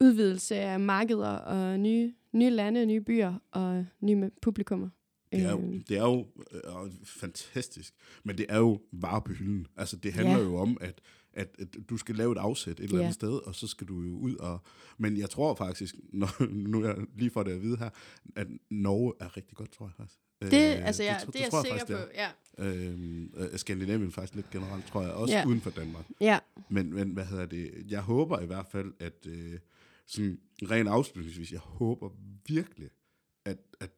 udvidelse 0.00 0.56
af 0.56 0.80
markeder 0.80 1.28
og 1.28 1.80
nye, 1.80 2.14
nye 2.32 2.50
lande, 2.50 2.86
nye 2.86 3.00
byer 3.00 3.34
og 3.50 3.86
nye 4.00 4.30
publikummer. 4.42 4.88
Det 5.32 5.42
er 5.42 5.50
jo, 5.50 5.58
Øhm, 5.58 5.82
det 5.88 5.96
er 5.96 6.02
jo 6.02 6.26
øh, 6.52 6.90
fantastisk, 7.04 7.94
men 8.24 8.38
det 8.38 8.46
er 8.48 8.58
jo 8.58 8.80
bare 9.00 9.22
på 9.22 9.32
hylden. 9.32 9.66
Altså, 9.76 9.96
det 9.96 10.12
handler 10.12 10.38
Ja. 10.38 10.42
jo 10.44 10.56
om, 10.56 10.76
at, 10.80 11.00
at, 11.32 11.56
at 11.58 11.68
du 11.90 11.96
skal 11.96 12.14
lave 12.14 12.32
et 12.32 12.38
afsæt 12.38 12.72
et 12.72 12.84
eller 12.84 12.94
andet 12.96 13.06
Ja. 13.06 13.12
sted, 13.12 13.32
og 13.46 13.54
så 13.54 13.66
skal 13.66 13.86
du 13.88 14.00
jo 14.02 14.16
ud 14.16 14.36
og... 14.36 14.58
Men 14.98 15.16
jeg 15.16 15.30
tror 15.30 15.54
faktisk, 15.54 15.94
når, 16.12 16.46
nu 16.50 16.82
er 16.82 16.86
jeg 16.88 16.96
lige 17.16 17.30
for 17.30 17.42
det 17.42 17.52
at 17.52 17.62
vide 17.62 17.76
her, 17.76 17.90
at 18.36 18.46
Norge 18.70 19.12
er 19.20 19.36
rigtig 19.36 19.56
godt, 19.56 19.72
tror 19.72 19.86
jeg 19.86 19.92
faktisk. 19.96 20.18
Det, 20.50 20.76
Øh, 20.78 20.86
altså, 20.86 21.02
ja, 21.02 21.16
det, 21.26 21.34
det 21.34 21.44
er 21.46 21.50
tror 21.50 21.58
jeg 21.58 21.64
sikker 21.64 21.78
faktisk, 21.78 21.98
på. 21.98 22.02
det 22.02 22.08
Ja. 22.14 22.30
Øhm, 22.58 23.32
øh, 23.36 23.58
Skandinavien 23.58 24.12
faktisk 24.12 24.34
lidt 24.34 24.50
generelt, 24.50 24.86
tror 24.86 25.02
jeg, 25.02 25.12
også 25.12 25.34
Ja. 25.34 25.46
uden 25.46 25.60
for 25.60 25.70
Danmark. 25.70 26.04
ja, 26.20 26.38
Men, 26.68 26.94
men 26.94 27.10
hvad 27.10 27.24
hedder 27.26 27.46
det? 27.46 27.86
Jeg 27.88 28.00
håber 28.00 28.40
i 28.40 28.46
hvert 28.46 28.66
fald, 28.66 28.92
at 28.98 29.26
øh, 29.26 29.58
sådan 30.06 30.40
rent 30.62 30.88
afslutningsvis, 30.88 31.52
jeg 31.52 31.60
håber 31.60 32.10
virkelig, 32.46 32.90
at, 33.44 33.58
at, 33.80 33.90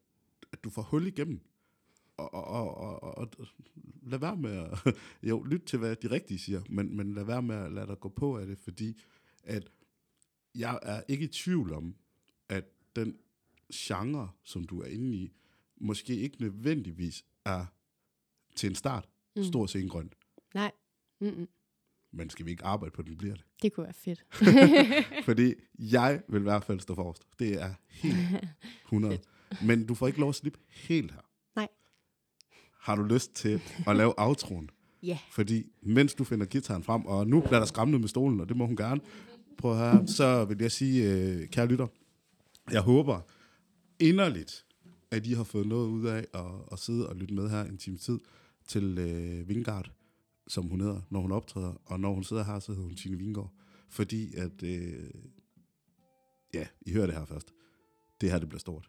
at 0.53 0.63
du 0.63 0.69
får 0.69 0.81
hul 0.81 1.07
igennem. 1.07 1.39
Og, 2.17 2.33
og, 2.33 2.43
og, 2.47 2.77
og, 3.03 3.03
og, 3.17 3.17
og 3.39 3.47
lad 4.03 4.19
være 4.19 4.35
med 4.37 4.51
at, 4.85 4.95
jo, 5.29 5.43
lyt 5.43 5.61
til, 5.61 5.79
hvad 5.79 5.95
de 5.95 6.11
rigtige 6.11 6.39
siger, 6.39 6.61
men, 6.69 6.97
men 6.97 7.13
lad 7.13 7.23
være 7.23 7.41
med 7.41 7.55
at 7.55 7.71
lade 7.71 7.87
dig 7.87 7.99
gå 7.99 8.09
på 8.09 8.37
af 8.37 8.45
det, 8.47 8.57
fordi 8.57 9.01
at 9.43 9.69
jeg 10.55 10.79
er 10.81 11.01
ikke 11.07 11.23
i 11.25 11.27
tvivl 11.27 11.73
om, 11.73 11.95
at 12.49 12.63
den 12.95 13.17
genre, 13.73 14.29
som 14.43 14.63
du 14.63 14.81
er 14.81 14.85
inde 14.85 15.17
i, 15.17 15.31
måske 15.81 16.15
ikke 16.15 16.41
nødvendigvis 16.41 17.25
er 17.45 17.65
til 18.55 18.69
en 18.69 18.75
start 18.75 19.09
Mm. 19.37 19.43
stor 19.43 19.65
scenegrøn. 19.65 20.09
nej. 20.53 20.71
Mm-mm. 21.21 21.47
Men 22.13 22.29
skal 22.29 22.45
vi 22.45 22.51
ikke 22.51 22.63
arbejde 22.65 22.93
på, 22.93 23.01
at 23.01 23.07
den 23.07 23.17
bliver 23.17 23.33
det? 23.35 23.43
Det 23.61 23.73
kunne 23.73 23.83
være 23.83 23.93
fedt. 23.93 24.25
Fordi 25.25 25.53
jeg 25.79 26.21
vil 26.29 26.39
i 26.39 26.43
hvert 26.43 26.63
fald 26.63 26.79
stå 26.79 26.95
forrest. 26.95 27.23
Det 27.39 27.61
er 27.61 27.73
helt 27.89 28.17
100. 28.85 29.19
Men 29.65 29.85
du 29.87 29.95
får 29.95 30.07
ikke 30.07 30.19
lov 30.19 30.29
at 30.29 30.35
slippe 30.35 30.59
helt 30.69 31.11
her. 31.11 31.21
Nej. 31.55 31.67
Har 32.79 32.95
du 32.95 33.03
lyst 33.03 33.33
til 33.35 33.61
at 33.87 33.95
lave 33.95 34.13
outroen? 34.19 34.69
Ja. 35.03 35.17
Fordi 35.31 35.65
mens 35.81 36.13
du 36.13 36.23
finder 36.23 36.45
gitaren 36.45 36.83
frem, 36.83 37.05
og 37.05 37.27
nu 37.27 37.39
bliver 37.41 37.59
der 37.59 37.65
skræmmet 37.65 37.99
med 38.01 38.07
stolen, 38.09 38.39
og 38.39 38.49
det 38.49 38.57
må 38.57 38.65
hun 38.65 38.75
gerne, 38.75 39.01
prøv 39.57 39.71
at 39.71 39.77
høre, 39.77 40.07
så 40.07 40.45
vil 40.45 40.57
jeg 40.61 40.71
sige, 40.71 41.11
øh, 41.13 41.47
kære 41.49 41.67
lytter, 41.67 41.87
jeg 42.71 42.81
håber 42.81 43.21
inderligt, 43.99 44.64
at 45.15 45.25
I 45.25 45.33
har 45.33 45.43
fået 45.43 45.67
noget 45.67 45.87
ud 45.87 46.05
af 46.05 46.27
at, 46.33 46.45
at 46.71 46.79
sidde 46.79 47.09
og 47.09 47.15
lytte 47.15 47.33
med 47.33 47.49
her 47.49 47.63
en 47.63 47.77
time 47.77 47.97
tid 47.97 48.19
til 48.67 48.97
øh, 48.97 49.49
Vingard, 49.49 49.91
som 50.47 50.65
hun 50.65 50.81
hedder, 50.81 51.01
når 51.09 51.19
hun 51.19 51.31
optræder. 51.31 51.81
Og 51.85 51.99
når 51.99 52.13
hun 52.13 52.23
sidder 52.23 52.43
her, 52.43 52.59
så 52.59 52.71
hedder 52.71 52.87
hun 52.87 52.95
Tine 52.95 53.17
Vingård. 53.17 53.51
Fordi 53.89 54.35
at, 54.35 54.63
øh, 54.63 55.11
ja, 56.53 56.67
I 56.81 56.91
hører 56.91 57.05
det 57.05 57.15
her 57.15 57.25
først. 57.25 57.53
Det 58.21 58.31
her, 58.31 58.39
det 58.39 58.49
bliver 58.49 58.59
stort. 58.59 58.87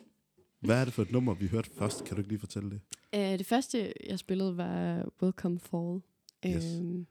Hvad 0.60 0.80
er 0.80 0.84
det 0.84 0.94
for 0.94 1.02
et 1.02 1.12
nummer, 1.12 1.34
vi 1.34 1.46
hørte 1.46 1.70
først? 1.70 2.04
Kan 2.04 2.16
du 2.16 2.20
ikke 2.20 2.28
lige 2.28 2.38
fortælle 2.38 2.70
det? 2.70 2.80
Uh, 3.16 3.38
det 3.38 3.46
første, 3.46 3.92
jeg 4.06 4.18
spillede, 4.18 4.56
var 4.56 5.08
Welcome 5.22 5.58
Fall. 5.60 6.00
Yes. 6.46 6.64
Øhm, 6.64 7.06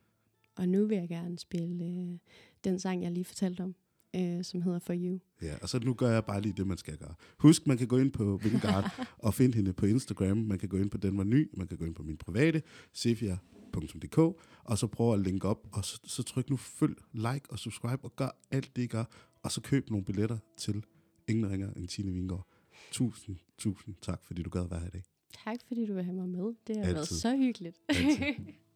og 0.56 0.70
nu 0.70 0.86
vil 0.86 0.98
jeg 0.98 1.08
gerne 1.08 1.40
spille 1.40 1.86
uh, 1.86 2.18
den 2.64 2.80
sang, 2.80 3.04
jeg 3.04 3.12
lige 3.12 3.26
fortalte 3.26 3.62
om, 3.62 3.76
uh, 4.18 4.44
som 4.44 4.62
hedder 4.62 4.80
For 4.80 4.94
You. 4.94 5.20
Ja, 5.42 5.56
og 5.62 5.70
så 5.70 5.80
nu 5.80 5.94
gør 5.94 6.10
jeg 6.12 6.26
bare 6.26 6.42
lige 6.42 6.54
det, 6.58 6.68
man 6.68 6.78
skal 6.78 6.98
gøre. 6.98 7.14
Husk, 7.38 7.68
man 7.68 7.78
kan 7.78 7.88
gå 7.88 7.98
ind 7.98 8.12
på 8.12 8.40
Vingard 8.44 8.92
og 9.18 9.34
finde 9.34 9.56
hende 9.56 9.74
på 9.74 9.86
Instagram. 9.86 10.38
Man 10.38 10.60
kan 10.60 10.70
gå 10.70 10.78
ind 10.78 10.90
på 10.90 10.98
Den 10.98 11.18
Var 11.18 11.24
Ny. 11.24 11.50
Man 11.58 11.68
kan 11.68 11.78
gå 11.78 11.86
ind 11.86 11.96
på 11.96 12.04
min 12.04 12.18
private, 12.18 12.62
sefia.dk, 12.94 14.18
og 14.64 14.78
så 14.78 14.88
prøve 14.88 15.14
at 15.14 15.20
linke 15.20 15.48
op, 15.48 15.68
og 15.72 15.86
så, 15.86 16.00
så 16.04 16.24
tryk 16.24 16.50
nu 16.50 16.58
følg, 16.58 16.96
like 17.14 17.42
og 17.50 17.60
subscribe, 17.60 18.04
og 18.04 18.16
gør 18.16 18.30
alt 18.52 18.76
det, 18.76 18.82
I 18.82 18.88
gør, 18.88 19.04
og 19.44 19.52
så 19.52 19.62
køb 19.62 19.90
nogle 19.90 20.06
billetter 20.06 20.38
til 20.58 20.84
Ingen 21.28 21.52
ringer 21.52 21.74
end 21.74 21.88
Tine 21.88 22.12
Vingård. 22.12 22.48
Tusind, 22.92 23.36
tusind 23.58 23.96
tak, 24.02 24.22
fordi 24.26 24.44
du 24.44 24.50
gad 24.50 24.68
være 24.70 24.80
her 24.80 24.88
i 24.88 24.90
dag. 24.90 25.04
Tak, 25.44 25.58
fordi 25.68 25.86
du 25.86 25.94
vil 25.94 26.04
have 26.04 26.16
mig 26.16 26.30
med. 26.30 26.54
Det 26.68 26.78
har 26.78 26.84
Altid. 26.84 26.94
været 26.94 27.08
så 27.08 27.38
hyggeligt. 27.38 27.78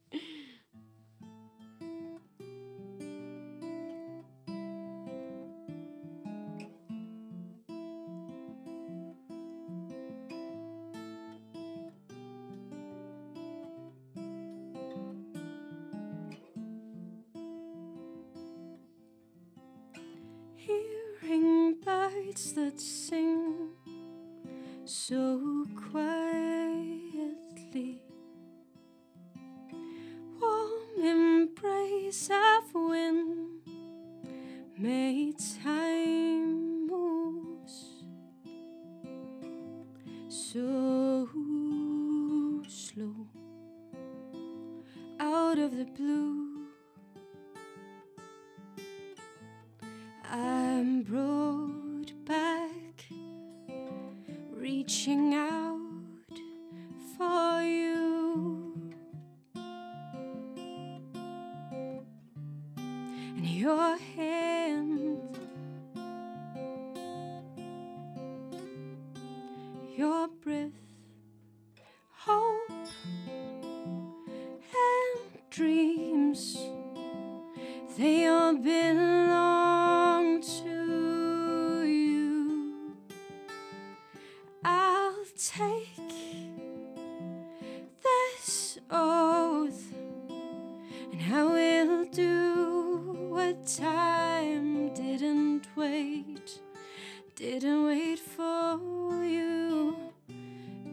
would 22.72 22.80
sing. 22.80 23.21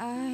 I 0.00 0.27